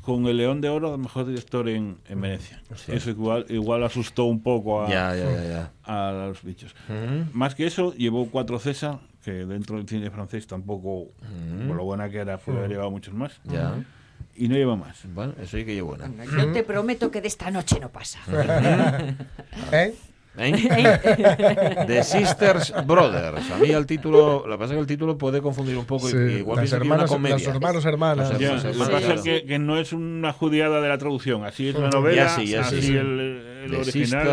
con 0.01 0.25
el 0.25 0.37
León 0.37 0.61
de 0.61 0.69
Oro 0.69 0.91
de 0.91 0.97
mejor 0.97 1.27
director 1.27 1.69
en, 1.69 1.97
en 2.09 2.19
Venecia. 2.21 2.61
Eso 2.87 3.09
igual, 3.11 3.45
igual 3.49 3.83
asustó 3.83 4.25
un 4.25 4.41
poco 4.41 4.81
a, 4.83 4.89
Ya, 4.89 5.15
ya, 5.15 5.71
a 5.83 6.11
los 6.29 6.41
bichos. 6.43 6.73
Ujú. 6.89 7.25
Más 7.37 7.53
que 7.53 7.67
eso, 7.67 7.93
llevó 7.93 8.27
cuatro 8.29 8.57
César, 8.59 8.99
que 9.23 9.45
dentro 9.45 9.77
del 9.77 9.87
cine 9.87 10.09
francés 10.09 10.47
tampoco, 10.47 11.11
por 11.67 11.75
lo 11.75 11.83
buena 11.83 12.09
que 12.09 12.17
era, 12.19 12.37
puede 12.37 12.59
haber 12.59 12.71
llevado 12.71 12.91
muchos 12.91 13.13
más. 13.13 13.39
Ya. 13.43 13.83
Y 14.35 14.47
no 14.47 14.55
lleva 14.55 14.75
más. 14.75 15.05
Bueno, 15.13 15.33
eso 15.41 15.57
sí 15.57 15.65
que 15.65 15.75
yo 15.75 15.85
buena. 15.85 16.09
Yo 16.25 16.51
te 16.51 16.63
prometo 16.63 17.11
que 17.11 17.21
de 17.21 17.27
esta 17.27 17.51
noche 17.51 17.79
no 17.79 17.89
pasa. 17.89 18.19
¿Eh? 19.71 19.93
¿Eh? 20.37 21.83
The 21.87 22.03
Sisters 22.03 22.73
Brothers. 22.85 23.51
A 23.51 23.57
mí 23.57 23.69
el 23.69 23.85
título, 23.85 24.45
lo 24.47 24.53
que 24.55 24.59
pasa 24.59 24.73
es 24.73 24.77
que 24.77 24.81
el 24.81 24.87
título 24.87 25.17
puede 25.17 25.41
confundir 25.41 25.77
un 25.77 25.85
poco. 25.85 26.07
y- 26.07 26.11
Sí, 26.11 26.17
y 26.17 26.31
igual 26.37 26.57
las 26.61 26.71
una 26.71 26.77
hermanas, 26.81 27.09
comedia. 27.09 27.35
los 27.37 27.47
hermanos, 27.47 27.85
hermanas. 27.85 28.29
Los 28.31 28.39
Ya, 28.39 28.47
hermanos, 28.53 28.75
lo 28.77 28.85
que 28.87 28.91
pasa 28.93 29.13
es 29.15 29.21
que, 29.21 29.45
que 29.45 29.59
no 29.59 29.77
es 29.77 29.91
una 29.93 30.31
judiada 30.33 30.81
de 30.81 30.87
la 30.89 30.97
traducción. 30.97 31.43
Así 31.43 31.69
es 31.69 31.75
la 31.75 31.89
novela, 31.89 32.23
Ya 32.23 32.29
sí, 32.29 32.47
ya 32.47 32.63
sí, 32.63 32.77
así 32.77 32.87
sí. 32.87 32.95
el, 32.97 33.19
el 33.65 33.71
The 33.71 33.77
original. 33.77 33.83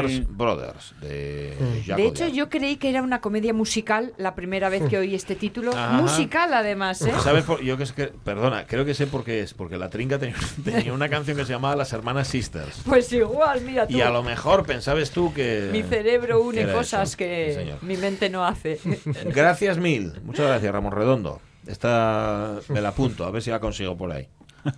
Sisters 0.08 0.12
y- 0.12 0.26
Brothers. 0.28 0.94
De, 1.00 1.54
Jacques 1.84 1.96
De 1.96 2.06
hecho, 2.08 2.28
yo 2.34 2.48
creí 2.48 2.76
que 2.76 2.90
era 2.90 3.02
una 3.02 3.20
comedia 3.20 3.52
musical 3.52 4.12
la 4.18 4.34
primera 4.34 4.68
vez 4.68 4.84
que 4.88 4.98
oí 4.98 5.14
este 5.14 5.34
título. 5.34 5.72
Ajá. 5.72 5.92
Musical, 6.00 6.54
además, 6.54 7.02
¿eh? 7.02 7.12
¿Sabes 7.22 7.44
por- 7.44 7.61
yo 7.62 7.76
que 7.76 7.82
es 7.82 7.92
que, 7.92 8.06
perdona, 8.06 8.66
creo 8.66 8.84
que 8.84 8.94
sé 8.94 9.06
por 9.06 9.24
qué 9.24 9.40
es, 9.40 9.52
porque 9.54 9.76
la 9.76 9.90
trinca 9.90 10.18
tenía, 10.18 10.37
tenía 10.64 10.92
una 10.92 11.08
canción 11.08 11.37
que 11.37 11.44
se 11.44 11.52
llamaba 11.52 11.74
Las 11.76 11.92
Hermanas 11.92 12.28
Sisters. 12.28 12.82
Pues 12.84 13.12
igual, 13.12 13.61
mira 13.62 13.87
tú. 13.87 13.96
Y 13.96 14.00
a 14.00 14.11
lo 14.11 14.22
mejor 14.22 14.64
pensabas 14.64 15.11
tú 15.11 15.32
que 15.34 15.68
Mi 15.72 15.82
cerebro 15.88 16.40
une 16.42 16.61
era 16.62 16.72
cosas 16.72 17.09
eso. 17.11 17.16
que 17.18 17.74
Sí, 17.81 17.87
mi 17.87 17.96
mente 17.96 18.31
no 18.31 18.44
hace. 18.44 18.79
Gracias 19.35 19.79
mil. 19.79 20.12
Muchas 20.24 20.46
gracias, 20.46 20.72
Ramón 20.72 20.92
Redondo. 20.92 21.40
Esta 21.66 22.57
me 22.68 22.81
la 22.81 22.88
apunto, 22.90 23.24
a 23.24 23.31
ver 23.31 23.42
si 23.42 23.51
la 23.51 23.61
consigo 23.61 23.96
por 23.96 24.11
ahí. 24.12 24.29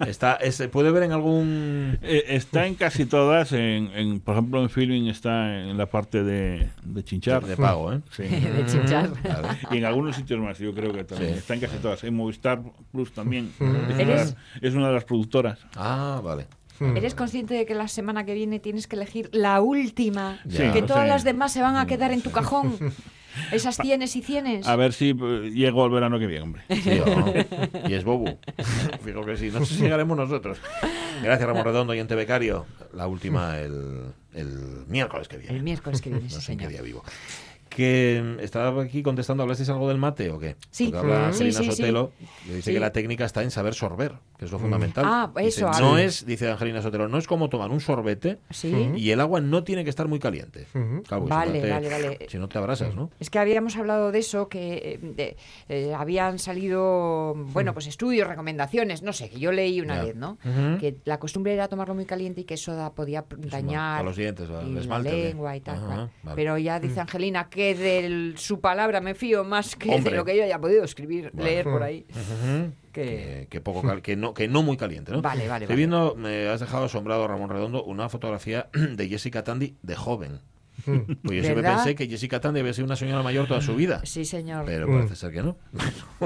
Está, 0.06 0.34
es- 0.34 0.56
¿Se 0.56 0.68
puede 0.68 0.90
ver 0.92 1.04
en 1.04 1.12
algún...? 1.12 1.98
Eh, 2.02 2.24
está 2.28 2.66
en 2.66 2.74
casi 2.74 3.06
todas. 3.06 3.52
En, 3.52 3.90
en- 3.94 4.20
por 4.20 4.34
ejemplo, 4.34 4.60
en 4.62 4.68
Filming 4.70 5.08
está 5.08 5.62
en 5.68 5.76
la 5.78 5.86
parte 5.86 6.22
de, 6.22 6.68
de 6.84 7.02
chinchar. 7.04 7.44
De 7.44 7.56
pago, 7.56 7.92
¿eh? 7.92 8.00
Sí. 8.10 8.22
de 8.24 8.66
chinchar. 8.66 9.10
Claro. 9.22 9.48
Y 9.70 9.78
en 9.78 9.84
algunos 9.86 10.16
sitios 10.16 10.38
más, 10.38 10.58
yo 10.58 10.74
creo 10.74 10.92
que 10.92 11.04
también. 11.04 11.32
Sí. 11.32 11.38
Está 11.38 11.54
en 11.54 11.60
casi 11.60 11.76
todas. 11.78 12.04
En 12.04 12.14
Movistar 12.14 12.60
Plus 12.92 13.12
también. 13.12 13.52
Es 14.60 14.74
una 14.74 14.88
de 14.88 14.94
las 14.94 15.04
productoras. 15.04 15.58
Ah, 15.76 16.20
vale. 16.22 16.46
¿Eres 16.80 17.14
consciente 17.14 17.54
de 17.54 17.66
que 17.66 17.74
la 17.74 17.88
semana 17.88 18.24
que 18.24 18.34
viene 18.34 18.58
tienes 18.58 18.86
que 18.86 18.96
elegir 18.96 19.28
la 19.32 19.60
última? 19.60 20.40
Ya. 20.46 20.72
que 20.72 20.80
Sí, 20.80 20.86
todas 20.86 21.02
sí. 21.04 21.08
las 21.08 21.24
demás 21.24 21.52
se 21.52 21.60
van 21.62 21.76
a 21.76 21.86
quedar 21.86 22.10
en 22.12 22.22
tu 22.22 22.30
cajón. 22.30 22.74
Esas 23.52 23.76
cienes 23.76 24.16
y 24.16 24.22
cienes. 24.22 24.66
A 24.66 24.74
ver 24.74 24.92
si 24.92 25.10
eh, 25.10 25.50
llego 25.54 25.84
el 25.86 25.92
verano 25.92 26.18
que 26.18 26.26
viene, 26.26 26.42
hombre. 26.42 26.62
Sí, 26.68 26.98
¿o? 27.06 27.88
Y 27.88 27.94
es 27.94 28.02
Bobu. 28.02 28.36
Fijo 29.04 29.24
que 29.26 29.36
sí. 29.36 29.50
No 29.50 29.64
sé 29.64 29.74
si 29.74 29.82
llegaremos 29.82 30.16
nosotros. 30.16 30.58
Gracias, 31.22 31.46
Ramón 31.48 31.64
Redondo 31.64 31.94
y 31.94 32.00
Ente 32.00 32.14
Becario. 32.16 32.66
La 32.92 33.06
última 33.06 33.58
el, 33.58 34.12
el 34.34 34.84
miércoles 34.88 35.28
que 35.28 35.36
viene. 35.36 35.54
El 35.56 35.62
miércoles 35.62 36.00
que 36.00 36.10
viene, 36.10 36.24
No 36.24 36.30
sí, 36.30 36.40
sé 36.40 36.52
en 36.52 36.58
qué 36.58 36.68
día 36.68 36.82
vivo. 36.82 37.04
Que 37.70 38.20
mm, 38.22 38.40
estaba 38.40 38.82
aquí 38.82 39.02
contestando, 39.02 39.42
¿hablasteis 39.44 39.68
algo 39.70 39.88
del 39.88 39.96
mate 39.96 40.30
o 40.30 40.38
qué? 40.38 40.56
Sí. 40.70 40.86
Porque 40.92 40.98
habla 40.98 41.28
Mm. 41.28 41.32
Sí, 41.32 41.44
Angelina 41.44 41.58
sí, 41.58 41.64
sí. 41.64 41.70
Sotelo, 41.70 42.12
que 42.46 42.54
dice 42.54 42.62
Sí. 42.70 42.74
que 42.74 42.80
la 42.80 42.92
técnica 42.92 43.24
está 43.24 43.42
en 43.42 43.50
saber 43.50 43.74
sorber, 43.74 44.14
que 44.38 44.44
es 44.44 44.50
lo 44.52 44.58
fundamental. 44.58 45.04
Ah, 45.06 45.30
Dice, 45.36 45.60
eso, 45.60 45.70
no 45.80 45.94
ah. 45.94 46.02
es, 46.02 46.26
dice 46.26 46.50
Angelina 46.50 46.82
Sotelo, 46.82 47.08
no 47.08 47.16
es 47.16 47.26
como 47.28 47.48
tomar 47.48 47.70
un 47.70 47.80
sorbete 47.80 48.38
Sí. 48.50 48.90
y 48.96 49.10
el 49.10 49.20
agua 49.20 49.40
no 49.40 49.62
tiene 49.64 49.84
que 49.84 49.90
estar 49.90 50.08
muy 50.08 50.18
caliente. 50.18 50.66
Ujú. 50.74 51.02
Claro, 51.04 51.22
porque 51.22 51.34
Vale, 51.34 51.52
si 51.52 51.58
no 51.60 51.62
te, 51.62 51.70
vale, 51.70 51.88
vale. 51.88 52.18
Si 52.28 52.38
no 52.38 52.48
te 52.48 52.58
abrasas, 52.58 52.94
¿no? 52.96 53.10
Es 53.20 53.30
que 53.30 53.38
habíamos 53.38 53.76
hablado 53.76 54.10
de 54.10 54.18
eso, 54.18 54.48
que 54.48 54.74
eh, 54.76 54.98
de- 55.00 55.36
eh, 55.68 55.94
habían 55.94 56.38
salido, 56.38 57.34
bueno, 57.36 57.72
pues 57.72 57.86
estudios, 57.86 58.26
recomendaciones, 58.26 59.02
no 59.02 59.12
sé, 59.12 59.30
que 59.30 59.38
yo 59.38 59.52
leí 59.52 59.80
una 59.80 59.96
Ya. 59.96 60.02
vez, 60.04 60.16
¿no? 60.16 60.38
Que 60.80 60.96
la 61.04 61.18
costumbre 61.20 61.54
era 61.54 61.68
tomarlo 61.68 61.94
muy 61.94 62.04
caliente 62.04 62.40
y 62.40 62.44
que 62.44 62.54
eso 62.54 62.74
da- 62.74 62.92
podía 62.92 63.24
dañar 63.38 64.00
a 64.00 64.02
los 64.02 64.16
dientes, 64.16 64.48
y 64.48 64.86
la 64.88 64.98
lengua 64.98 65.56
y 65.56 65.60
tal. 65.60 66.10
Vale. 66.24 66.34
Pero 66.34 66.58
ya 66.58 66.80
dice 66.80 66.98
Angelina 67.00 67.48
que 67.48 67.59
de 67.74 68.32
su 68.36 68.60
palabra 68.60 69.00
me 69.00 69.14
fío 69.14 69.44
más 69.44 69.76
que 69.76 69.90
Hombre. 69.90 70.10
de 70.12 70.16
lo 70.16 70.24
que 70.24 70.36
yo 70.36 70.44
haya 70.44 70.58
podido 70.60 70.82
escribir, 70.84 71.30
Vale. 71.32 71.50
leer 71.50 71.64
por 71.64 71.82
ahí. 71.82 72.06
Ujú. 72.10 72.72
Que- 72.92 73.02
Que, 73.02 73.46
que 73.48 73.60
poco 73.60 73.82
cal- 73.82 74.02
que 74.02 74.16
no 74.16 74.34
que 74.34 74.48
no 74.48 74.62
muy 74.62 74.76
caliente, 74.76 75.12
¿no? 75.12 75.22
Vale, 75.22 75.46
vale, 75.46 75.64
Estoy 75.66 75.74
vale. 75.74 75.76
viendo, 75.76 76.14
me 76.16 76.48
has 76.48 76.58
dejado 76.60 76.86
asombrado 76.86 77.26
Ramón 77.28 77.48
Redondo, 77.50 77.84
una 77.84 78.08
fotografía 78.08 78.68
de 78.96 79.08
Jessica 79.08 79.44
Tandy 79.44 79.76
de 79.82 79.94
joven. 79.96 80.40
Pues 80.86 80.96
yo 81.36 81.42
siempre 81.42 81.54
¿Verdad? 81.56 81.76
pensé 81.76 81.94
que 81.94 82.08
Jessica 82.08 82.40
Tan 82.40 82.54
debe 82.54 82.72
ser 82.72 82.84
una 82.84 82.96
señora 82.96 83.22
mayor 83.22 83.46
toda 83.46 83.60
su 83.60 83.76
vida. 83.76 84.00
Sí, 84.04 84.24
señor. 84.24 84.64
Pero 84.64 84.88
Mm. 84.88 84.94
parece 84.96 85.14
ser 85.16 85.30
que 85.30 85.42
no. 85.42 85.58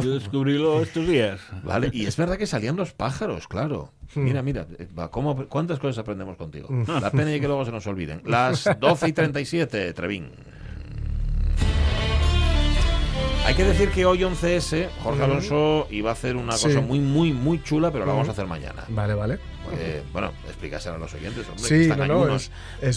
Yo 0.00 0.14
descubrílo 0.14 0.80
estos 0.80 1.08
días. 1.08 1.40
Vale, 1.64 1.90
y 1.92 2.06
es 2.06 2.16
verdad 2.16 2.36
que 2.38 2.46
salían 2.46 2.76
los 2.76 2.92
pájaros, 2.92 3.48
claro. 3.48 3.92
Mira, 4.14 4.42
mira, 4.42 4.68
eh, 4.78 4.86
¿cómo, 5.10 5.48
¿cuántas 5.48 5.80
cosas 5.80 5.98
aprendemos 5.98 6.36
contigo? 6.36 6.68
La 6.86 7.10
pena 7.10 7.34
y 7.34 7.40
que 7.40 7.48
luego 7.48 7.64
se 7.64 7.72
nos 7.72 7.84
olviden. 7.88 8.22
Las 8.24 8.64
12 8.78 9.08
y 9.08 9.12
37, 9.12 9.92
Trevín. 9.92 10.30
Hay 13.44 13.54
que 13.54 13.64
decir 13.64 13.90
que 13.90 14.06
hoy 14.06 14.22
11S, 14.24 14.88
Jorge 15.02 15.22
Alonso 15.22 15.86
iba 15.90 16.08
a 16.10 16.12
hacer 16.14 16.34
una 16.36 16.52
Sí. 16.56 16.66
cosa 16.68 16.80
muy, 16.80 16.98
muy, 16.98 17.32
muy 17.32 17.62
chula, 17.62 17.90
pero 17.90 18.06
la 18.06 18.12
vamos 18.12 18.28
a 18.28 18.32
hacer 18.32 18.46
mañana. 18.46 18.84
Vale, 18.88 19.12
vale. 19.14 19.38
Eh, 19.78 20.02
bueno, 20.12 20.32
explícaselo 20.46 20.94
a 20.96 20.98
los 20.98 21.12
oyentes, 21.12 21.46
hombre, 21.48 21.62
que 21.62 21.68
Sí, 21.68 21.82
están 21.90 22.08
no, 22.08 22.24
no, 22.26 22.36
es, 22.36 22.50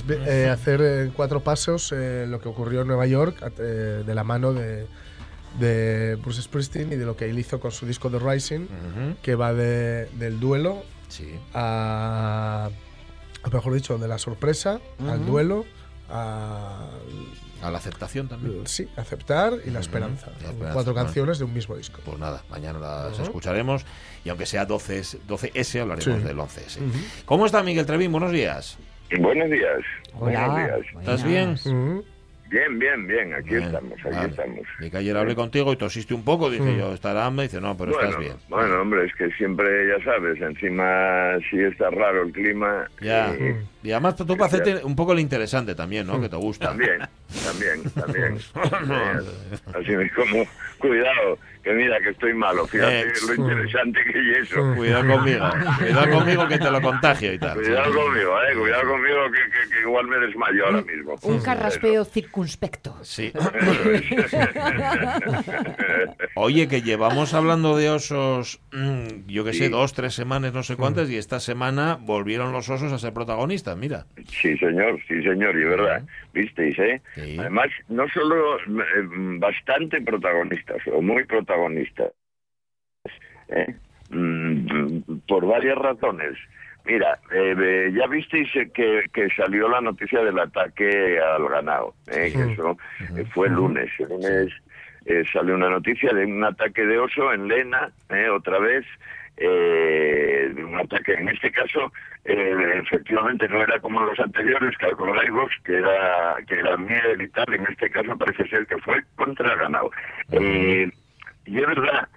eh, 0.10 0.50
hacer 0.50 0.82
en 0.82 1.12
cuatro 1.12 1.42
pasos 1.42 1.94
eh, 1.96 2.26
lo 2.30 2.40
que 2.40 2.48
ocurrió 2.48 2.82
en 2.82 2.88
Nueva 2.88 3.06
York 3.08 3.38
eh, 3.60 4.04
de 4.06 4.16
la 4.16 4.24
mano 4.24 4.54
de, 4.54 4.88
de 5.60 6.16
Bruce 6.16 6.42
Springsteen 6.42 6.94
y 6.94 6.96
de 6.96 7.06
lo 7.06 7.18
que 7.18 7.26
él 7.30 7.38
hizo 7.38 7.60
con 7.60 7.72
su 7.72 7.86
disco 7.86 8.10
The 8.10 8.20
Rising, 8.20 8.68
que 9.22 9.36
va 9.36 9.54
de- 9.54 10.06
del 10.18 10.40
duelo 10.40 10.84
Sí. 11.10 11.30
a, 11.54 12.70
mejor 13.52 13.74
dicho, 13.74 13.98
de 13.98 14.08
la 14.08 14.18
sorpresa 14.18 14.80
al 15.10 15.26
duelo, 15.26 15.66
a 16.10 16.88
A 17.62 17.72
la 17.72 17.78
aceptación 17.80 18.28
también. 18.28 18.68
sí, 18.68 18.88
aceptar 18.98 19.54
y 19.66 19.70
la 19.72 19.80
esperanza. 19.80 20.28
La 20.42 20.50
esperanza, 20.50 20.74
Cuatro 20.74 20.94
bueno. 20.94 21.06
canciones 21.06 21.40
de 21.40 21.46
un 21.46 21.54
mismo 21.54 21.76
disco. 21.76 22.00
Pues 22.06 22.20
nada, 22.20 22.44
mañana 22.50 22.80
las 22.80 23.20
escucharemos 23.20 23.86
y 24.24 24.30
aunque 24.30 24.46
sea 24.46 24.68
12S, 24.68 25.20
12S 25.28 25.82
hablaremos 25.82 26.22
Sí. 26.22 26.28
del 26.28 26.38
11S. 26.40 26.80
¿Cómo 27.26 27.46
está 27.46 27.64
Miguel 27.64 27.86
Trevín? 27.86 28.12
Buenos 28.12 28.32
días. 28.32 28.78
Buenos 29.20 29.50
días. 29.50 29.80
Hola. 30.20 30.48
Buenos 30.48 30.58
días. 30.58 30.80
¿Estás 31.00 31.24
bien? 31.24 31.56
Ujú. 31.66 32.06
Bien, 32.50 32.80
bien, 32.80 33.08
bien. 33.08 33.34
Aquí 33.34 33.50
Bien, 33.50 33.64
estamos, 33.64 33.94
aquí 34.00 34.16
vale. 34.16 34.30
estamos. 34.30 34.60
Y 34.80 34.90
que 34.90 34.98
ayer 34.98 35.18
hablé 35.18 35.36
contigo 35.36 35.74
y 35.74 35.76
tosiste 35.76 36.14
un 36.14 36.24
poco, 36.24 36.50
dije 36.50 36.78
yo, 36.78 36.94
estará 36.94 37.26
hambre, 37.26 37.44
dice, 37.48 37.60
no, 37.60 37.76
pero 37.76 37.92
bueno, 37.92 38.08
estás 38.08 38.24
bien. 38.24 38.36
bueno, 38.48 38.82
hombre, 38.82 39.06
es 39.06 39.14
que 39.16 39.30
siempre, 39.32 39.68
ya 39.88 40.04
sabes, 40.04 40.40
encima 40.42 41.38
si 41.50 41.60
está 41.60 41.90
raro 41.90 42.24
el 42.24 42.32
clima. 42.32 42.88
Ya. 43.02 43.34
eh, 43.34 43.62
Y 43.84 43.92
además 43.92 44.16
tú 44.16 44.26
para 44.26 44.46
hacerte 44.46 44.84
un 44.86 44.96
poco 44.96 45.14
lo 45.14 45.20
interesante 45.20 45.76
también, 45.76 46.08
¿no? 46.08 46.22
Que 46.22 46.30
te 46.30 46.36
gusta. 46.38 46.68
También, 46.70 47.00
también, 47.44 47.84
también. 47.94 48.38
Así 49.74 49.94
es 49.94 50.12
como, 50.14 50.46
cuidado, 50.80 51.38
que 51.64 51.74
mira 51.74 52.00
que 52.00 52.10
estoy 52.10 52.34
malo. 52.34 52.66
Fíjate 52.68 53.02
Eh, 53.02 53.14
lo 53.28 53.34
interesante 53.36 54.00
que 54.04 54.20
es 54.32 54.38
eso. 54.50 54.74
Cuidado 54.76 55.08
conmigo, 55.16 55.50
cuidado 55.80 56.10
conmigo 56.12 56.48
que 56.48 56.58
te 56.60 56.72
lo 56.72 56.82
contagio 56.82 57.34
y 57.34 57.40
tal. 57.40 57.56
Cuidado 57.58 57.94
conmigo, 57.94 58.36
eh, 58.44 58.56
cuidado 58.58 58.88
conmigo 58.90 59.18
que, 59.32 59.38
que- 59.52 59.68
que 59.76 59.82
igual 59.82 60.08
me 60.08 60.18
desmayo 60.18 60.66
ahora 60.66 60.82
mismo. 60.82 61.16
Un 61.24 61.40
carraspeo 61.42 62.06
circunspecto. 62.06 62.96
Sí. 63.04 63.32
Oye, 66.36 66.68
que 66.68 66.82
llevamos 66.82 67.34
hablando 67.34 67.76
de 67.78 67.90
osos, 67.90 68.60
mm, 68.72 69.28
yo 69.28 69.44
que 69.44 69.54
sé, 69.54 69.66
Sí. 69.66 69.70
dos, 69.70 69.94
tres 69.94 70.14
semanas, 70.14 70.54
no 70.54 70.64
sé 70.64 70.76
cuántas, 70.76 71.10
y 71.10 71.18
esta 71.18 71.40
semana 71.40 71.98
volvieron 72.00 72.52
los 72.52 72.70
osos 72.70 72.92
a 72.94 73.00
ser 73.00 73.14
protagonistas, 73.14 73.76
mira. 73.78 74.06
Sí, 74.28 74.58
señor, 74.58 75.00
sí, 75.08 75.22
señor, 75.24 75.56
y 75.58 75.64
verdad, 75.64 76.04
visteis, 76.34 76.78
¿eh? 76.80 77.02
Sí. 77.16 77.38
Además, 77.40 77.68
no 77.90 78.08
solo 78.10 78.58
eh, 78.60 78.62
bastante 79.40 80.02
protagonistas, 80.02 80.78
o 80.94 81.02
muy 81.02 81.24
protagonistas, 81.26 81.47
¿eh? 83.50 83.76
Mm, 84.10 85.00
por 85.28 85.46
varias 85.46 85.78
razones. 85.78 86.38
Mira, 86.86 87.20
eh, 87.34 87.92
ya 87.94 88.08
visteis 88.08 88.50
que, 88.74 89.04
que 89.12 89.28
salió 89.36 89.68
la 89.68 89.82
noticia 89.82 90.24
del 90.24 90.40
ataque 90.40 91.20
al 91.20 91.48
ganado, 91.50 91.94
¿eh? 92.08 92.32
que 92.34 92.54
eso 92.54 92.78
eh, 93.18 93.26
fue 93.34 93.48
el 93.48 93.56
lunes. 93.56 93.90
El 94.00 94.08
lunes 94.08 94.54
eh, 95.06 95.24
salió 95.32 95.56
una 95.56 95.70
noticia 95.70 96.14
de 96.14 96.26
un 96.26 96.44
ataque 96.44 96.86
de 96.86 96.98
oso 96.98 97.34
en 97.34 97.48
Lena, 97.50 97.92
¿eh? 98.10 98.30
otra 98.30 98.60
vez, 98.60 98.86
eh, 99.36 100.52
de 100.54 100.64
un 100.64 100.80
ataque, 100.80 101.14
en 101.14 101.30
este 101.30 101.52
caso, 101.52 101.92
eh, 102.26 102.82
efectivamente 102.84 103.48
no 103.48 103.62
era 103.62 103.80
como 103.80 104.02
los 104.02 104.20
anteriores, 104.20 104.78
que 104.78 104.86
acordáis 104.86 105.32
vos, 105.32 105.52
que 105.64 105.78
era, 105.78 106.36
que 106.48 106.56
era 106.56 106.76
miel 106.78 107.22
y 107.22 107.30
tal, 107.30 107.54
en 107.54 107.68
este 107.68 107.90
caso 107.90 108.18
parece 108.18 108.48
ser 108.48 108.66
que 108.66 108.78
fue 108.80 109.04
contra 109.16 109.54
el 109.54 109.60
ganado. 109.60 109.92
Y 111.48 111.60
es 111.60 111.66
verdad 111.68 112.08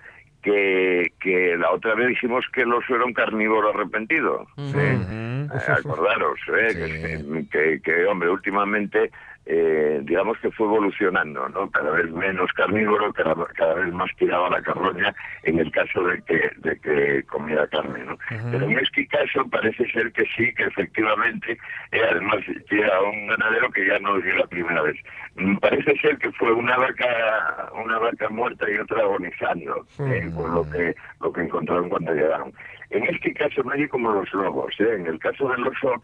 que, 0.42 1.12
que 1.20 1.56
la 1.56 1.70
otra 1.70 1.94
vez 1.94 2.08
dijimos 2.08 2.44
que 2.52 2.62
el 2.62 2.72
oso 2.72 2.94
era 2.94 3.04
un 3.04 3.12
carnívoro 3.12 3.70
arrepentido. 3.70 4.46
¿eh? 4.56 4.98
Ujú. 4.98 5.54
Eh, 5.54 5.72
acordaros, 5.78 6.38
¿eh? 6.58 6.70
Sí. 6.70 6.78
que, 6.78 7.48
que, 7.50 7.82
que, 7.82 8.04
hombre, 8.06 8.30
últimamente, 8.30 9.10
eh, 9.52 10.00
digamos 10.04 10.38
que 10.38 10.50
fue 10.52 10.66
evolucionando, 10.66 11.48
¿no? 11.48 11.68
Cada 11.72 11.90
vez 11.90 12.08
menos 12.12 12.52
carnívoro, 12.52 13.12
cada, 13.12 13.34
cada 13.56 13.74
vez 13.74 13.92
más 13.92 14.08
tiraba 14.16 14.48
la 14.48 14.62
carroña 14.62 15.12
en 15.42 15.58
el 15.58 15.72
caso 15.72 16.04
de 16.04 16.22
que, 16.22 16.50
de 16.58 16.78
que 16.78 17.24
comiera 17.24 17.66
carne, 17.66 18.04
¿no? 18.04 18.16
Pero 18.28 18.64
en 18.64 18.78
este 18.78 19.08
caso 19.08 19.44
parece 19.50 19.90
ser 19.90 20.12
que 20.12 20.22
sí, 20.36 20.54
que 20.54 20.62
efectivamente, 20.64 21.58
eh, 21.90 22.00
además 22.08 22.38
era 22.70 23.02
un 23.02 23.26
ganadero 23.26 23.70
que 23.72 23.88
ya 23.88 23.98
no 23.98 24.18
es 24.18 24.36
la 24.36 24.46
primera 24.46 24.82
vez. 24.82 24.96
Mm, 25.34 25.56
Parece 25.56 25.96
ser 25.98 26.16
que 26.18 26.30
fue 26.32 26.52
una 26.52 26.76
vaca, 26.76 27.72
una 27.74 27.98
vaca 27.98 28.28
muerta 28.28 28.70
y 28.70 28.76
otra 28.76 29.00
agonizando, 29.00 29.84
eh, 29.98 30.30
por 30.32 30.48
lo 30.50 30.70
que, 30.70 30.94
lo 31.20 31.32
que 31.32 31.40
encontraron 31.40 31.88
cuando 31.88 32.14
llegaron. 32.14 32.52
En 32.90 33.02
este 33.04 33.34
caso 33.34 33.64
no 33.64 33.72
hay 33.72 33.88
como 33.88 34.12
los 34.12 34.32
lobos, 34.32 34.72
¿eh? 34.78 34.94
en 34.94 35.06
el 35.08 35.18
caso 35.18 35.48
del 35.48 35.66
oso 35.66 36.00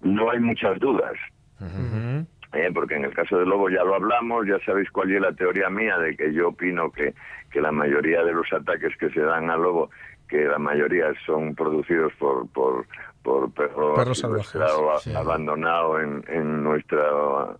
no 0.00 0.30
hay 0.32 0.40
muchas 0.40 0.80
dudas. 0.80 1.14
Ujú. 1.60 2.26
Eh, 2.54 2.70
porque 2.72 2.94
en 2.94 3.04
el 3.04 3.12
caso 3.12 3.38
del 3.38 3.48
lobo 3.48 3.68
ya 3.68 3.84
lo 3.84 3.94
hablamos, 3.94 4.46
ya 4.46 4.58
sabéis 4.64 4.90
cuál 4.90 5.12
es 5.12 5.20
la 5.20 5.32
teoría 5.32 5.68
mía 5.68 5.98
de 5.98 6.16
que 6.16 6.32
yo 6.32 6.48
opino 6.48 6.90
que, 6.90 7.12
que 7.50 7.60
la 7.60 7.70
mayoría 7.70 8.24
de 8.24 8.32
los 8.32 8.50
ataques 8.52 8.96
que 8.96 9.10
se 9.10 9.20
dan 9.20 9.50
al 9.50 9.60
lobo, 9.60 9.90
que 10.28 10.44
la 10.46 10.58
mayoría 10.58 11.12
son 11.26 11.54
producidos 11.54 12.12
por, 12.14 12.48
por, 12.48 12.86
por 13.22 13.52
perros, 13.52 13.98
Perros 13.98 14.18
salvajes, 14.18 14.48
secuestrados, 14.48 15.02
sí. 15.02 15.14
abandonados 15.14 16.02
en, 16.02 16.24
en, 16.28 16.62
nuestra, 16.62 17.04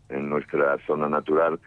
en 0.09 0.31
nuestra 0.31 0.79
zona 0.87 1.09
natural. 1.09 1.59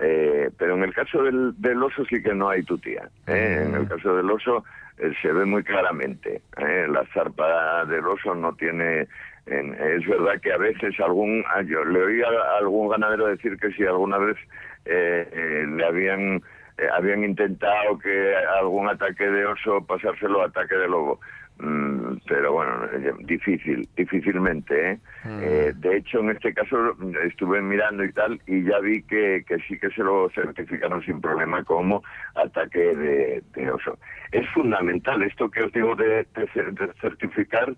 Eh, 0.00 0.50
pero 0.58 0.74
en 0.74 0.82
el 0.82 0.92
caso 0.92 1.22
del, 1.22 1.54
del 1.58 1.80
oso 1.80 2.04
sí 2.06 2.20
que 2.20 2.34
no 2.34 2.48
hay 2.48 2.64
tutía. 2.64 3.08
¿eh? 3.28 3.62
En 3.64 3.76
el 3.76 3.86
caso 3.86 4.16
del 4.16 4.28
oso 4.28 4.64
eh, 4.98 5.12
se 5.22 5.30
ve 5.32 5.44
muy 5.44 5.62
claramente. 5.62 6.42
¿eh? 6.56 6.88
La 6.90 7.04
zarpa 7.14 7.84
del 7.84 8.04
oso 8.04 8.34
no 8.34 8.52
tiene... 8.54 9.06
en- 9.46 9.74
es 9.74 10.06
verdad 10.06 10.40
que 10.40 10.52
a 10.52 10.58
veces 10.58 10.98
algún... 11.00 11.44
ah, 11.54 11.62
Yo 11.62 11.84
le 11.84 12.02
oí 12.02 12.22
a 12.22 12.58
algún 12.58 12.88
ganadero 12.88 13.26
decir 13.26 13.56
que 13.58 13.70
si 13.72 13.84
alguna 13.84 14.18
vez 14.18 14.36
eh, 14.84 15.28
eh, 15.32 15.64
le 15.68 15.84
habían... 15.84 16.36
eh, 16.78 16.88
habían 16.92 17.24
intentado 17.24 17.98
que 17.98 18.34
algún 18.60 18.88
ataque 18.88 19.24
de 19.28 19.46
oso 19.46 19.84
pasárselo 19.86 20.42
a 20.42 20.46
ataque 20.46 20.74
de 20.76 20.88
lobo. 20.88 21.20
Mm, 21.58 22.16
pero 22.26 22.52
bueno, 22.54 22.88
difícil, 23.20 23.88
difícilmente. 23.96 24.90
¿eh? 24.92 24.98
Eh, 25.40 25.72
de 25.76 25.98
hecho, 25.98 26.18
en 26.18 26.30
este 26.30 26.52
caso 26.52 26.76
mm, 26.98 27.14
estuve 27.28 27.62
mirando 27.62 28.02
y 28.04 28.12
tal 28.12 28.40
y 28.48 28.64
ya 28.64 28.80
vi 28.80 29.02
que, 29.04 29.44
que 29.46 29.58
sí 29.68 29.78
que 29.78 29.88
se 29.90 30.02
lo 30.02 30.28
certificaron 30.30 31.00
sin 31.04 31.20
problema 31.20 31.62
como 31.62 32.02
ataque 32.34 32.80
de, 32.96 33.42
de 33.54 33.70
oso. 33.70 33.96
Es 34.32 34.48
fundamental 34.50 35.22
esto 35.22 35.48
que 35.48 35.62
os 35.62 35.72
digo 35.72 35.94
de, 35.94 36.26
de 36.34 36.48
cer- 36.48 36.72
de 36.74 36.92
certificar. 37.00 37.72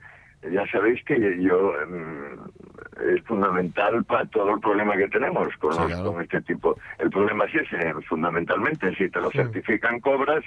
Ya 0.50 0.66
sabéis 0.68 1.02
que 1.04 1.18
yo 1.42 1.72
mm, 1.88 3.10
es 3.14 3.22
fundamental 3.24 4.04
para 4.04 4.24
todo 4.26 4.54
el 4.54 4.60
problema 4.60 4.96
que 4.96 5.08
tenemos 5.08 5.54
con, 5.58 5.74
Sí, 5.76 5.82
los- 5.82 5.92
claro. 5.92 6.12
con 6.12 6.22
este 6.22 6.40
tipo. 6.42 6.76
El 6.98 7.10
problema 7.10 7.44
es 7.46 7.54
ese, 7.54 7.94
fundamentalmente, 8.08 8.94
si 8.96 9.08
te 9.10 9.20
lo 9.20 9.30
certifican 9.32 10.00
cobras, 10.00 10.44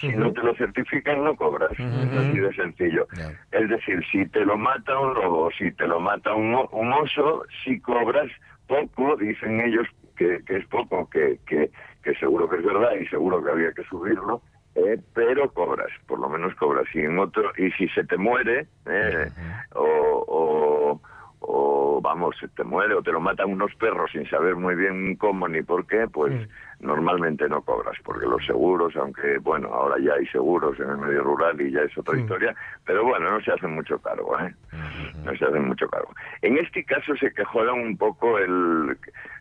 si 0.00 0.12
no 0.14 0.32
te 0.32 0.42
lo 0.42 0.54
certifican 0.54 1.24
no 1.24 1.34
cobras. 1.36 1.72
Es 1.72 2.16
así 2.16 2.38
de 2.38 2.52
sencillo. 2.54 3.06
Es 3.50 3.68
decir, 3.68 4.04
si 4.10 4.26
te 4.28 4.44
lo 4.44 4.56
mata 4.58 4.98
un 4.98 5.14
lobo, 5.14 5.50
si 5.52 5.72
te 5.72 5.86
lo 5.86 6.00
mata 6.00 6.34
un, 6.34 6.54
un 6.72 6.92
oso, 6.92 7.44
si 7.64 7.80
cobras 7.80 8.30
poco, 8.66 9.16
dicen 9.16 9.60
ellos 9.60 9.86
que, 10.16 10.40
que 10.46 10.56
es 10.58 10.66
poco, 10.66 11.08
que, 11.10 11.38
que, 11.46 11.70
que 12.02 12.14
seguro 12.16 12.48
que 12.48 12.56
es 12.56 12.64
verdad 12.64 12.92
y 13.00 13.06
seguro 13.06 13.42
que 13.42 13.50
había 13.50 13.72
que 13.72 13.82
subirlo, 13.84 14.42
eh, 14.86 15.00
pero 15.14 15.50
cobras, 15.52 15.90
por 16.06 16.18
lo 16.18 16.28
menos 16.28 16.54
cobras. 16.54 16.86
Y 16.94 17.00
en 17.00 17.18
otro, 17.18 17.50
y 17.56 17.70
si 17.72 17.88
se 17.88 18.04
te 18.04 18.16
muere, 18.16 18.66
eh, 18.86 19.30
o, 19.74 19.80
o, 20.28 21.00
o, 21.40 22.00
vamos, 22.00 22.36
se 22.38 22.48
te 22.48 22.64
muere 22.64 22.94
o 22.94 23.02
te 23.02 23.12
lo 23.12 23.20
matan 23.20 23.50
unos 23.50 23.74
perros 23.74 24.10
sin 24.12 24.28
saber 24.28 24.56
muy 24.56 24.74
bien 24.74 25.16
cómo 25.16 25.48
ni 25.48 25.62
por 25.62 25.86
qué, 25.86 26.06
pues 26.06 26.32
normalmente 26.80 27.48
no 27.48 27.62
cobras, 27.62 27.96
porque 28.04 28.26
los 28.26 28.44
seguros, 28.46 28.94
aunque 28.96 29.38
bueno, 29.38 29.68
ahora 29.68 29.96
ya 30.00 30.14
hay 30.14 30.26
seguros 30.26 30.78
en 30.78 30.90
el 30.90 30.98
medio 30.98 31.24
rural 31.24 31.60
y 31.60 31.72
ya 31.72 31.80
es 31.80 31.96
otra 31.98 32.16
historia, 32.16 32.54
pero 32.84 33.04
bueno, 33.04 33.30
no 33.30 33.40
se 33.40 33.52
hacen 33.52 33.74
mucho 33.74 33.98
cargo, 33.98 34.38
¿eh? 34.38 34.54
No 35.24 35.36
se 35.36 35.44
hacen 35.44 35.66
mucho 35.66 35.88
cargo. 35.88 36.14
En 36.42 36.56
este 36.58 36.84
caso 36.84 37.16
se 37.16 37.32
quejó 37.32 37.60
un 37.72 37.96
poco 37.96 38.38
el, 38.38 38.96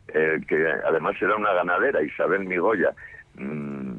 el 0.07 0.45
que 0.47 0.67
además 0.85 1.15
era 1.21 1.35
una 1.35 1.53
ganadera, 1.53 2.01
Isabel 2.01 2.45
Migoya. 2.45 2.91
Mm, 3.35 3.97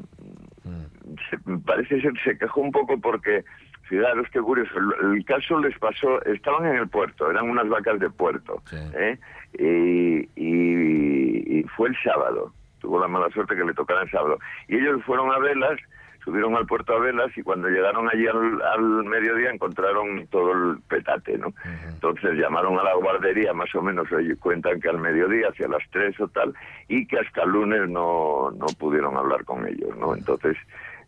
se- 1.29 1.37
parece 1.65 2.01
ser 2.01 2.13
se 2.23 2.37
quejó 2.37 2.61
un 2.61 2.71
poco 2.71 2.99
porque 2.99 3.43
fijaros 3.83 4.27
qué 4.31 4.39
curioso 4.39 4.71
el, 4.77 5.15
el 5.17 5.25
caso 5.25 5.59
les 5.59 5.77
pasó 5.79 6.23
estaban 6.25 6.65
en 6.67 6.75
el 6.75 6.87
puerto 6.89 7.29
eran 7.29 7.49
unas 7.49 7.67
vacas 7.69 7.99
de 7.99 8.09
puerto 8.09 8.61
Sí. 8.65 8.77
¿eh? 8.95 9.17
y, 9.57 10.29
y 10.35 11.59
y 11.59 11.63
fue 11.75 11.89
el 11.89 11.97
sábado. 12.03 12.53
Tuvo 12.79 12.99
la 12.99 13.07
mala 13.07 13.29
suerte 13.31 13.55
que 13.55 13.63
le 13.65 13.73
tocara 13.73 14.03
el 14.03 14.11
sábado. 14.11 14.37
Y 14.67 14.75
ellos 14.77 15.03
fueron 15.03 15.31
a 15.31 15.39
velas, 15.39 15.77
subieron 16.23 16.55
al 16.55 16.65
puerto 16.65 16.93
a 16.95 16.99
velas 16.99 17.35
y 17.37 17.41
cuando 17.41 17.67
llegaron 17.67 18.07
allí 18.07 18.25
al, 18.27 18.61
al 18.61 19.03
mediodía 19.05 19.49
encontraron 19.51 20.25
todo 20.27 20.51
el 20.53 20.77
petate, 20.87 21.37
¿no? 21.37 21.47
Entonces 21.89 22.33
llamaron 22.35 22.79
a 22.79 22.83
la 22.83 22.93
guardería, 22.95 23.51
más 23.53 23.73
o 23.75 23.81
menos, 23.81 24.09
oye, 24.11 24.35
cuentan 24.37 24.79
que 24.79 24.89
al 24.89 24.99
mediodía, 24.99 25.49
hacia 25.49 25.67
las 25.67 25.81
tres 25.91 26.17
o 26.21 26.27
tal, 26.29 26.53
y 26.87 27.05
que 27.07 27.17
hasta 27.19 27.43
el 27.43 27.49
lunes 27.49 27.89
no, 27.89 28.51
no 28.51 28.67
pudieron 28.77 29.17
hablar 29.17 29.43
con 29.43 29.67
ellos, 29.67 29.95
¿no? 29.97 30.15
Entonces, 30.15 30.55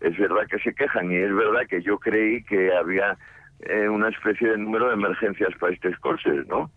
es 0.01 0.17
verdad 0.17 0.47
que 0.49 0.59
se 0.59 0.73
quejan 0.73 1.11
y 1.11 1.15
es 1.17 1.33
verdad 1.35 1.61
que 1.69 1.81
yo 1.81 1.97
creí 1.99 2.43
que 2.43 2.73
había 2.75 3.17
eh, 3.61 3.87
una 3.87 4.09
especie 4.09 4.49
de 4.49 4.57
número 4.57 4.87
de 4.87 4.93
emergencias 4.95 5.51
para 5.59 5.73
estas 5.73 5.97
cosas, 5.99 6.45
¿no? 6.47 6.69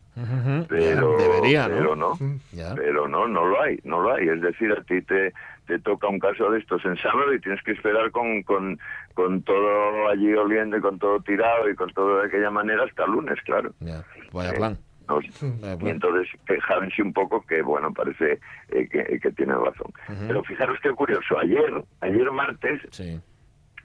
Pero, 0.69 1.17
Debería, 1.17 1.67
¿no? 1.67 1.75
pero 1.75 1.97
no, 1.97 2.13
Ya. 2.53 2.75
pero 2.77 3.09
no, 3.09 3.27
no 3.27 3.47
lo 3.47 3.61
hay, 3.61 3.79
no 3.85 4.01
lo 4.01 4.15
hay. 4.15 4.29
Es 4.29 4.41
decir, 4.41 4.71
a 4.73 4.83
ti 4.85 5.03
te, 5.03 5.33
te 5.67 5.79
toca 5.81 6.07
un 6.09 6.19
caso 6.21 6.51
de 6.51 6.59
estos 6.61 6.85
en 6.85 6.97
sábado 6.99 7.33
y 7.35 7.41
tienes 7.41 7.63
que 7.65 7.73
esperar 7.73 8.11
con, 8.13 8.43
con, 8.45 8.79
con 9.15 9.43
todo 9.43 10.09
allí 10.09 10.33
oliendo 10.35 10.77
y 10.77 10.81
con 10.81 10.99
todo 10.99 11.21
tirado 11.21 11.69
y 11.69 11.75
con 11.75 11.91
todo 11.95 12.19
de 12.21 12.27
aquella 12.27 12.51
manera 12.51 12.85
hasta 12.85 13.05
el 13.05 13.13
lunes, 13.13 13.39
claro. 13.45 13.73
Ya. 13.81 14.05
Vaya 14.33 14.51
Eh, 14.51 14.57
plan. 14.57 14.79
No, 15.09 15.17
Vaya 15.17 15.77
y 15.81 15.89
entonces 15.89 16.29
quejárense 16.47 17.03
un 17.03 17.13
poco 17.13 17.43
que, 17.47 17.63
bueno, 17.63 17.93
parece 17.93 18.39
eh, 18.71 18.89
que, 18.89 19.19
que 19.21 19.31
tiene 19.33 19.55
razón. 19.55 19.93
Pero 20.27 20.43
fijaros 20.45 20.79
qué 20.83 20.91
curioso, 20.91 21.39
ayer, 21.39 21.85
ayer 22.01 22.31
martes, 22.31 22.81
Sí. 22.91 23.21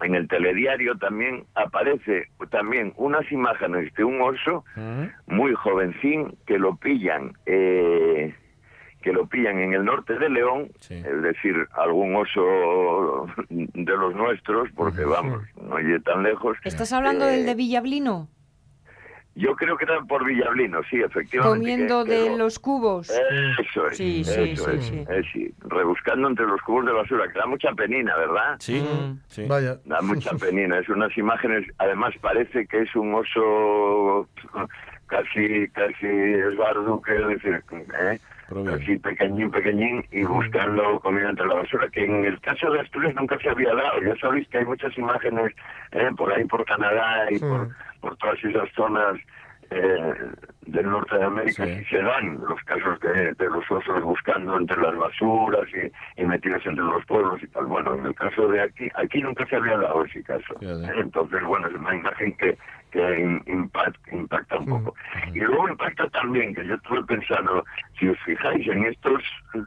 en 0.02 0.16
el 0.16 0.28
telediario 0.30 0.96
también 0.98 1.44
aparece 1.56 2.28
también 2.52 2.94
unas 2.98 3.30
imágenes 3.32 3.94
de 3.96 4.04
un 4.06 4.22
oso 4.22 4.64
muy 5.28 5.54
jovencín 5.56 6.38
que 6.46 6.58
lo 6.58 6.76
pillan 6.78 7.34
eh, 7.46 8.34
que 9.02 9.14
lo 9.14 9.28
pillan 9.28 9.60
en 9.60 9.74
el 9.74 9.86
norte 9.86 10.20
de 10.20 10.30
León, 10.30 10.70
es 10.90 11.22
decir, 11.22 11.56
algún 11.74 12.16
oso 12.18 13.28
de 13.50 13.98
los 13.98 14.14
nuestros, 14.14 14.70
porque 14.76 15.06
vamos, 15.06 15.42
no 15.62 15.78
llegue 15.80 16.02
tan 16.02 16.22
lejos. 16.24 16.58
¿Estás 16.66 16.92
hablando 16.92 17.26
Eh, 17.26 17.32
del 17.32 17.46
de 17.46 17.56
Villablino? 17.56 18.28
Yo 19.40 19.56
creo 19.56 19.78
que 19.78 19.86
era 19.86 20.02
por 20.02 20.26
Villablino, 20.26 20.82
sí, 20.90 20.98
efectivamente. 20.98 21.58
Comiendo 21.60 22.04
que 22.04 22.12
de 22.12 22.30
lo- 22.32 22.38
los 22.40 22.60
cubos. 22.60 23.10
Eso 23.10 23.88
es, 23.88 23.96
Sí, 23.98 24.24
sí, 24.26 24.32
eso 24.52 24.66
sí, 24.66 24.72
es, 24.76 24.86
sí. 24.86 25.06
sí, 25.32 25.54
rebuscando 25.70 26.28
entre 26.28 26.46
los 26.46 26.62
cubos 26.62 26.86
de 26.86 26.92
basura, 26.92 27.26
que 27.32 27.40
da 27.40 27.46
mucha 27.46 27.72
penina, 27.72 28.18
¿verdad? 28.18 28.58
Sí, 28.60 28.82
Mm. 28.82 29.20
sí. 29.28 29.46
Vaya. 29.48 29.78
Da 29.86 30.02
mucha 30.02 30.32
penina, 30.52 30.80
es 30.80 30.90
unas 30.90 31.18
imágenes, 31.18 31.66
además 31.78 32.14
parece 32.20 32.68
que 32.68 32.82
es 32.82 32.94
un 32.98 33.14
oso 33.16 34.28
casi, 35.08 35.70
casi 35.70 36.06
esbardo, 36.06 37.02
que 37.02 37.14
decir, 37.14 37.64
¿eh? 38.02 38.20
Así 38.50 38.98
pequeñín, 38.98 39.52
pequeñín, 39.52 40.04
y 40.12 40.24
buscando 40.24 41.00
comida 41.00 41.30
entre 41.30 41.46
la 41.46 41.56
basura, 41.56 41.88
que 41.90 42.04
en 42.04 42.26
el 42.26 42.40
caso 42.42 42.72
de 42.72 42.80
Asturias 42.80 43.14
nunca 43.16 43.38
se 43.40 43.50
había 43.50 43.74
dado. 43.74 44.02
Ya 44.02 44.16
sabéis 44.18 44.48
que 44.48 44.58
hay 44.60 44.66
muchas 44.66 44.98
imágenes 44.98 45.54
eh, 45.92 46.10
por 46.18 46.34
ahí, 46.34 46.46
por 46.46 46.66
Canadá 46.66 47.32
y 47.32 47.40
por, 47.40 47.70
por 48.02 48.18
todas 48.18 48.44
esas 48.44 48.70
zonas 48.74 49.20
eh, 49.72 50.14
del 50.68 50.90
norte 50.90 51.18
de 51.18 51.24
América, 51.26 51.66
Sí. 51.66 51.84
se 51.90 52.02
dan 52.02 52.40
los 52.48 52.62
casos 52.64 53.00
de, 53.02 53.34
de 53.34 53.50
los 53.50 53.70
osos 53.72 54.02
buscando 54.04 54.58
entre 54.58 54.82
las 54.82 54.96
basuras 54.96 55.68
y, 55.74 56.22
y 56.22 56.26
metidos 56.26 56.66
entre 56.66 56.84
los 56.84 57.06
pueblos 57.06 57.42
y 57.44 57.48
tal. 57.48 57.66
Bueno, 57.66 57.96
en 57.96 58.06
el 58.06 58.16
caso 58.16 58.48
de 58.48 58.62
aquí, 58.62 58.90
aquí 58.96 59.22
nunca 59.22 59.46
se 59.48 59.56
había 59.56 59.78
dado 59.78 60.04
ese 60.06 60.24
caso. 60.24 60.56
Fíjate. 60.60 61.00
Entonces, 61.00 61.44
bueno, 61.44 61.68
es 61.68 61.74
una 61.76 61.96
imagen 61.96 62.36
que, 62.38 62.58
que 62.92 63.42
impacta 64.12 64.58
un 64.58 64.66
poco. 64.66 64.96
Y 65.34 65.40
luego 65.40 65.70
impacta 65.70 66.08
también, 66.10 66.54
que 66.56 66.66
yo 66.66 66.76
estuve 66.76 67.04
pensando, 67.06 67.64
si 68.00 68.08
os 68.10 68.20
fijáis, 68.22 68.68
en 68.68 68.86
estos 68.86 69.22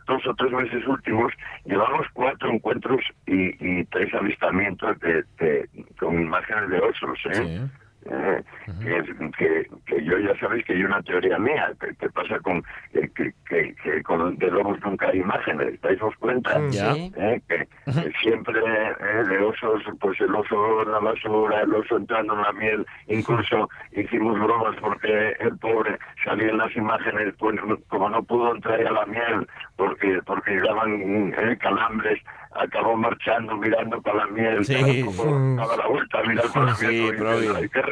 dos 0.06 0.26
o 0.26 0.34
tres 0.34 0.52
meses 0.52 0.86
últimos, 0.86 1.32
llevamos 1.64 2.06
cuatro 2.12 2.50
encuentros 2.50 3.00
y, 3.26 3.80
y 3.80 3.84
tres 3.86 4.12
avistamientos 4.14 4.98
de, 5.00 5.24
de- 5.38 5.68
con 5.98 6.20
imágenes 6.20 6.68
de 6.70 6.78
osos, 6.80 7.18
¿eh? 7.26 7.66
Eh, 8.04 8.42
que, 8.82 8.98
es- 8.98 9.36
que, 9.38 9.66
que 9.86 10.04
yo 10.04 10.18
ya 10.18 10.36
sabéis 10.40 10.64
que 10.64 10.72
hay 10.72 10.82
una 10.84 11.00
teoría 11.02 11.38
mía 11.38 11.72
que, 11.80 11.94
que 11.94 12.10
pasa 12.10 12.38
con 12.40 12.62
que, 12.92 13.08
que, 13.14 13.32
que- 13.48 13.74
que 13.82 14.02
con 14.02 14.36
de 14.38 14.50
lobos 14.50 14.78
nunca 14.84 15.08
hay 15.08 15.20
imágenes 15.20 15.80
¿dais 15.80 16.00
cuenta? 16.18 16.58
Mm. 16.58 16.72
Sí. 16.72 17.12
Eh, 17.16 17.40
que, 17.48 17.68
que 17.86 18.12
siempre 18.20 18.58
eh, 18.60 19.24
de 19.28 19.38
osos 19.38 19.82
pues 20.00 20.20
el 20.20 20.34
oso 20.34 20.82
en 20.82 20.90
la 20.90 20.98
basura 20.98 21.60
el 21.62 21.74
oso 21.74 21.96
entrando 21.96 22.34
en 22.34 22.42
la 22.42 22.52
miel 22.52 22.86
incluso 23.06 23.68
hicimos 23.92 24.38
bromas 24.40 24.74
porque 24.80 25.36
el 25.38 25.56
pobre 25.58 25.96
salía 26.24 26.48
en 26.48 26.58
las 26.58 26.74
imágenes 26.76 27.34
pues 27.38 27.56
como 27.88 28.10
no 28.10 28.22
pudo 28.24 28.54
entrar 28.54 28.80
a 28.84 28.90
la 28.90 29.06
miel 29.06 29.46
porque 29.76 30.20
porque 30.26 30.50
llegaban 30.52 31.32
eh, 31.38 31.56
calambres 31.60 32.20
acabó 32.54 32.94
marchando 32.96 33.56
mirando 33.56 34.02
para 34.02 34.18
la 34.18 34.26
miel 34.26 34.64
Sí. 34.64 35.02
como 35.04 35.56
daba 35.56 35.76
la 35.76 35.86
vuelta 35.86 36.18
a 36.18 36.22
mirar 36.24 36.44
para 36.52 36.66
la 36.66 36.74
Sí, 36.74 36.86
miel 36.86 37.16
pero 37.16 37.30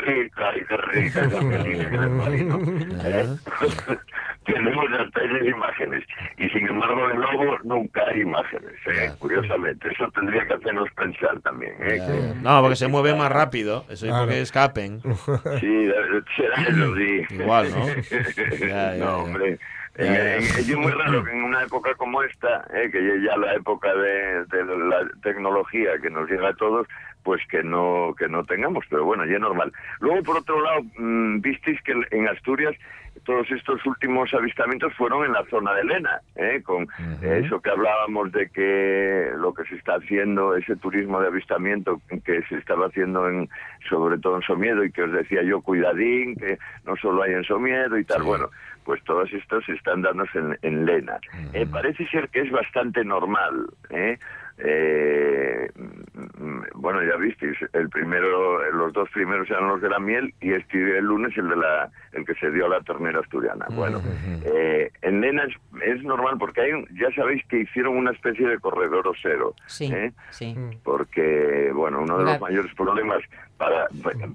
rica 0.01 0.51
ay 0.51 0.63
qué 0.69 0.77
rica 0.77 1.21
esa 1.21 1.41
mielina 1.41 1.91
que 1.91 1.99
le 1.99 2.09
parió". 2.19 2.61
¿Eh? 3.05 3.27
tenemos 4.45 4.85
hasta 4.99 5.23
esas 5.23 5.47
imágenes 5.47 6.05
y 6.39 6.49
sin 6.49 6.67
embargo 6.67 7.09
de 7.09 7.15
lobo 7.15 7.59
nunca 7.65 8.03
hay 8.09 8.21
imágenes 8.23 8.73
¿eh? 8.87 9.11
curiosamente 9.19 9.89
eso 9.93 10.11
tendría 10.15 10.47
que 10.47 10.55
hacernos 10.55 10.89
pensar 10.97 11.41
también 11.43 11.73
¿eh? 11.81 11.99
Que-. 12.07 12.41
No, 12.43 12.61
porque 12.63 12.77
se 12.77 12.89
mueve 12.89 13.15
más 13.15 13.31
rápido. 13.31 13.85
Eso 13.89 14.07
es 14.07 14.11
Claro. 14.11 14.25
porque 14.25 14.41
escapen. 14.41 15.01
Sí, 15.61 15.91
será 16.37 16.63
eso, 16.63 16.95
sí. 16.97 17.35
Igual, 17.35 17.71
¿no? 17.71 17.87
Ya, 18.61 18.67
ya, 18.69 18.93
no, 18.93 19.05
ya. 19.05 19.17
hombre. 19.17 19.59
En- 20.07 20.43
es 20.43 20.77
muy 20.77 20.93
raro 20.93 21.25
que 21.25 21.31
en 21.33 21.43
una 21.45 21.63
época 21.63 21.95
como 21.95 22.23
esta, 22.23 22.65
eh, 22.75 22.91
que 22.91 23.21
ya 23.23 23.37
la 23.37 23.55
época 23.55 23.95
de, 23.95 24.45
de 24.47 24.65
la 24.65 25.09
tecnología 25.23 25.99
que 26.01 26.11
nos 26.11 26.29
llega 26.31 26.49
a 26.49 26.55
todos, 26.55 26.87
pues 27.23 27.41
que 27.49 27.63
no 27.63 28.15
que 28.19 28.29
no 28.29 28.45
tengamos, 28.45 28.85
pero 28.89 29.05
bueno, 29.05 29.25
ya 29.27 29.35
es 29.35 29.41
normal. 29.41 29.73
Luego, 30.01 30.23
por 30.23 30.39
otro 30.39 30.61
lado, 30.63 30.81
mm, 30.99 31.41
visteis 31.41 31.81
que 31.83 31.95
en 32.11 32.29
Asturias 32.29 32.75
todos 33.25 33.51
estos 33.51 33.85
últimos 33.85 34.33
avistamientos 34.33 34.95
fueron 34.95 35.27
en 35.27 35.33
la 35.33 35.45
zona 35.51 35.75
de 35.75 35.85
Lena, 35.85 36.21
¿eh? 36.37 36.63
con 36.63 36.87
eso 37.23 37.61
que 37.61 37.69
hablábamos 37.69 38.33
de 38.33 38.49
que 38.49 39.31
lo 39.37 39.53
que 39.53 39.65
se 39.65 39.75
está 39.75 39.97
haciendo, 39.97 40.57
ese 40.57 40.77
turismo 40.77 41.21
de 41.21 41.27
avistamiento 41.27 42.01
que 42.25 42.41
se 42.49 42.57
estaba 42.57 42.87
haciendo 42.87 43.29
en 43.29 43.49
sobre 43.91 44.17
todo 44.19 44.37
en 44.37 44.43
Somiedo 44.43 44.85
y 44.85 44.93
que 44.93 45.03
os 45.03 45.13
decía 45.13 45.43
yo, 45.43 45.61
cuidadín, 45.61 46.37
que 46.37 46.59
no 46.87 46.97
solo 46.97 47.23
hay 47.25 47.33
en 47.35 47.45
Somiedo 47.45 47.99
y 47.99 48.05
tal. 48.05 48.23
Bueno, 48.23 48.49
pues 48.85 49.03
todos 49.05 49.33
estos 49.33 49.65
se 49.65 49.73
están 49.73 50.03
dándose 50.03 50.39
en, 50.39 50.59
en 50.63 50.87
Lena. 50.87 51.19
Eh, 51.53 51.67
parece 51.67 52.07
ser 52.09 52.29
que 52.31 52.41
es 52.41 52.51
bastante 52.51 53.05
normal, 53.05 53.67
¿eh? 53.91 54.19
Eh, 54.63 55.69
mm, 55.75 56.61
bueno, 56.75 57.03
ya 57.03 57.17
visteis, 57.17 57.57
el 57.73 57.89
primero, 57.89 58.71
los 58.73 58.93
dos 58.93 59.09
primeros 59.11 59.49
eran 59.51 59.69
los 59.69 59.81
de 59.81 59.89
la 59.89 59.99
miel 59.99 60.33
y 60.41 60.53
este 60.53 60.99
el 60.99 61.05
lunes 61.05 61.37
el 61.37 61.49
de 61.49 61.57
la, 61.57 61.91
el 62.13 62.25
que 62.25 62.35
se 62.35 62.51
dio 62.51 62.67
a 62.67 62.69
la 62.69 62.81
ternera 62.81 63.21
asturiana. 63.21 63.67
Bueno, 63.71 64.01
eh, 64.45 64.91
en 65.03 65.21
Lena 65.21 65.45
es, 65.45 65.55
es 65.83 66.03
normal 66.03 66.37
porque 66.39 66.61
hay, 66.63 66.71
ya 67.01 67.11
sabéis 67.15 67.45
que 67.47 67.61
hicieron 67.61 67.97
una 67.97 68.11
especie 68.13 68.47
de 68.47 68.59
corredor 68.59 69.09
osero, 69.09 69.55
Sí, 69.67 69.91
¿eh? 69.93 70.13
sí. 70.31 70.55
porque 70.85 71.71
bueno, 71.75 72.03
uno 72.03 72.19
de 72.19 72.25
La- 72.25 72.33
los 72.33 72.41
mayores 72.41 72.75
problemas 72.75 73.23
para, 73.59 73.87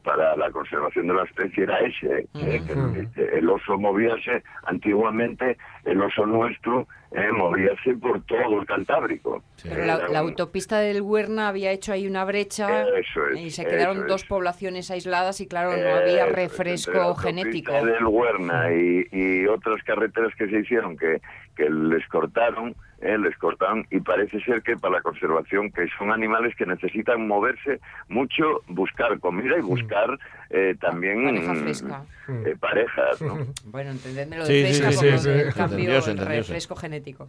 para 0.03 0.35
la 0.37 0.51
conservación 0.51 1.07
de 1.07 1.13
la 1.15 1.23
especie 1.23 1.63
era 1.63 1.79
ese, 1.79 2.27
¿eh? 2.35 2.61
que 2.65 2.73
el, 2.73 3.29
el 3.33 3.49
oso 3.49 3.77
movíase 3.77 4.43
antiguamente, 4.65 5.57
el 5.85 6.01
oso 6.01 6.25
nuestro 6.25 6.87
eh, 7.15 7.31
movíase 7.31 7.93
por 7.95 8.21
todo 8.25 8.59
el 8.59 8.65
Cantábrico. 8.65 9.43
Pero 9.63 9.85
la, 9.85 10.07
la 10.09 10.19
autopista 10.19 10.79
del 10.79 11.01
Huerna 11.01 11.47
había 11.47 11.71
hecho 11.71 11.93
ahí 11.93 12.07
una 12.07 12.25
brecha 12.25 12.83
Eso 12.83 13.27
es, 13.33 13.39
y 13.39 13.51
se 13.51 13.65
quedaron 13.65 13.97
eso 13.99 14.07
dos 14.07 14.23
es. 14.23 14.27
poblaciones 14.27 14.91
aisladas 14.91 15.39
y 15.41 15.47
claro, 15.47 15.71
no 15.77 15.95
había 15.95 16.25
Eh, 16.25 16.29
la 16.29 16.35
refresco 16.35 16.99
autopista 17.01 17.27
genético. 17.29 17.71
del 17.71 18.05
Huerna 18.05 18.71
y, 18.73 19.07
y 19.11 19.47
otras 19.47 19.81
carreteras 19.83 20.33
que 20.35 20.47
se 20.49 20.59
hicieron 20.59 20.97
que, 20.97 21.21
que 21.55 21.69
les 21.69 22.05
cortaron, 22.07 22.75
eh, 23.01 23.17
les 23.17 23.35
cortaron 23.37 23.85
y 23.91 23.99
parece 23.99 24.39
ser 24.41 24.61
que 24.61 24.75
para 24.77 24.95
la 24.95 25.01
conservación, 25.01 25.71
que 25.71 25.87
son 25.97 26.11
animales 26.11 26.55
que 26.55 26.65
necesitan 26.65 27.27
moverse 27.27 27.79
mucho, 28.09 28.61
buscar 28.67 29.19
comida 29.19 29.57
y 29.57 29.61
buscar 29.61 30.17
eh, 30.49 30.75
también 30.79 31.23
Pareja 31.25 31.53
mm, 31.53 31.57
fresca. 31.63 32.03
eh, 32.29 32.55
parejas, 32.59 33.21
¿no? 33.21 33.37
Bueno, 33.65 33.91
entendedme 33.91 34.37
lo 34.37 34.45
de 34.45 34.67
Sí, 34.67 34.73
sí, 34.73 34.81
fresca 34.81 35.17
sí, 35.17 35.57
cambio, 35.57 36.05
el 36.05 36.17
refresco 36.17 36.75
genético. 36.75 37.27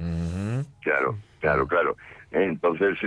Claro, 0.82 1.16
claro, 1.40 1.66
claro. 1.66 1.96
Entonces 2.32 2.98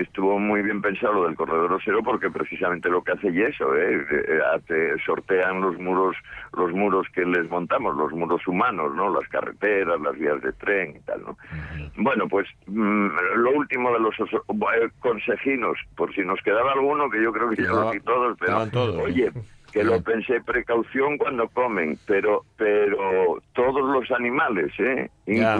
estuvo 0.00 0.38
muy 0.38 0.62
bien 0.62 0.80
pensado 0.80 1.14
lo 1.14 1.26
del 1.26 1.34
corredor 1.36 1.72
osero 1.72 2.02
porque 2.02 2.30
precisamente 2.30 2.88
lo 2.88 3.02
que 3.02 3.12
hace 3.12 3.28
y 3.30 3.42
eso, 3.42 3.74
¿eh? 3.76 4.06
Eh, 4.10 4.40
hace, 4.54 4.96
sortean 5.04 5.60
los 5.60 5.76
muros, 5.78 6.16
los 6.56 6.72
muros 6.72 7.06
que 7.12 7.24
les 7.26 7.48
montamos, 7.50 7.96
los 7.96 8.12
muros 8.12 8.46
humanos, 8.46 8.94
¿no? 8.94 9.12
Las 9.12 9.28
carreteras, 9.28 10.00
las 10.00 10.16
vías 10.16 10.40
de 10.42 10.52
tren 10.52 10.96
y 10.96 11.00
tal, 11.00 11.22
¿no? 11.22 11.36
Bueno, 11.96 12.28
pues 12.28 12.46
mm, 12.66 13.08
lo 13.36 13.50
último 13.50 13.92
de 13.92 13.98
los 14.00 14.14
oso- 14.20 14.44
eh, 14.80 14.88
consejinos, 15.00 15.76
por 15.96 16.14
si 16.14 16.22
nos 16.22 16.40
quedaba 16.42 16.72
alguno, 16.72 17.10
que 17.10 17.20
yo 17.22 17.32
creo 17.32 17.50
que 17.50 17.56
ya 17.64 17.68
los 17.82 17.92
di 17.92 18.00
todos, 18.00 18.36
pero 18.38 18.52
oye, 19.02 19.30
que 19.72 19.82
lo 19.84 20.00
pensé 20.02 20.40
precaución 20.42 21.18
cuando 21.18 21.48
comen, 21.48 21.98
pero 22.06 22.44
pero 22.56 23.42
todos 23.52 23.82
los 23.92 24.10
animales, 24.12 24.72
¿eh? 24.78 25.10
Ya. 25.26 25.56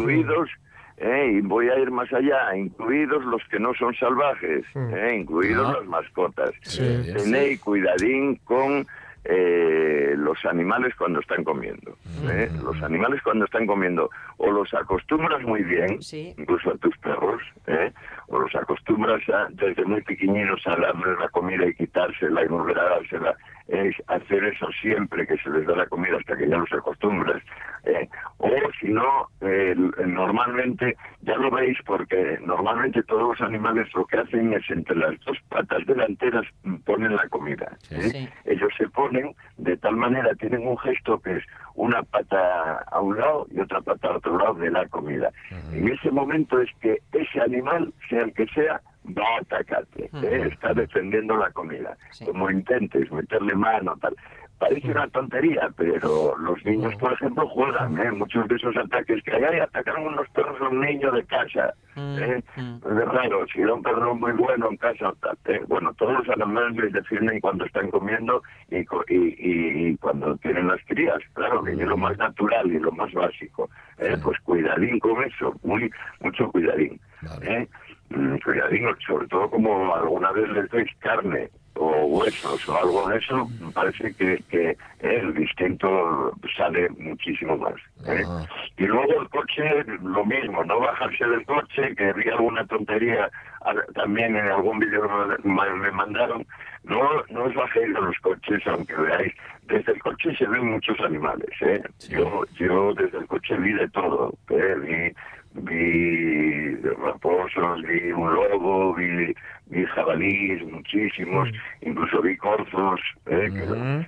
¿Eh? 1.00 1.32
y 1.34 1.40
voy 1.40 1.68
a 1.68 1.78
ir 1.78 1.90
más 1.90 2.12
allá, 2.12 2.54
incluidos 2.56 3.24
los 3.24 3.42
que 3.50 3.58
no 3.58 3.74
son 3.74 3.94
salvajes, 3.96 4.64
¿eh? 4.76 5.16
incluidos 5.20 5.66
Ah. 5.68 5.78
las 5.80 5.88
mascotas. 5.88 6.50
Sí. 6.62 7.02
Tenéis 7.16 7.60
cuidadín 7.60 8.36
con 8.44 8.86
eh, 9.24 10.14
los 10.16 10.42
animales 10.46 10.94
cuando 10.96 11.20
están 11.20 11.44
comiendo. 11.44 11.94
¿eh? 12.30 12.48
Los 12.64 12.82
animales 12.82 13.20
cuando 13.22 13.44
están 13.44 13.66
comiendo 13.66 14.08
o 14.38 14.50
los 14.50 14.72
acostumbras 14.72 15.42
muy 15.42 15.62
bien, 15.62 16.00
Sí. 16.00 16.32
incluso 16.38 16.70
a 16.70 16.76
tus 16.78 16.96
perros, 16.98 17.42
¿eh? 17.66 17.92
o 18.28 18.38
los 18.38 18.54
acostumbras 18.54 19.20
a- 19.28 19.48
desde 19.50 19.84
muy 19.84 20.00
pequeñinos 20.02 20.66
a 20.66 20.74
darles 20.76 21.18
la 21.18 21.28
comida 21.28 21.66
y 21.66 21.74
quitársela 21.74 22.44
y 22.44 22.48
dársela. 22.74 23.36
Es 23.70 23.94
hacer 24.08 24.44
eso 24.44 24.66
siempre 24.80 25.26
que 25.26 25.36
se 25.38 25.48
les 25.48 25.64
da 25.64 25.76
la 25.76 25.86
comida 25.86 26.16
hasta 26.18 26.36
que 26.36 26.48
ya 26.48 26.56
los 26.56 26.72
acostumbras. 26.72 27.40
¿eh? 27.84 28.08
O 28.38 28.48
si 28.80 28.88
no, 28.88 29.28
eh, 29.40 29.74
normalmente, 30.06 30.96
ya 31.22 31.36
lo 31.36 31.50
veis 31.50 31.78
porque 31.86 32.38
normalmente 32.44 33.02
todos 33.04 33.38
los 33.38 33.40
animales 33.40 33.86
lo 33.94 34.04
que 34.06 34.18
hacen 34.18 34.52
es 34.52 34.68
entre 34.70 34.96
las 34.96 35.18
dos 35.20 35.38
patas 35.48 35.86
delanteras 35.86 36.44
ponen 36.84 37.14
la 37.14 37.28
comida. 37.28 37.76
¿eh? 37.90 38.00
Sí. 38.10 38.28
Ellos 38.44 38.72
se 38.76 38.88
ponen 38.88 39.34
de 39.56 39.76
tal 39.76 39.96
manera, 39.96 40.34
tienen 40.34 40.66
un 40.66 40.78
gesto 40.78 41.20
que 41.20 41.36
es 41.36 41.44
una 41.74 42.02
pata 42.02 42.84
a 42.90 43.00
un 43.00 43.18
lado 43.18 43.46
y 43.50 43.60
otra 43.60 43.80
pata 43.80 44.08
al 44.08 44.16
otro 44.16 44.36
lado 44.38 44.54
de 44.54 44.70
la 44.70 44.86
comida. 44.88 45.30
En 45.72 45.88
ese 45.88 46.10
momento 46.10 46.60
es 46.60 46.70
que 46.80 46.98
ese 47.12 47.40
animal, 47.40 47.92
sea 48.08 48.22
el 48.22 48.32
que 48.32 48.46
sea, 48.48 48.80
va 49.06 49.24
a 49.36 49.40
atacarte, 49.40 50.10
¿eh? 50.22 50.48
está 50.52 50.74
defendiendo 50.74 51.36
la 51.36 51.50
comida. 51.50 51.96
Sí. 52.12 52.24
Como 52.26 52.50
intentes 52.50 53.10
meterle 53.10 53.54
mano, 53.54 53.96
tal. 54.00 54.14
Parece 54.58 54.90
una 54.90 55.08
tontería, 55.08 55.70
pero 55.74 56.36
los 56.36 56.62
niños, 56.66 56.94
por 56.96 57.14
ejemplo, 57.14 57.48
juegan. 57.48 57.98
¿eh? 57.98 58.10
Muchos 58.12 58.46
de 58.46 58.56
esos 58.56 58.76
ataques 58.76 59.22
que 59.24 59.32
hay, 59.34 59.42
"Ay, 59.42 59.58
atacaron 59.60 60.08
unos 60.08 60.28
perros 60.30 60.60
a 60.60 60.68
un 60.68 60.80
niño 60.82 61.10
de 61.12 61.24
casa. 61.24 61.72
¿eh? 61.96 62.42
Es 62.84 63.08
raro, 63.08 63.46
si 63.46 63.62
era 63.62 63.72
un 63.72 63.82
perro 63.82 64.14
muy 64.14 64.32
bueno 64.32 64.68
en 64.70 64.76
casa, 64.76 65.14
¿eh? 65.46 65.60
bueno, 65.66 65.94
todos 65.94 66.12
los 66.18 66.28
animales 66.28 66.76
les 66.76 66.92
defienden 66.92 67.40
cuando 67.40 67.64
están 67.64 67.90
comiendo 67.90 68.42
y, 68.70 68.84
co- 68.84 69.04
y, 69.08 69.14
y- 69.16 69.88
y 69.88 69.96
cuando 69.96 70.36
tienen 70.36 70.68
las 70.68 70.80
crías, 70.86 71.18
claro, 71.32 71.62
que 71.64 71.72
es 71.72 71.78
lo 71.78 71.96
más 71.96 72.16
natural 72.18 72.70
y 72.70 72.78
lo 72.78 72.92
más 72.92 73.10
básico. 73.14 73.70
¿eh? 73.98 74.16
Pues 74.22 74.38
cuidadín 74.40 74.98
con 75.00 75.24
eso, 75.24 75.54
muy 75.62 75.90
mucho 76.20 76.50
cuidadín. 76.50 77.00
¿eh? 77.42 77.66
Mm, 78.10 78.36
Cuidadín, 78.44 78.86
sobre 79.06 79.26
todo 79.28 79.48
como 79.50 79.94
alguna 79.94 80.32
vez 80.32 80.48
les 80.50 80.68
doy 80.70 80.84
carne 80.98 81.48
o 81.74 82.04
huesos 82.06 82.68
o 82.68 82.76
algo 82.76 83.08
de 83.08 83.18
eso, 83.18 83.48
me 83.60 83.70
parece 83.70 84.12
que, 84.14 84.42
que 84.50 84.76
el 85.00 85.32
distinto 85.34 86.32
sale 86.56 86.88
muchísimo 86.98 87.56
más. 87.56 87.74
¿eh? 88.06 88.22
Ah. 88.26 88.44
Y 88.76 88.84
luego 88.86 89.22
el 89.22 89.28
coche, 89.30 89.62
lo 90.02 90.24
mismo, 90.26 90.64
no 90.64 90.80
bajarse 90.80 91.24
del 91.24 91.46
coche, 91.46 91.94
que 91.96 92.12
vi 92.14 92.28
alguna 92.28 92.66
tontería 92.66 93.30
a- 93.64 93.92
también 93.94 94.36
en 94.36 94.46
algún 94.46 94.78
vídeo 94.80 95.08
me 95.44 95.90
mandaron. 95.92 96.44
No, 96.82 97.00
no 97.30 97.44
os 97.44 97.54
bajéis 97.54 97.94
de 97.94 98.00
los 98.00 98.18
coches, 98.20 98.62
aunque 98.66 98.94
veáis, 98.96 99.32
desde 99.64 99.92
el 99.92 100.02
coche 100.02 100.34
se 100.36 100.46
ven 100.46 100.66
muchos 100.72 100.98
animales. 101.00 101.48
¿eh? 101.60 101.80
Yo, 102.08 102.42
yo 102.58 102.92
desde 102.94 103.18
el 103.18 103.26
coche 103.26 103.56
vi 103.56 103.72
de 103.74 103.88
todo. 103.90 104.34
¿eh? 104.50 104.74
Vi, 104.82 105.14
vi 105.54 106.76
raposos, 106.76 107.82
vi 107.82 108.12
un 108.12 108.34
lobo, 108.34 108.94
vi, 108.94 109.34
vi 109.66 109.84
jabalíes, 109.86 110.64
muchísimos, 110.70 111.48
incluso 111.80 112.22
vi 112.22 112.36
corzos. 112.36 113.00
¿eh? 113.26 113.50
Ujú. 113.50 114.06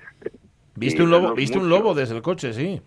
¿Viste 0.77 1.03
un 1.03 1.11
lobo, 1.11 1.35
viste 1.35 1.59
un 1.59 1.69
lobo 1.69 1.95
desde 1.95 2.17
el 2.17 2.23
coche, 2.23 2.53
sí? 2.53 2.81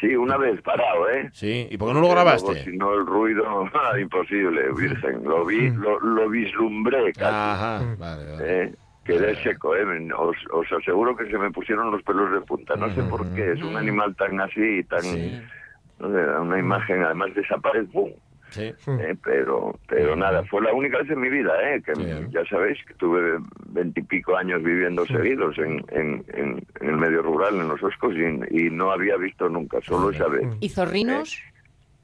Sí, 0.00 0.16
una 0.16 0.38
vez 0.38 0.60
parado, 0.62 1.10
¿eh? 1.10 1.28
Sí. 1.32 1.68
¿Y 1.70 1.76
por 1.76 1.88
qué 1.88 1.94
no 1.94 2.00
lo 2.00 2.08
grabaste? 2.08 2.64
Si 2.64 2.76
no, 2.76 2.94
el 2.94 3.06
ruido, 3.06 3.68
ah, 3.74 3.98
imposible, 4.00 4.72
virgen. 4.72 5.22
Lo 5.24 5.44
vi, 5.44 5.70
lo, 5.70 6.00
lo 6.00 6.28
vislumbré 6.30 7.12
casi. 7.12 7.24
Ajá, 7.34 7.96
vale, 7.98 8.32
vale. 8.32 8.62
¿eh? 8.64 8.74
Quedé 9.04 9.34
seco, 9.42 9.76
¿eh? 9.76 9.84
Os, 10.16 10.36
os 10.52 10.72
aseguro 10.72 11.16
que 11.16 11.26
se 11.30 11.36
me 11.36 11.50
pusieron 11.50 11.90
los 11.90 12.02
pelos 12.02 12.32
de 12.32 12.40
punta. 12.40 12.76
No 12.76 12.88
sé 12.94 13.02
por 13.02 13.28
qué, 13.34 13.52
es 13.52 13.62
un 13.62 13.76
animal 13.76 14.14
tan 14.16 14.40
así, 14.40 14.84
tan... 14.84 15.02
no 16.00 16.42
una 16.42 16.58
imagen, 16.58 17.02
además 17.02 17.34
desaparece, 17.34 17.88
¡pum! 17.92 18.10
Sí. 18.50 18.72
Eh, 18.88 19.14
pero 19.22 19.78
pero 19.86 20.16
nada, 20.16 20.42
fue 20.46 20.60
la 20.60 20.72
única 20.72 20.98
vez 20.98 21.08
en 21.10 21.20
mi 21.20 21.28
vida, 21.28 21.52
¿eh? 21.62 21.80
que 21.82 21.94
Sí. 21.94 22.26
ya 22.30 22.44
sabéis 22.46 22.78
que 22.84 22.94
tuve 22.94 23.38
veintipico 23.68 24.36
años 24.36 24.60
viviendo 24.64 25.06
seguidos 25.06 25.56
en, 25.58 25.84
en, 25.92 26.24
en, 26.34 26.66
en 26.80 26.88
el 26.88 26.96
medio 26.96 27.22
rural, 27.22 27.54
en 27.60 27.68
los 27.68 27.80
Oscos, 27.80 28.12
y, 28.16 28.64
y 28.66 28.70
no 28.70 28.90
había 28.90 29.16
visto 29.16 29.48
nunca, 29.48 29.78
solo 29.82 30.10
esa 30.10 30.26
vez. 30.26 30.48
¿Y 30.58 30.68
zorrinos? 30.68 31.40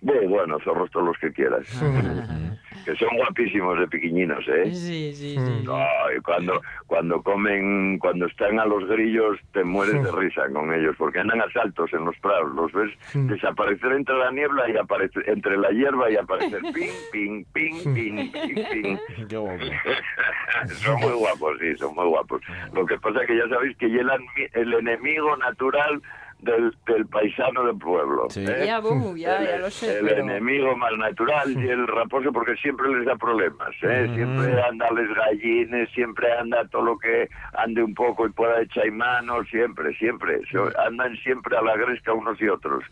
Bueno, 0.06 0.28
bueno, 0.28 0.58
zorros 0.60 0.88
todos 0.92 1.06
los 1.06 1.18
que 1.18 1.32
quieras. 1.32 1.66
que 2.84 2.94
son 2.94 3.08
guapísimos 3.16 3.76
de 3.80 3.88
piquiñinos, 3.88 4.46
¿eh? 4.46 4.72
Sí, 4.72 5.12
sí, 5.12 5.36
No, 5.64 5.80
y 6.16 6.20
cuando, 6.20 6.62
cuando 6.86 7.20
comen, 7.20 7.98
cuando 7.98 8.26
están 8.26 8.60
a 8.60 8.66
los 8.66 8.86
grillos, 8.86 9.36
te 9.52 9.64
mueres 9.64 10.04
de 10.04 10.12
risa 10.12 10.42
con 10.52 10.72
ellos, 10.72 10.94
porque 10.96 11.18
andan 11.18 11.40
a 11.40 11.50
saltos 11.50 11.92
en 11.92 12.04
los 12.04 12.16
prados. 12.18 12.54
Los 12.54 12.72
ves 12.72 12.92
desaparecer 13.14 13.90
entre 13.90 14.16
la 14.16 14.30
niebla 14.30 14.70
y 14.70 14.76
aparecer 14.76 15.28
entre 15.28 15.56
la 15.56 15.70
hierba 15.70 16.08
y 16.08 16.16
aparecer 16.16 16.60
ping, 16.72 16.92
ping, 17.10 17.44
ping, 17.52 17.94
ping, 17.94 18.30
ping, 18.30 18.64
ping. 18.70 18.98
Son 20.68 21.00
muy 21.00 21.12
guapos, 21.12 21.58
sí, 21.58 21.76
son 21.76 21.94
muy 21.94 22.06
guapos. 22.06 22.40
Lo 22.72 22.86
que 22.86 22.96
pasa 22.98 23.20
es 23.20 23.26
que 23.26 23.36
ya 23.36 23.48
sabéis 23.48 23.76
que 23.76 23.88
llegan 23.88 24.20
el 24.54 24.72
enemigo 24.72 25.36
natural 25.36 26.00
del, 26.46 26.74
del 26.86 27.06
paisano 27.06 27.64
del 27.64 27.76
pueblo. 27.76 28.26
Sí. 28.30 28.44
¿eh? 28.48 28.64
Ya, 28.66 28.78
bu, 28.80 29.16
ya, 29.16 29.36
el, 29.42 29.46
ya 29.48 29.58
lo 29.58 29.70
sé, 29.70 29.98
el 29.98 30.06
pero- 30.06 30.22
enemigo 30.22 30.74
más 30.76 30.92
natural 30.96 31.50
y 31.52 31.68
el 31.68 31.86
raposo 31.86 32.32
porque 32.32 32.54
siempre 32.56 32.88
les 32.88 33.04
da 33.04 33.16
problemas, 33.16 33.70
¿eh? 33.82 34.08
Siempre 34.14 34.62
anda 34.62 34.90
les 34.92 35.08
gallines, 35.14 35.90
siempre 35.90 36.32
anda 36.32 36.66
todo 36.68 36.82
lo 36.82 36.98
que 36.98 37.28
ande 37.54 37.82
un 37.82 37.94
poco 37.94 38.26
y 38.26 38.30
pueda 38.30 38.62
echar 38.62 38.90
mano, 38.92 39.42
siempre, 39.44 39.94
siempre. 39.98 40.40
Andan 40.86 41.16
siempre 41.18 41.56
a 41.56 41.62
la 41.62 41.76
gresca 41.76 42.12
unos 42.12 42.40
y 42.40 42.48
otros. 42.48 42.84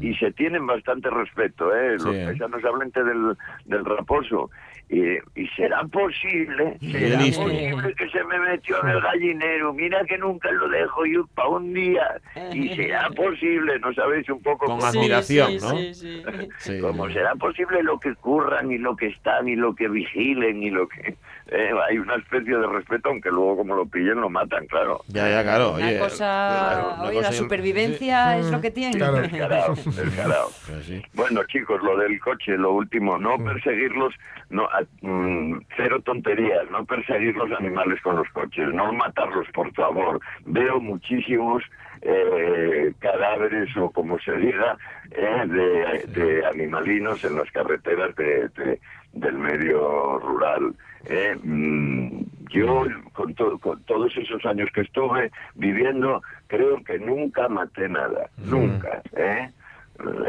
Y 0.00 0.14
se 0.16 0.30
tienen 0.32 0.66
bastante 0.66 1.10
respeto, 1.10 1.74
¿eh? 1.74 1.92
Los 1.92 2.14
Sí, 2.14 2.22
paisanos 2.24 2.64
hablan 2.64 2.90
del, 2.90 3.36
del 3.64 3.84
raposo. 3.84 4.50
Y, 4.90 5.02
y 5.34 5.46
será 5.54 5.82
posible, 5.84 6.78
será 6.80 7.20
listo. 7.20 7.42
posible 7.42 7.94
que 7.94 8.08
se 8.08 8.24
me 8.24 8.38
metió 8.40 8.82
en 8.82 8.88
el 8.88 9.00
gallinero. 9.02 9.74
Mira 9.74 10.02
que 10.06 10.16
nunca 10.16 10.50
lo 10.50 10.68
dejo 10.70 11.04
yo 11.04 11.26
para 11.34 11.48
un 11.50 11.74
día. 11.74 12.20
Y 12.54 12.70
será 12.74 13.10
posible, 13.16 13.78
¿no 13.80 13.92
sabéis? 13.92 14.28
Un 14.30 14.42
poco 14.42 14.64
Con 14.66 14.76
como- 14.78 14.86
admiración, 14.86 15.50
sí, 15.52 15.58
¿no? 15.60 15.70
sí, 15.76 15.94
sí. 15.94 16.22
Sí. 16.58 16.80
como 16.80 17.08
será 17.10 17.34
posible 17.34 17.82
lo 17.82 18.00
que 18.00 18.14
curran 18.14 18.72
y 18.72 18.78
lo 18.78 18.96
que 18.96 19.08
están 19.08 19.46
y 19.48 19.56
lo 19.56 19.74
que 19.74 19.88
vigilen 19.88 20.62
y 20.62 20.70
lo 20.70 20.88
que 20.88 21.16
eh, 21.50 21.70
hay 21.88 21.98
una 21.98 22.16
especie 22.16 22.56
de 22.56 22.66
respeto 22.66 23.08
aunque 23.08 23.30
luego 23.30 23.58
como 23.58 23.74
lo 23.74 23.86
pillen 23.86 24.20
lo 24.20 24.28
matan 24.28 24.66
claro 24.66 25.00
Ya, 25.08 25.28
ya, 25.30 25.42
claro. 25.42 25.72
Una 25.74 25.86
Oye, 25.86 25.98
cosa, 25.98 26.16
claro, 26.18 26.94
una 26.94 27.02
oye, 27.08 27.20
la 27.22 27.28
cosa- 27.28 27.38
supervivencia 27.38 28.38
es 28.38 28.50
lo 28.50 28.60
que 28.60 28.70
tiene. 28.70 28.96
Claro. 28.96 29.16
descarado 29.22 29.74
descarado 29.74 30.50
Pues 30.66 30.84
sí. 30.86 31.02
bueno 31.14 31.42
chicos 31.44 31.82
lo 31.82 31.96
del 31.96 32.20
coche 32.20 32.56
lo 32.56 32.72
último 32.72 33.18
no 33.18 33.38
perseguirlos 33.38 34.14
no 34.50 34.64
a- 34.64 34.82
mm, 35.00 35.60
cero 35.76 36.00
tonterías 36.04 36.70
no 36.70 36.84
perseguir 36.84 37.34
los 37.36 37.50
animales 37.58 38.00
con 38.02 38.16
los 38.16 38.28
coches 38.30 38.68
no 38.72 38.92
matarlos 38.92 39.46
por 39.54 39.72
favor 39.74 40.20
veo 40.44 40.80
muchísimos 40.80 41.62
eh, 42.02 42.92
cadáveres 42.98 43.76
o 43.76 43.90
como 43.90 44.18
se 44.20 44.32
diga 44.36 44.76
eh, 45.10 45.44
de, 45.46 46.04
de 46.08 46.46
animalinos 46.46 47.22
en 47.24 47.36
las 47.36 47.50
carreteras 47.50 48.14
de, 48.16 48.48
de- 48.50 48.80
del 49.12 49.34
medio 49.38 50.18
rural 50.18 50.74
eh. 51.06 51.34
Mm, 51.42 52.22
yo 52.50 52.84
con, 53.12 53.34
to- 53.34 53.58
con 53.58 53.82
todos 53.84 54.16
esos 54.16 54.44
años 54.46 54.68
que 54.74 54.82
estuve 54.82 55.30
viviendo 55.54 56.22
creo 56.46 56.82
que 56.84 56.98
nunca 56.98 57.48
maté 57.48 57.88
nada 57.88 58.28
nunca 58.44 59.02
eh 59.16 59.48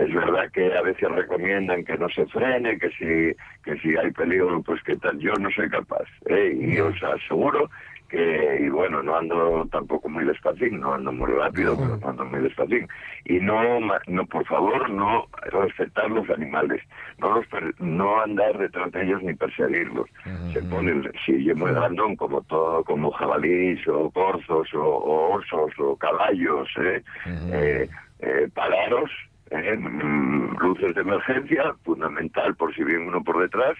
es 0.01 0.11
verdad 0.15 0.49
que 0.51 0.73
a 0.75 0.81
veces 0.81 1.07
recomiendan 1.11 1.85
que 1.85 1.95
no 1.95 2.09
se 2.09 2.25
frene, 2.25 2.79
que 2.79 2.89
si, 2.89 3.37
que 3.63 3.77
si 3.79 3.95
hay 3.95 4.09
peligro, 4.09 4.63
pues 4.63 4.81
que 4.81 4.95
tal. 4.95 5.19
Yo 5.19 5.31
no 5.35 5.51
soy 5.51 5.69
capaz. 5.69 6.05
¿eh? 6.25 6.57
Y 6.59 6.79
os 6.79 6.95
aseguro 7.03 7.69
que, 8.09 8.57
y 8.61 8.69
bueno, 8.69 9.01
no 9.03 9.15
ando 9.15 9.67
tampoco 9.71 10.09
muy 10.09 10.25
despacín, 10.25 10.79
no 10.79 10.93
ando 10.95 11.11
muy 11.11 11.31
rápido, 11.31 11.77
pero 11.77 11.97
no 11.97 12.09
ando 12.09 12.25
muy 12.25 12.39
despacín. 12.41 12.87
Y 13.25 13.39
no, 13.39 13.79
no 14.07 14.25
por 14.25 14.45
favor, 14.45 14.89
no 14.89 15.27
respetar 15.51 16.09
los 16.09 16.29
animales, 16.29 16.81
no 17.19 17.35
los 17.35 17.47
per- 17.47 17.73
no 17.79 18.21
andar 18.21 18.57
detrás 18.57 18.91
de 18.91 19.03
ellos 19.03 19.21
ni 19.23 19.33
perseguirlos. 19.35 20.07
Se 20.53 20.61
ponen, 20.63 21.11
si 21.25 21.43
yo 21.43 21.55
muy 21.55 21.71
grandón, 21.71 22.15
como 22.15 22.41
todo, 22.41 22.83
como 22.83 23.11
jabalís 23.11 23.87
o 23.87 24.09
corzos 24.11 24.73
o, 24.73 24.81
o 24.83 25.35
osos 25.35 25.71
o 25.77 25.95
caballos, 25.95 26.67
¿eh? 26.81 27.03
Eh, 27.51 27.89
eh, 28.19 28.49
pararos, 28.53 29.09
¿eh? 29.51 29.75
Mm, 29.77 30.57
luces 30.59 30.93
de 30.95 31.01
emergencia, 31.01 31.73
fundamental 31.83 32.55
por 32.55 32.73
si 32.75 32.83
viene 32.83 33.07
uno 33.07 33.23
por 33.23 33.39
detrás, 33.41 33.75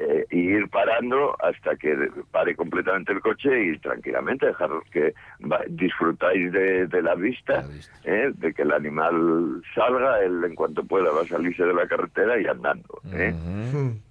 eh, 0.00 0.26
y 0.30 0.38
ir 0.38 0.68
parando 0.68 1.36
hasta 1.42 1.76
que 1.76 1.94
pare 2.30 2.54
completamente 2.56 3.12
el 3.12 3.20
coche 3.20 3.64
y 3.66 3.78
tranquilamente 3.78 4.46
dejar 4.46 4.70
que 4.90 5.14
va- 5.50 5.62
disfrutáis 5.68 6.50
de, 6.52 6.86
de 6.86 7.02
la 7.02 7.14
vista, 7.14 7.64
¿eh? 8.04 8.30
de 8.34 8.52
que 8.54 8.62
el 8.62 8.72
animal 8.72 9.62
salga, 9.74 10.20
él 10.22 10.42
en 10.44 10.54
cuanto 10.54 10.84
pueda 10.84 11.10
va 11.10 11.22
a 11.22 11.28
salirse 11.28 11.64
de 11.64 11.74
la 11.74 11.86
carretera 11.86 12.38
y 12.40 12.46
andando. 12.46 13.00
¿eh? 13.12 13.32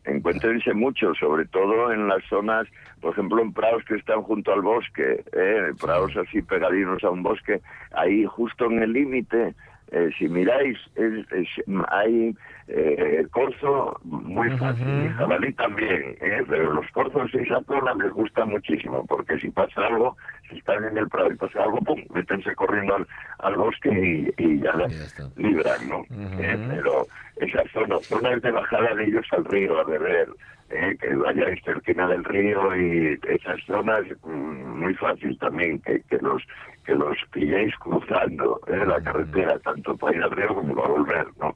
Encuéntrense 0.06 0.74
mucho, 0.74 1.14
sobre 1.16 1.46
todo 1.46 1.92
en 1.92 2.08
las 2.08 2.24
zonas, 2.26 2.68
por 3.02 3.14
ejemplo, 3.14 3.42
en 3.42 3.54
prados 3.54 3.84
que 3.86 3.96
están 3.96 4.22
junto 4.22 4.52
al 4.54 4.62
bosque, 4.62 5.24
¿eh? 5.34 5.72
prados 5.80 6.16
así 6.18 6.42
pegadinos 6.42 7.04
a 7.04 7.10
un 7.10 7.24
bosque, 7.24 7.62
ahí 7.96 8.26
justo 8.26 8.66
en 8.70 8.84
el 8.84 8.94
límite, 8.94 9.54
eh, 9.94 10.10
si 10.18 10.28
miráis, 10.28 10.78
es- 10.96 11.32
es- 11.32 11.64
hay 11.90 12.36
eh, 12.68 13.26
corzo 13.32 14.00
muy 14.04 14.50
fácil, 14.52 15.06
y 15.06 15.10
jabalí 15.10 15.54
también, 15.54 16.16
¿eh? 16.22 16.44
pero 16.48 16.74
los 16.74 16.90
corzos 16.92 17.32
de 17.32 17.44
esa 17.44 17.62
zona 17.64 17.94
les 17.96 18.12
gusta 18.14 18.46
muchísimo, 18.46 19.06
porque 19.06 19.38
si 19.40 19.50
pasa 19.52 19.86
algo, 19.88 20.16
si 20.50 20.58
están 20.58 20.84
en 20.86 20.98
el 20.98 21.10
prado 21.10 21.32
y 21.32 21.36
pasa 21.36 21.64
algo, 21.64 21.78
pum, 21.80 22.02
métense 22.14 22.56
corriendo 22.56 22.96
al, 22.96 23.08
al 23.40 23.56
bosque 23.56 23.90
y, 24.38 24.44
y 24.44 24.60
ya 24.62 24.74
la 24.76 24.88
libran, 25.36 25.88
¿no? 25.90 26.04
Eh, 26.38 26.58
pero 26.68 27.08
esas 27.36 27.70
zonas, 27.72 28.00
zonas 28.10 28.42
de 28.42 28.52
bajada 28.52 28.96
de 28.96 29.04
ellos 29.06 29.26
al 29.32 29.46
río, 29.46 29.80
a 29.80 29.84
beber, 29.84 30.30
eh, 30.74 30.98
que 31.00 31.16
vayáis 31.16 31.62
cerquina 31.64 32.08
del 32.08 32.24
río 32.24 32.76
y 32.76 33.20
esas 33.30 33.60
zonas 33.66 34.04
mm, 34.24 34.80
muy 34.84 34.94
fácil 34.96 35.38
también 35.40 35.80
que, 35.82 36.02
que 36.10 36.18
los 36.18 36.42
que 36.86 36.96
los 36.96 37.18
pilléis 37.32 37.74
cruzando 37.78 38.60
eh, 38.68 38.86
la 38.86 39.00
carretera 39.02 39.58
tanto 39.60 39.96
para 39.98 40.18
ir 40.18 40.24
al 40.24 40.32
río 40.32 40.48
como 40.56 40.76
para 40.76 40.88
volver 40.90 41.28
no 41.40 41.56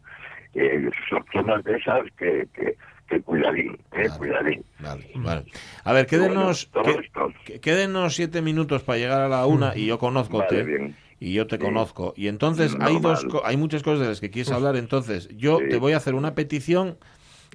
Eh, 0.54 0.90
son 1.10 1.24
zonas 1.34 1.64
de 1.66 1.76
esas 1.76 2.04
que, 2.18 2.48
que, 2.56 2.76
que 3.08 3.22
cuidadín 3.22 3.78
eh, 3.92 4.10
cuidadín 4.18 4.64
Vale. 4.80 5.46
A 5.84 5.94
ver, 5.94 6.06
quédenos, 6.06 6.70
que- 6.84 7.10
que- 7.46 7.60
quédenos 7.60 8.16
siete 8.16 8.42
minutos 8.42 8.84
para 8.84 8.98
llegar 9.00 9.22
a 9.22 9.28
la 9.28 9.46
una 9.46 9.76
y 9.76 9.86
yo 9.88 9.98
conozco 10.00 10.38
Vale, 10.40 10.64
bien. 10.64 10.96
y 11.20 11.34
yo 11.34 11.48
te 11.48 11.58
Sí. 11.58 11.62
conozco. 11.62 12.14
Y 12.16 12.28
entonces 12.28 12.78
hay 12.80 13.00
dos, 13.00 13.28
hay 13.44 13.58
muchas 13.58 13.84
cosas 13.84 14.00
de 14.02 14.08
las 14.08 14.22
que 14.22 14.30
quieres 14.30 14.52
hablar. 14.52 14.76
Entonces 14.76 15.28
yo 15.36 15.58
te 15.58 15.78
voy 15.78 15.94
a 15.94 15.98
hacer 15.98 16.14
una 16.16 16.34
petición 16.36 16.98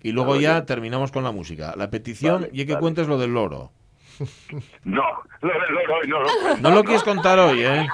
y 0.02 0.12
luego 0.12 0.36
ya 0.36 0.64
terminamos 0.66 1.12
con 1.12 1.24
la 1.24 1.30
música. 1.32 1.74
La 1.76 1.90
petición 1.90 2.48
y 2.52 2.66
que 2.66 2.76
cuentes 2.76 3.08
lo 3.08 3.18
del 3.18 3.32
loro. 3.34 3.70
no 4.84 5.02
lo 5.40 5.48
del 5.48 5.74
loro 5.74 5.94
hoy 6.00 6.06
no 6.08 6.20
lo 6.20 6.28
cuento 6.42 6.60
No 6.60 6.70
lo 6.74 6.84
quieres 6.84 7.02
contar 7.02 7.38
hoy, 7.38 7.62
¿eh? 7.64 7.86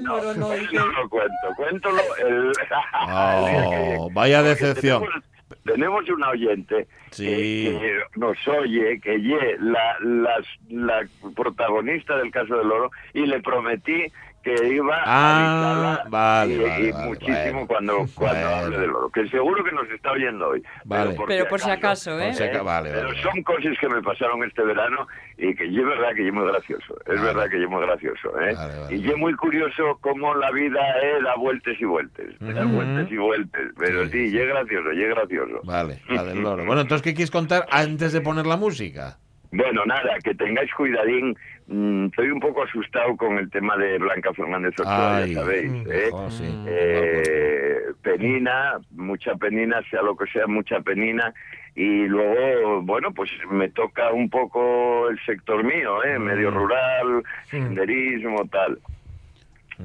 no, 0.00 0.22
no 0.34 0.54
lo 0.94 1.08
cuento 1.08 1.34
cuéntolo 1.56 2.00
el 2.26 2.52
Oh, 3.10 4.08
vaya 4.12 4.42
decepción. 4.42 5.02
Tenemos, 5.02 5.24
tenemos 5.64 6.10
una 6.10 6.30
oyente 6.30 6.86
Sí. 7.10 7.24
que, 7.26 7.78
que 7.80 8.18
nos 8.20 8.36
oye, 8.48 9.00
que 9.00 9.20
ye 9.20 9.56
la, 9.60 9.98
las- 10.00 10.46
la 10.68 11.06
protagonista 11.34 12.16
del 12.16 12.30
caso 12.30 12.56
del 12.56 12.70
oro, 12.70 12.90
y 13.14 13.20
le 13.26 13.40
prometí 13.40 14.04
que 14.42 14.68
iba 14.74 14.96
Ah, 15.04 16.02
a 16.04 16.08
vale, 16.08 16.54
y, 16.54 16.58
vale, 16.58 16.84
y 16.88 16.92
vale, 16.92 17.06
muchísimo 17.08 17.66
cuando, 17.66 18.06
cuando 18.14 18.46
hable 18.48 18.78
del 18.78 18.90
oro, 18.90 19.10
que 19.10 19.28
seguro 19.28 19.62
que 19.64 19.72
nos 19.72 19.90
está 19.90 20.12
oyendo 20.12 20.48
hoy. 20.48 20.62
Vale. 20.84 21.16
Pero 21.26 21.48
por 21.48 21.60
si 21.60 21.70
acaso, 21.70 22.18
¿eh? 22.20 22.24
Por 22.26 22.34
si 22.34 22.42
aca- 22.44 22.62
vale, 22.62 22.90
Pero 22.92 23.08
vale, 23.08 23.20
son 23.22 23.42
cosas 23.42 23.76
que 23.80 23.88
me 23.88 24.00
pasaron 24.02 24.44
este 24.44 24.62
verano 24.62 25.06
y 25.36 25.54
que 25.54 25.70
yo 25.72 25.82
es 25.82 25.88
verdad 25.88 26.14
que 26.14 26.24
yo 26.24 26.32
muy 26.32 26.46
gracioso, 26.46 26.96
es 27.06 27.20
verdad 27.20 27.48
que 27.50 27.60
yo 27.60 27.68
muy 27.68 27.82
gracioso, 27.84 28.40
¿eh? 28.40 28.54
Y 28.90 29.00
yo 29.02 29.16
muy 29.18 29.34
curioso 29.34 29.98
cómo 30.00 30.34
la 30.34 30.50
vida 30.52 30.80
eh, 31.02 31.22
da 31.22 31.34
vueltas 31.36 31.74
y 31.78 31.84
vueltas, 31.84 32.26
da 32.40 32.64
Ujú. 32.64 32.74
vueltas 32.76 33.10
y 33.10 33.16
vueltas, 33.16 33.62
pero 33.76 34.08
sí, 34.08 34.28
y 34.32 34.38
es 34.38 34.46
gracioso, 34.48 34.92
y 34.92 35.02
es 35.02 35.08
gracioso. 35.10 35.60
Vale, 35.64 35.98
la 36.08 36.24
del 36.24 36.42
loro. 36.42 36.64
Bueno, 36.64 36.82
entonces, 36.82 37.02
¿qué 37.02 37.12
quieres 37.14 37.30
contar 37.30 37.66
antes 37.70 38.12
de 38.12 38.20
poner 38.20 38.46
la 38.46 38.56
música? 38.56 39.18
Bueno, 39.50 39.82
nada, 39.86 40.18
que 40.22 40.34
tengáis 40.34 40.72
cuidadín. 40.74 41.34
Mm, 41.68 42.06
estoy 42.06 42.30
un 42.30 42.40
poco 42.40 42.62
asustado 42.64 43.14
con 43.16 43.36
el 43.36 43.50
tema 43.50 43.76
de 43.76 43.98
Blanca 43.98 44.32
Fernández 44.32 44.72
Ochoa, 44.80 45.18
Ay, 45.18 45.34
ya 45.34 45.40
sabéis. 45.40 45.70
mm, 45.70 45.86
¿eh? 45.90 46.08
oh, 46.12 46.30
sí. 46.30 46.64
Eh, 46.66 47.78
penina, 48.02 48.78
mucha 48.92 49.34
penina, 49.34 49.82
sea 49.90 50.00
lo 50.02 50.16
que 50.16 50.26
sea, 50.30 50.46
mucha 50.46 50.80
penina. 50.80 51.32
Y 51.74 52.06
luego, 52.06 52.80
bueno, 52.82 53.12
pues 53.12 53.30
me 53.50 53.68
toca 53.68 54.10
un 54.12 54.30
poco 54.30 55.08
el 55.10 55.18
sector 55.26 55.62
mío, 55.62 56.02
¿eh? 56.04 56.18
medio 56.18 56.50
rural, 56.50 57.22
senderismo, 57.44 58.46
tal. 58.50 58.78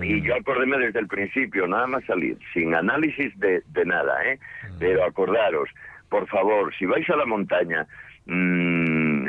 Y 0.02 0.22
yo 0.24 0.36
acordéme 0.36 0.80
desde 0.80 1.00
el 1.00 1.08
principio, 1.08 1.68
nada 1.68 1.86
más 1.86 2.04
salir, 2.06 2.38
sin 2.54 2.74
análisis 2.74 3.38
de, 3.40 3.62
de 3.68 3.86
nada, 3.86 4.26
¿eh? 4.26 4.40
Pero 4.80 5.04
acordaros, 5.06 5.70
por 6.10 6.28
favor, 6.30 6.74
si 6.76 6.86
vais 6.88 7.08
a 7.12 7.16
la 7.16 7.26
montaña, 7.28 7.86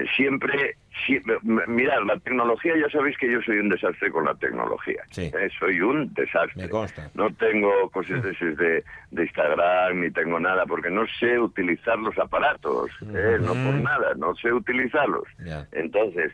mm, 0.04 0.16
siempre, 0.16 0.76
si- 1.06 1.16
m- 1.44 1.62
mirad, 1.66 2.02
la 2.06 2.18
tecnología, 2.20 2.74
ya 2.76 2.88
sabéis 2.90 3.16
que 3.18 3.30
yo 3.30 3.40
soy 3.42 3.58
un 3.58 3.68
desastre 3.68 4.10
con 4.10 4.24
la 4.24 4.34
tecnología. 4.34 5.02
¿eh? 5.26 5.48
Soy 5.58 5.80
un 5.80 6.12
desastre. 6.14 6.62
Me 6.64 6.68
consta. 6.68 7.10
No 7.14 7.32
tengo 7.34 7.90
cosas 7.90 8.22
de, 8.22 8.30
esas 8.32 8.56
de, 8.56 8.84
de 9.10 9.22
Instagram 9.22 10.00
ni 10.00 10.10
tengo 10.10 10.38
nada 10.40 10.66
porque 10.66 10.90
no 10.90 11.06
sé 11.18 11.38
utilizar 11.38 11.98
los 11.98 12.18
aparatos, 12.18 12.90
¿eh? 13.02 13.38
no 13.40 13.52
por 13.54 13.74
nada, 13.80 14.14
no 14.16 14.34
sé 14.36 14.52
utilizarlos. 14.52 15.24
Entonces, 15.72 16.32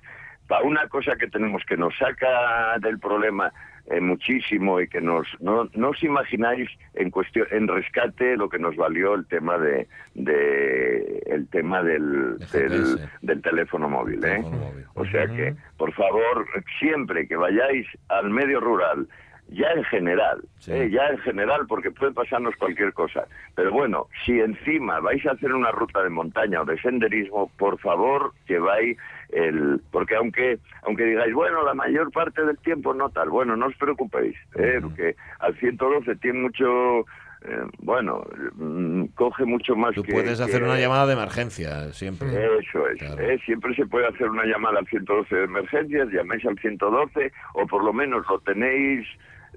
para 0.48 0.62
una 0.64 0.88
cosa 0.88 1.16
que 1.16 1.28
tenemos 1.28 1.62
que 1.64 1.76
nos 1.76 1.96
saca 1.96 2.78
del 2.80 2.98
problema 2.98 3.52
eh, 3.90 4.00
muchísimo 4.00 4.80
y 4.80 4.88
que 4.88 5.00
nos 5.00 5.26
no, 5.40 5.68
no 5.74 5.88
os 5.90 6.02
imagináis 6.02 6.70
en 6.94 7.10
cuestión 7.10 7.46
en 7.50 7.68
rescate 7.68 8.36
lo 8.36 8.48
que 8.48 8.58
nos 8.58 8.76
valió 8.76 9.14
el 9.14 9.26
tema 9.26 9.58
de, 9.58 9.88
de 10.14 11.22
el 11.26 11.48
tema 11.48 11.82
del, 11.82 12.38
del, 12.52 13.00
del 13.20 13.42
teléfono 13.42 13.88
móvil, 13.88 14.24
¿eh? 14.24 14.42
O 14.94 15.04
sea 15.06 15.26
que, 15.26 15.54
por 15.76 15.92
favor, 15.92 16.46
siempre 16.78 17.26
que 17.26 17.36
vayáis 17.36 17.86
al 18.08 18.30
medio 18.30 18.60
rural, 18.60 19.08
ya 19.48 19.72
en 19.72 19.84
general, 19.84 20.40
eh, 20.68 20.88
ya 20.92 21.08
en 21.08 21.18
general, 21.18 21.66
porque 21.68 21.90
puede 21.90 22.12
pasarnos 22.12 22.54
cualquier 22.56 22.92
cosa. 22.92 23.26
Pero 23.56 23.72
bueno, 23.72 24.06
si 24.24 24.38
encima 24.38 25.00
vais 25.00 25.24
a 25.26 25.32
hacer 25.32 25.52
una 25.52 25.72
ruta 25.72 26.02
de 26.02 26.10
montaña 26.10 26.62
o 26.62 26.64
de 26.64 26.80
senderismo, 26.80 27.50
por 27.58 27.78
favor, 27.80 28.32
lleváis 28.46 28.96
el... 29.32 29.80
Porque 29.90 30.16
aunque 30.16 30.58
aunque 30.82 31.04
digáis, 31.04 31.32
bueno, 31.34 31.64
la 31.64 31.74
mayor 31.74 32.10
parte 32.12 32.44
del 32.44 32.58
tiempo 32.58 32.94
no 32.94 33.10
tal, 33.10 33.30
bueno, 33.30 33.56
no 33.56 33.66
os 33.66 33.76
preocupéis, 33.76 34.36
eh, 34.56 34.78
porque 34.82 35.16
al 35.38 35.54
112 35.58 36.16
tiene 36.16 36.40
mucho... 36.40 37.00
eh, 37.42 37.62
bueno, 37.78 38.22
mm, 38.56 39.04
coge 39.14 39.44
mucho 39.44 39.74
más 39.76 39.94
Tú 39.94 40.02
que- 40.02 40.12
puedes 40.12 40.40
hacer 40.40 40.60
que- 40.60 40.66
una 40.66 40.78
llamada 40.78 41.06
de 41.06 41.12
emergencia 41.14 41.92
siempre. 41.92 42.28
eso 42.58 42.86
es. 42.88 43.00
¿eh? 43.02 43.38
Siempre 43.46 43.74
se 43.74 43.86
puede 43.86 44.06
hacer 44.08 44.28
una 44.28 44.44
llamada 44.44 44.78
al 44.80 44.86
112 44.86 45.34
de 45.34 45.44
emergencias, 45.44 46.08
llaméis 46.10 46.44
al 46.44 46.58
112 46.58 47.32
o 47.54 47.66
por 47.66 47.82
lo 47.84 47.92
menos 47.92 48.26
lo 48.28 48.38
tenéis 48.40 49.06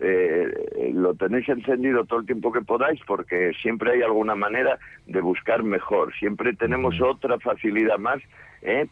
eh, 0.02 0.92
lo 0.94 1.14
tenéis 1.14 1.48
encendido 1.50 2.04
todo 2.06 2.22
el 2.22 2.26
tiempo 2.26 2.52
que 2.52 2.62
podáis 2.62 3.00
porque 3.06 3.52
siempre 3.62 3.92
hay 3.92 4.02
alguna 4.02 4.34
manera 4.36 4.80
de 5.06 5.22
buscar 5.22 5.62
mejor. 5.64 6.12
Siempre 6.16 6.54
tenemos 6.54 7.00
otra 7.00 7.38
facilidad 7.40 8.00
más 8.00 8.20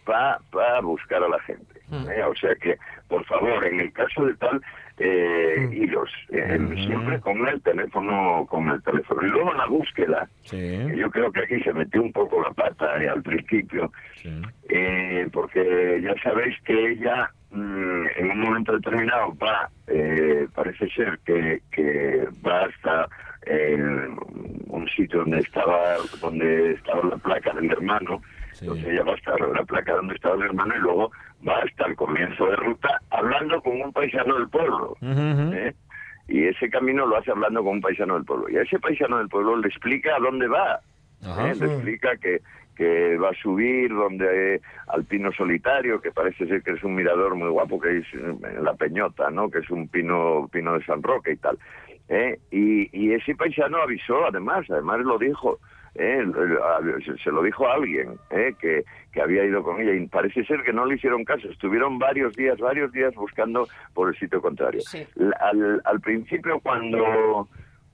para 0.04 0.82
buscar 0.82 1.24
a 1.24 1.30
la 1.30 1.40
gente. 1.42 1.80
¿eh? 1.92 2.24
O 2.24 2.36
sea 2.36 2.56
que, 2.56 2.78
por 3.08 3.24
favor, 3.26 3.66
en 3.66 3.80
el 3.80 3.92
caso 3.94 4.26
de 4.26 4.34
tal, 4.36 4.62
eh, 4.98 5.70
iros 5.72 6.10
eh, 6.30 6.60
siempre 6.86 7.20
con 7.20 7.48
el 7.48 7.62
teléfono, 7.62 8.46
con 8.50 8.70
el 8.70 8.82
teléfono. 8.84 9.26
Y 9.26 9.30
luego 9.30 9.54
la 9.54 9.66
búsqueda, 9.66 10.28
que 10.50 10.94
yo 10.96 11.10
creo 11.10 11.32
que 11.32 11.42
aquí 11.42 11.62
se 11.62 11.74
metió 11.74 12.02
un 12.02 12.12
poco 12.12 12.42
la 12.42 12.52
pata 12.52 13.02
eh, 13.02 13.10
al 13.10 13.22
principio, 13.24 13.92
eh, 14.70 15.28
porque 15.32 16.02
ya 16.04 16.14
sabéis 16.22 16.56
que 16.64 16.92
ella 16.92 17.30
mm, 17.52 18.06
en 18.18 18.32
un 18.32 18.40
momento 18.40 18.74
determinado 18.74 19.36
va, 19.38 19.70
eh, 19.88 20.48
parece 20.54 20.90
ser 20.90 21.20
que, 21.26 21.62
que 21.72 22.28
va 22.46 22.66
hasta 22.66 23.08
eh, 23.48 23.76
un 24.68 24.88
sitio 24.96 25.20
donde 25.20 25.40
estaba 25.40 25.96
donde 26.22 26.74
estaba 26.74 27.10
la 27.10 27.18
placa 27.18 27.54
del 27.54 27.72
hermano, 27.72 28.22
entonces 28.62 28.88
ella 28.88 29.04
va 29.04 29.14
hasta 29.14 29.38
la 29.38 29.64
placa 29.64 29.96
donde 29.96 30.14
estaba 30.14 30.36
el 30.36 30.44
hermano 30.44 30.76
y 30.76 30.80
luego 30.80 31.12
va 31.48 31.58
hasta 31.58 31.88
el 31.88 31.96
comienzo 31.96 32.46
de 32.46 32.56
ruta 32.58 33.02
hablando 33.10 33.62
con 33.62 33.82
un 33.82 33.92
paisano 33.92 34.36
del 34.36 34.50
pueblo. 34.50 34.96
¿eh? 35.02 35.74
Y 36.28 36.46
ese 36.46 36.70
camino 36.70 37.06
lo 37.08 37.18
hace 37.18 37.32
hablando 37.32 37.64
con 37.64 37.74
un 37.74 37.82
paisano 37.82 38.14
del 38.14 38.24
pueblo. 38.24 38.50
Y 38.50 38.58
a 38.58 38.62
ese 38.62 38.80
paisano 38.80 39.18
del 39.18 39.30
pueblo 39.30 39.58
le 39.58 39.68
explica 39.68 40.16
a 40.16 40.20
dónde 40.20 40.48
va. 40.48 40.80
Ajá. 41.24 41.50
¿eh? 41.50 41.56
Le 41.56 41.66
explica 41.66 42.16
que, 42.18 42.42
que 42.76 43.18
va 43.18 43.30
a 43.30 43.42
subir 43.42 43.90
donde 43.90 44.62
al 44.88 45.06
pino 45.06 45.32
solitario, 45.32 46.00
que 46.00 46.12
parece 46.12 46.46
ser 46.46 46.62
que 46.62 46.72
es 46.72 46.84
un 46.84 46.94
mirador 46.94 47.34
muy 47.34 47.50
guapo 47.50 47.80
que 47.80 47.98
es 47.98 48.06
en 48.14 48.64
la 48.64 48.76
Peñota, 48.76 49.32
¿no? 49.32 49.50
Que 49.50 49.60
es 49.60 49.70
un 49.72 49.88
pino 49.88 50.48
pino 50.52 50.78
de 50.78 50.86
San 50.86 51.02
Roque 51.02 51.32
y 51.32 51.38
tal. 51.38 51.58
¿eh? 52.10 52.40
Y, 52.52 52.90
y 52.96 53.14
ese 53.14 53.36
paisano 53.36 53.82
avisó, 53.82 54.26
además, 54.28 54.70
además 54.70 55.00
lo 55.00 55.18
dijo. 55.18 55.60
¿Eh? 55.96 56.24
Se- 57.24 57.32
lo 57.32 57.44
dijo 57.44 57.68
a 57.68 57.74
alguien 57.76 58.14
¿eh? 58.30 58.54
que, 58.60 58.84
que 59.12 59.22
había 59.22 59.44
ido 59.46 59.64
con 59.64 59.80
ella 59.82 59.94
y 59.94 60.08
parece 60.08 60.44
ser 60.46 60.64
que 60.64 60.74
no 60.74 60.86
le 60.86 60.96
hicieron 60.96 61.24
caso. 61.26 61.50
Estuvieron 61.50 62.00
varios 62.00 62.36
días, 62.36 62.58
varios 62.60 62.92
días 62.92 63.14
buscando 63.16 63.68
por 63.94 64.10
el 64.10 64.16
sitio 64.18 64.42
contrario. 64.42 64.82
Al, 65.40 65.82
al 65.86 66.00
principio 66.02 66.60
cuando 66.62 67.48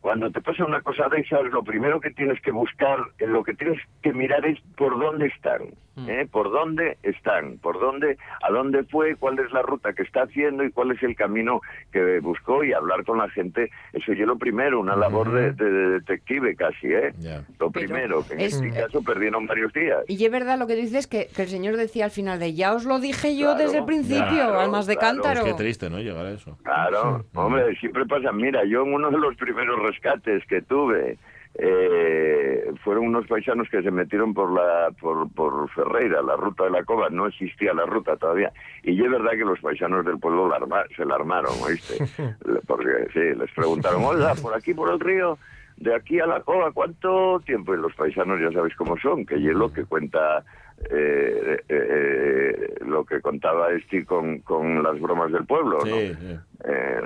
cuando 0.08 0.32
te 0.32 0.39
pasa 0.39 0.64
una 0.64 0.80
cosa 0.80 1.10
de 1.10 1.20
esas, 1.20 1.43
lo 1.51 1.64
primero 1.64 1.99
que 1.99 2.12
tienes 2.12 2.39
que 2.41 2.51
buscar, 2.51 2.97
eh, 3.20 3.28
lo 3.28 3.43
que 3.43 3.53
tienes 3.55 3.78
que 4.01 4.14
mirar 4.14 4.45
es 4.45 4.58
por 4.78 4.97
dónde 4.97 5.28
están, 5.28 5.64
Mm. 5.97 6.10
¿eh? 6.10 6.28
por 6.32 6.49
dónde 6.51 6.97
están, 7.03 7.58
por 7.58 7.78
dónde, 7.80 8.18
a 8.41 8.49
dónde 8.51 8.84
fue, 8.84 9.16
cuál 9.16 9.38
es 9.39 9.51
la 9.51 9.64
ruta 9.64 9.91
que 9.93 10.03
está 10.03 10.22
haciendo 10.22 10.64
y 10.64 10.72
cuál 10.72 10.91
es 10.91 11.01
el 11.03 11.16
camino 11.16 11.60
que 11.91 12.20
buscó 12.20 12.64
y 12.64 12.72
hablar 12.72 13.03
con 13.03 13.18
la 13.18 13.28
gente. 13.32 13.70
Eso 13.91 14.14
yo 14.14 14.26
lo 14.28 14.38
primero, 14.38 14.80
una 14.80 14.95
labor 14.95 15.32
de, 15.34 15.51
de- 15.53 15.70
de 15.72 15.89
detective 15.99 16.55
casi, 16.55 16.88
¿eh? 16.93 17.14
Lo 17.60 17.70
primero, 17.72 18.24
que 18.26 18.36
en 18.36 18.41
es- 18.41 18.53
este 18.62 18.70
caso 18.80 19.03
perdieron 19.03 19.45
varios 19.47 19.74
días. 19.74 20.03
Y 20.08 20.24
es 20.24 20.32
verdad 20.32 20.58
lo 20.58 20.68
que 20.68 20.76
dices 20.76 21.05
que, 21.08 21.28
que 21.36 21.41
el 21.41 21.49
señor 21.49 21.76
decía 21.76 22.05
al 22.05 22.12
final 22.12 22.39
de 22.39 22.53
ya 22.53 22.74
os 22.76 22.86
lo 22.86 22.99
dije 22.99 23.36
yo 23.36 23.47
Claro, 23.47 23.60
desde 23.64 23.80
el 23.80 23.86
principio, 23.86 24.28
claro, 24.45 24.60
almas 24.62 24.86
de 24.88 24.95
claro. 24.95 25.22
cántaro. 25.24 25.43
Qué 25.45 25.53
triste, 25.55 25.89
¿no? 25.89 25.99
Llegar 25.99 26.28
a 26.28 26.32
eso. 26.32 26.58
Claro, 26.64 27.26
hombre, 27.34 27.76
siempre 27.80 28.05
pasa. 28.05 28.32
Mira, 28.32 28.64
yo 28.66 28.84
en 28.84 28.93
uno 28.93 29.10
de 29.10 29.18
los 29.18 29.36
primeros 29.36 29.80
rescates 30.02 30.45
que 30.48 30.62
tuve, 30.62 31.18
eh, 31.60 32.72
fueron 32.84 33.08
unos 33.08 33.26
paisanos 33.28 33.68
que 33.70 33.82
se 33.82 33.91
metieron 33.91 34.34
por 34.34 34.52
la 34.52 34.89
por, 35.00 35.32
por 35.34 35.70
Ferreira, 35.72 36.22
la 36.22 36.36
ruta 36.36 36.66
de 36.66 36.70
la 36.72 36.84
cova, 36.84 37.10
no 37.10 37.28
existía 37.28 37.74
la 37.74 37.86
ruta 37.86 38.16
todavía. 38.18 38.52
Y 38.84 39.04
es 39.04 39.10
verdad 39.12 39.32
que 39.32 39.45
los 39.45 39.60
paisanos 39.60 40.06
del 40.06 40.20
pueblo 40.20 40.48
la 40.48 40.58
arma- 40.58 40.86
se 40.95 41.06
la 41.06 41.16
armaron, 41.16 41.54
¿oíste? 41.64 41.95
Porque 42.68 43.08
sí, 43.14 43.20
les 43.39 43.52
preguntaron, 43.54 44.04
oiga, 44.04 44.34
por 44.36 44.54
aquí, 44.56 44.74
por 44.74 44.91
el 44.91 45.00
río, 45.00 45.38
de 45.78 45.95
aquí 45.95 46.20
a 46.20 46.26
la 46.28 46.41
cova, 46.41 46.72
¿cuánto 46.72 47.39
tiempo? 47.45 47.74
Y 47.74 47.78
los 47.78 47.93
paisanos 47.95 48.39
ya 48.39 48.52
sabéis 48.52 48.76
cómo 48.76 48.98
son, 48.98 49.26
que 49.26 49.39
hielo 49.39 49.72
que 49.74 49.84
cuenta 49.86 50.43
eh, 50.91 51.58
eh, 51.70 51.88
eh, 51.89 52.76
lo 52.86 53.04
que 53.04 53.20
contaba 53.22 53.72
este 53.72 54.06
con, 54.06 54.39
con 54.39 54.84
las 54.84 55.00
bromas 55.02 55.32
del 55.32 55.45
pueblo, 55.45 55.80
¿no? 55.80 55.86
Sí, 55.86 56.14
sí. 56.20 56.38
Eh, 56.66 57.02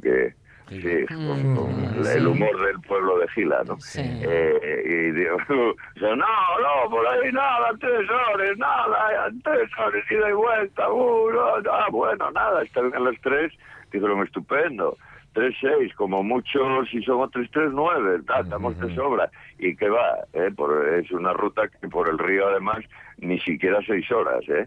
que, 0.00 0.34
sí, 0.70 1.06
con, 1.06 1.56
con 1.56 2.06
el 2.06 2.26
humor 2.26 2.66
del 2.66 2.80
pueblo 2.80 3.18
de 3.18 3.28
Gila, 3.28 3.62
¿no? 3.66 3.76
Eh, 3.96 4.82
y 4.84 5.10
digo, 5.12 5.36
no, 6.00 6.16
no, 6.16 6.90
por 6.90 7.06
ahí 7.06 7.32
nada, 7.32 7.70
tres 7.78 8.08
horas, 8.08 8.56
nada, 8.56 9.30
tres 9.42 9.70
horas 9.78 10.10
ida 10.10 10.30
y 10.30 10.32
vuelta, 10.32 10.90
uh, 10.90 11.30
no, 11.30 11.60
no, 11.60 11.90
bueno, 11.90 12.30
nada, 12.30 12.62
están 12.62 12.94
a 12.94 13.00
las 13.00 13.20
tres, 13.20 13.52
dijeron, 13.92 14.22
estupendo. 14.22 14.96
Tres, 15.32 15.54
seis, 15.60 15.94
como 15.94 16.22
mucho, 16.24 16.84
si 16.90 17.02
son 17.02 17.30
tres, 17.30 17.48
tres, 17.52 17.70
nueve, 17.72 18.20
ta, 18.26 18.40
estamos 18.40 18.78
de 18.80 18.92
sobra. 18.94 19.30
¿Y 19.58 19.76
qué 19.76 19.88
va? 19.88 20.18
eh, 20.32 20.50
por, 20.56 20.88
es 20.88 21.10
una 21.12 21.32
ruta 21.32 21.68
que 21.68 21.88
por 21.88 22.08
el 22.08 22.18
río, 22.18 22.48
además, 22.48 22.78
ni 23.18 23.38
siquiera 23.40 23.78
seis 23.86 24.10
horas, 24.10 24.40
¿eh? 24.48 24.66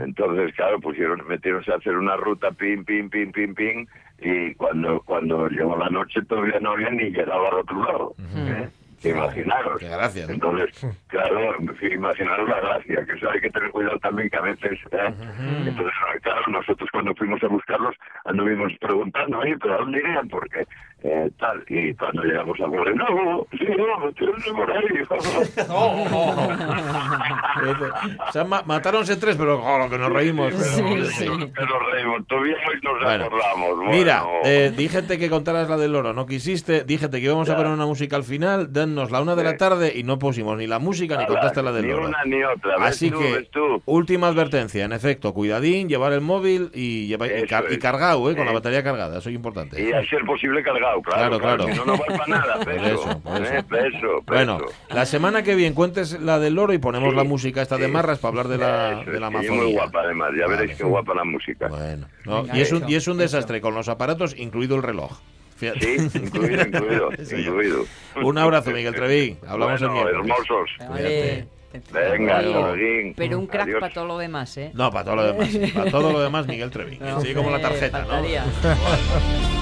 Entonces, 0.00 0.54
claro, 0.54 0.80
pusieron, 0.80 1.26
metieron 1.28 1.62
a 1.70 1.74
hacer 1.74 1.96
una 1.96 2.16
ruta 2.16 2.52
pim, 2.52 2.84
pim, 2.84 3.10
pim, 3.10 3.32
pim, 3.32 3.54
pim, 3.54 3.86
y 4.20 4.54
cuando 4.54 5.00
cuando 5.00 5.48
llegó 5.48 5.76
la 5.76 5.90
noche 5.90 6.22
todavía 6.22 6.60
no 6.60 6.70
había 6.70 6.90
ni 6.90 7.10
llegado 7.10 7.48
al 7.48 7.54
otro 7.58 7.84
lado. 7.84 8.14
¿eh? 8.36 8.70
Imaginaros. 9.04 9.78
Qué 9.78 9.88
gracia, 9.88 10.26
¿no? 10.26 10.32
Entonces, 10.32 10.86
claro, 11.08 11.56
imaginaros 11.82 12.48
la 12.48 12.60
gracia, 12.60 13.04
que 13.04 13.12
eso 13.12 13.30
hay 13.30 13.40
que 13.40 13.50
tener 13.50 13.70
cuidado 13.70 13.98
también, 13.98 14.30
que 14.30 14.36
a 14.36 14.42
veces, 14.42 14.78
¿eh? 14.90 15.14
Entonces, 15.66 15.94
claro, 16.22 16.42
nosotros 16.48 16.88
cuando 16.92 17.14
fuimos 17.14 17.42
a 17.42 17.48
buscarlos 17.48 17.94
anduvimos 18.24 18.72
preguntando, 18.80 19.38
oye, 19.38 19.56
pero 19.58 19.74
¿a 19.74 19.78
dónde 19.78 19.98
irían? 19.98 20.28
Porque 20.28 20.66
eh, 21.04 21.30
tal, 21.38 21.64
y 21.68 21.92
cuando 21.94 22.22
llegamos 22.22 22.58
a 22.60 22.66
Moreno, 22.66 23.04
no, 23.10 23.46
sí, 23.58 23.64
no, 23.76 24.12
tienes 24.12 24.44
por 24.54 24.70
ahí. 24.70 24.86
O 28.28 28.32
sea, 28.32 28.44
ma- 28.44 28.62
matáronse 28.66 29.16
tres, 29.16 29.36
pero 29.36 29.62
oh, 29.62 29.78
lo 29.78 29.90
que 29.90 29.98
nos 29.98 30.10
reímos. 30.12 30.52
pero- 30.54 30.86
Que 30.86 31.64
nos 31.64 31.92
reímos, 31.92 32.26
todavía 32.26 32.54
hoy 32.68 32.80
nos 32.82 33.02
Bueno, 33.02 33.24
acordamos. 33.26 33.76
Bueno, 33.76 33.90
Mira, 33.92 34.22
eh, 34.44 34.72
díjete 34.76 35.18
que 35.18 35.28
contaras 35.30 35.68
la 35.68 35.76
del 35.76 35.92
loro, 35.92 36.12
no 36.12 36.26
quisiste, 36.26 36.84
díjete 36.84 37.18
que 37.20 37.26
íbamos 37.26 37.48
a 37.50 37.56
poner 37.56 37.72
una 37.72 37.86
música 37.86 38.16
al 38.16 38.24
final, 38.24 38.72
dennos 38.72 39.10
la 39.10 39.20
una 39.20 39.34
de 39.36 39.44
la 39.44 39.56
tarde 39.56 39.92
y 39.94 40.02
no 40.02 40.18
pusimos 40.18 40.56
ni 40.56 40.66
la 40.66 40.78
música 40.78 41.16
ni 41.18 41.26
contaste 41.26 41.62
la 41.62 41.72
del 41.72 41.86
ni 41.86 41.92
loro. 41.92 42.08
una 42.08 42.24
ni 42.24 42.42
otra, 42.42 42.76
ves 42.78 42.86
Así 42.88 43.10
tú, 43.10 43.18
que, 43.18 43.32
ves 43.32 43.50
tú. 43.50 43.82
última 43.86 44.28
advertencia, 44.28 44.84
en 44.84 44.92
efecto, 44.92 45.32
cuidadín, 45.34 45.88
llevar 45.88 46.12
el 46.12 46.20
móvil 46.20 46.70
y, 46.74 47.06
lleva- 47.08 47.26
y, 47.28 47.46
car- 47.46 47.66
y 47.70 47.78
cargado, 47.78 48.30
eh, 48.30 48.36
con 48.36 48.46
la 48.46 48.52
batería 48.52 48.82
cargada, 48.82 49.18
eso 49.18 49.28
es 49.28 49.34
importante. 49.34 49.80
Y 49.82 49.92
a 49.92 50.04
ser 50.08 50.24
posible 50.24 50.62
cargado, 50.62 50.91
claro. 51.00 51.38
Claro, 51.38 51.64
claro. 51.64 51.72
Si 51.72 51.78
no, 51.78 51.84
no 51.86 51.96
vale 51.96 52.18
para 52.18 52.26
nada. 52.26 52.54
Por 52.56 52.64
Peso, 52.66 52.84
eso, 52.86 53.20
por 53.20 53.42
eso. 53.42 53.54
eh, 53.54 53.62
peso, 53.62 54.22
Bueno, 54.26 54.58
peso. 54.58 54.72
la 54.90 55.06
semana 55.06 55.42
que 55.42 55.54
viene 55.54 55.74
cuentes 55.74 56.20
la 56.20 56.38
del 56.38 56.54
loro 56.54 56.72
y 56.72 56.78
ponemos 56.78 57.14
la 57.14 57.24
música 57.24 57.62
esta 57.62 57.78
de 57.78 57.88
Marras 57.88 58.18
para 58.18 58.30
hablar 58.30 58.48
de 58.48 58.58
la, 58.58 59.02
de 59.04 59.20
la 59.20 59.28
sí, 59.28 59.34
muy 59.34 59.46
Amazonía. 59.46 59.74
guapa 59.74 60.00
además, 60.00 60.30
ya 60.38 60.46
veréis 60.48 60.76
qué 60.76 60.84
guapa 60.84 61.14
la 61.14 61.24
música. 61.24 61.68
Bueno, 61.68 62.06
No, 62.26 62.44
y, 62.54 62.60
es 62.60 62.72
un, 62.72 62.88
y 62.88 62.94
es 62.96 63.06
un 63.08 63.16
desastre 63.18 63.60
con 63.60 63.74
los 63.74 63.88
aparatos, 63.88 64.34
incluido 64.36 64.76
el 64.76 64.82
reloj. 64.82 65.18
Sí, 65.58 65.68
incluido, 66.14 66.62
incluido, 66.66 67.08
Sí, 67.24 67.36
incluido. 67.36 67.84
Un 68.22 68.36
abrazo, 68.36 68.72
Miguel 68.72 68.94
Trevi. 68.96 69.36
Hablamos 69.46 69.80
Bueno, 69.80 70.08
el 70.08 70.14
miércoles. 70.16 70.30
hermosos. 70.48 70.70
Vale. 70.90 71.46
Venga, 71.92 72.42
Joaquín. 72.52 73.14
Pero 73.16 73.38
un 73.38 73.46
crack 73.46 73.78
para 73.80 73.94
todo 73.94 74.04
lo 74.06 74.18
demás, 74.18 74.56
¿eh? 74.58 74.72
No, 74.74 74.90
para 74.90 75.04
todo 75.04 75.16
lo 75.16 75.22
demás. 75.32 75.48
Para 75.72 75.90
todo 75.90 76.12
lo 76.12 76.20
demás, 76.20 76.46
Miguel 76.46 76.70
Trevi. 76.70 76.96
No, 77.00 77.20
sí, 77.20 77.32
como 77.32 77.50
la 77.50 77.60
tarjeta, 77.62 78.04
¿no? 78.04 78.22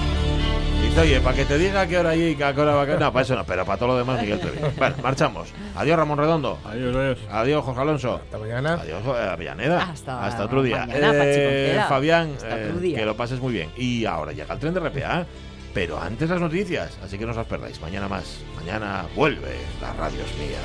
Dice, 0.91 1.01
oye, 1.03 1.21
para 1.21 1.37
que 1.37 1.45
te 1.45 1.57
diga 1.57 1.87
qué 1.87 1.99
hora 1.99 2.11
hay 2.11 2.37
y 2.39 2.43
a 2.43 2.53
qué 2.53 2.61
hora 2.61 2.75
va 2.75 2.83
a 2.83 2.87
caer. 2.87 2.99
No, 3.01 3.13
para 3.13 3.23
eso 3.23 3.37
no, 3.37 3.45
pero 3.45 3.65
para 3.65 3.79
todo 3.79 3.89
lo 3.91 3.97
demás, 3.99 4.21
Miguel 4.21 4.41
Trevi. 4.41 4.59
Bueno, 4.77 4.97
marchamos. 5.03 5.49
Adiós, 5.77 5.97
Ramón 5.97 6.19
Redondo. 6.19 6.59
Adiós, 6.65 6.97
adiós. 6.97 7.19
Adiós, 7.31 7.65
Jorge 7.65 7.81
Alonso. 7.81 8.15
Hasta 8.25 8.39
mañana. 8.39 8.73
Adiós, 8.75 9.03
eh, 9.07 9.29
Avellaneda. 9.31 9.83
Hasta 9.93 10.45
otro 10.45 10.63
día. 10.63 10.87
mañana, 10.87 11.13
Eh. 11.25 11.81
Fabián, 11.89 12.33
Hasta 12.37 12.59
eh, 12.61 12.67
otro 12.71 12.81
día. 12.81 12.99
que 12.99 13.05
lo 13.07 13.17
pases 13.17 13.41
muy 13.41 13.53
bien. 13.53 13.71
Y 13.77 14.05
ahora 14.05 14.33
llega 14.33 14.53
el 14.53 14.61
tren 14.61 14.75
de 14.75 14.81
RPA. 14.81 15.27
Pero 15.73 16.01
antes 16.01 16.29
las 16.29 16.41
noticias, 16.41 16.99
así 17.05 17.17
que 17.17 17.25
no 17.25 17.31
os 17.31 17.37
las 17.37 17.47
perdáis. 17.47 17.81
Mañana 17.81 18.09
más. 18.09 18.41
Mañana 18.57 19.05
vuelve. 19.15 19.55
La 19.81 19.93
radio 19.93 20.19
es 20.25 20.37
mía. 20.39 20.59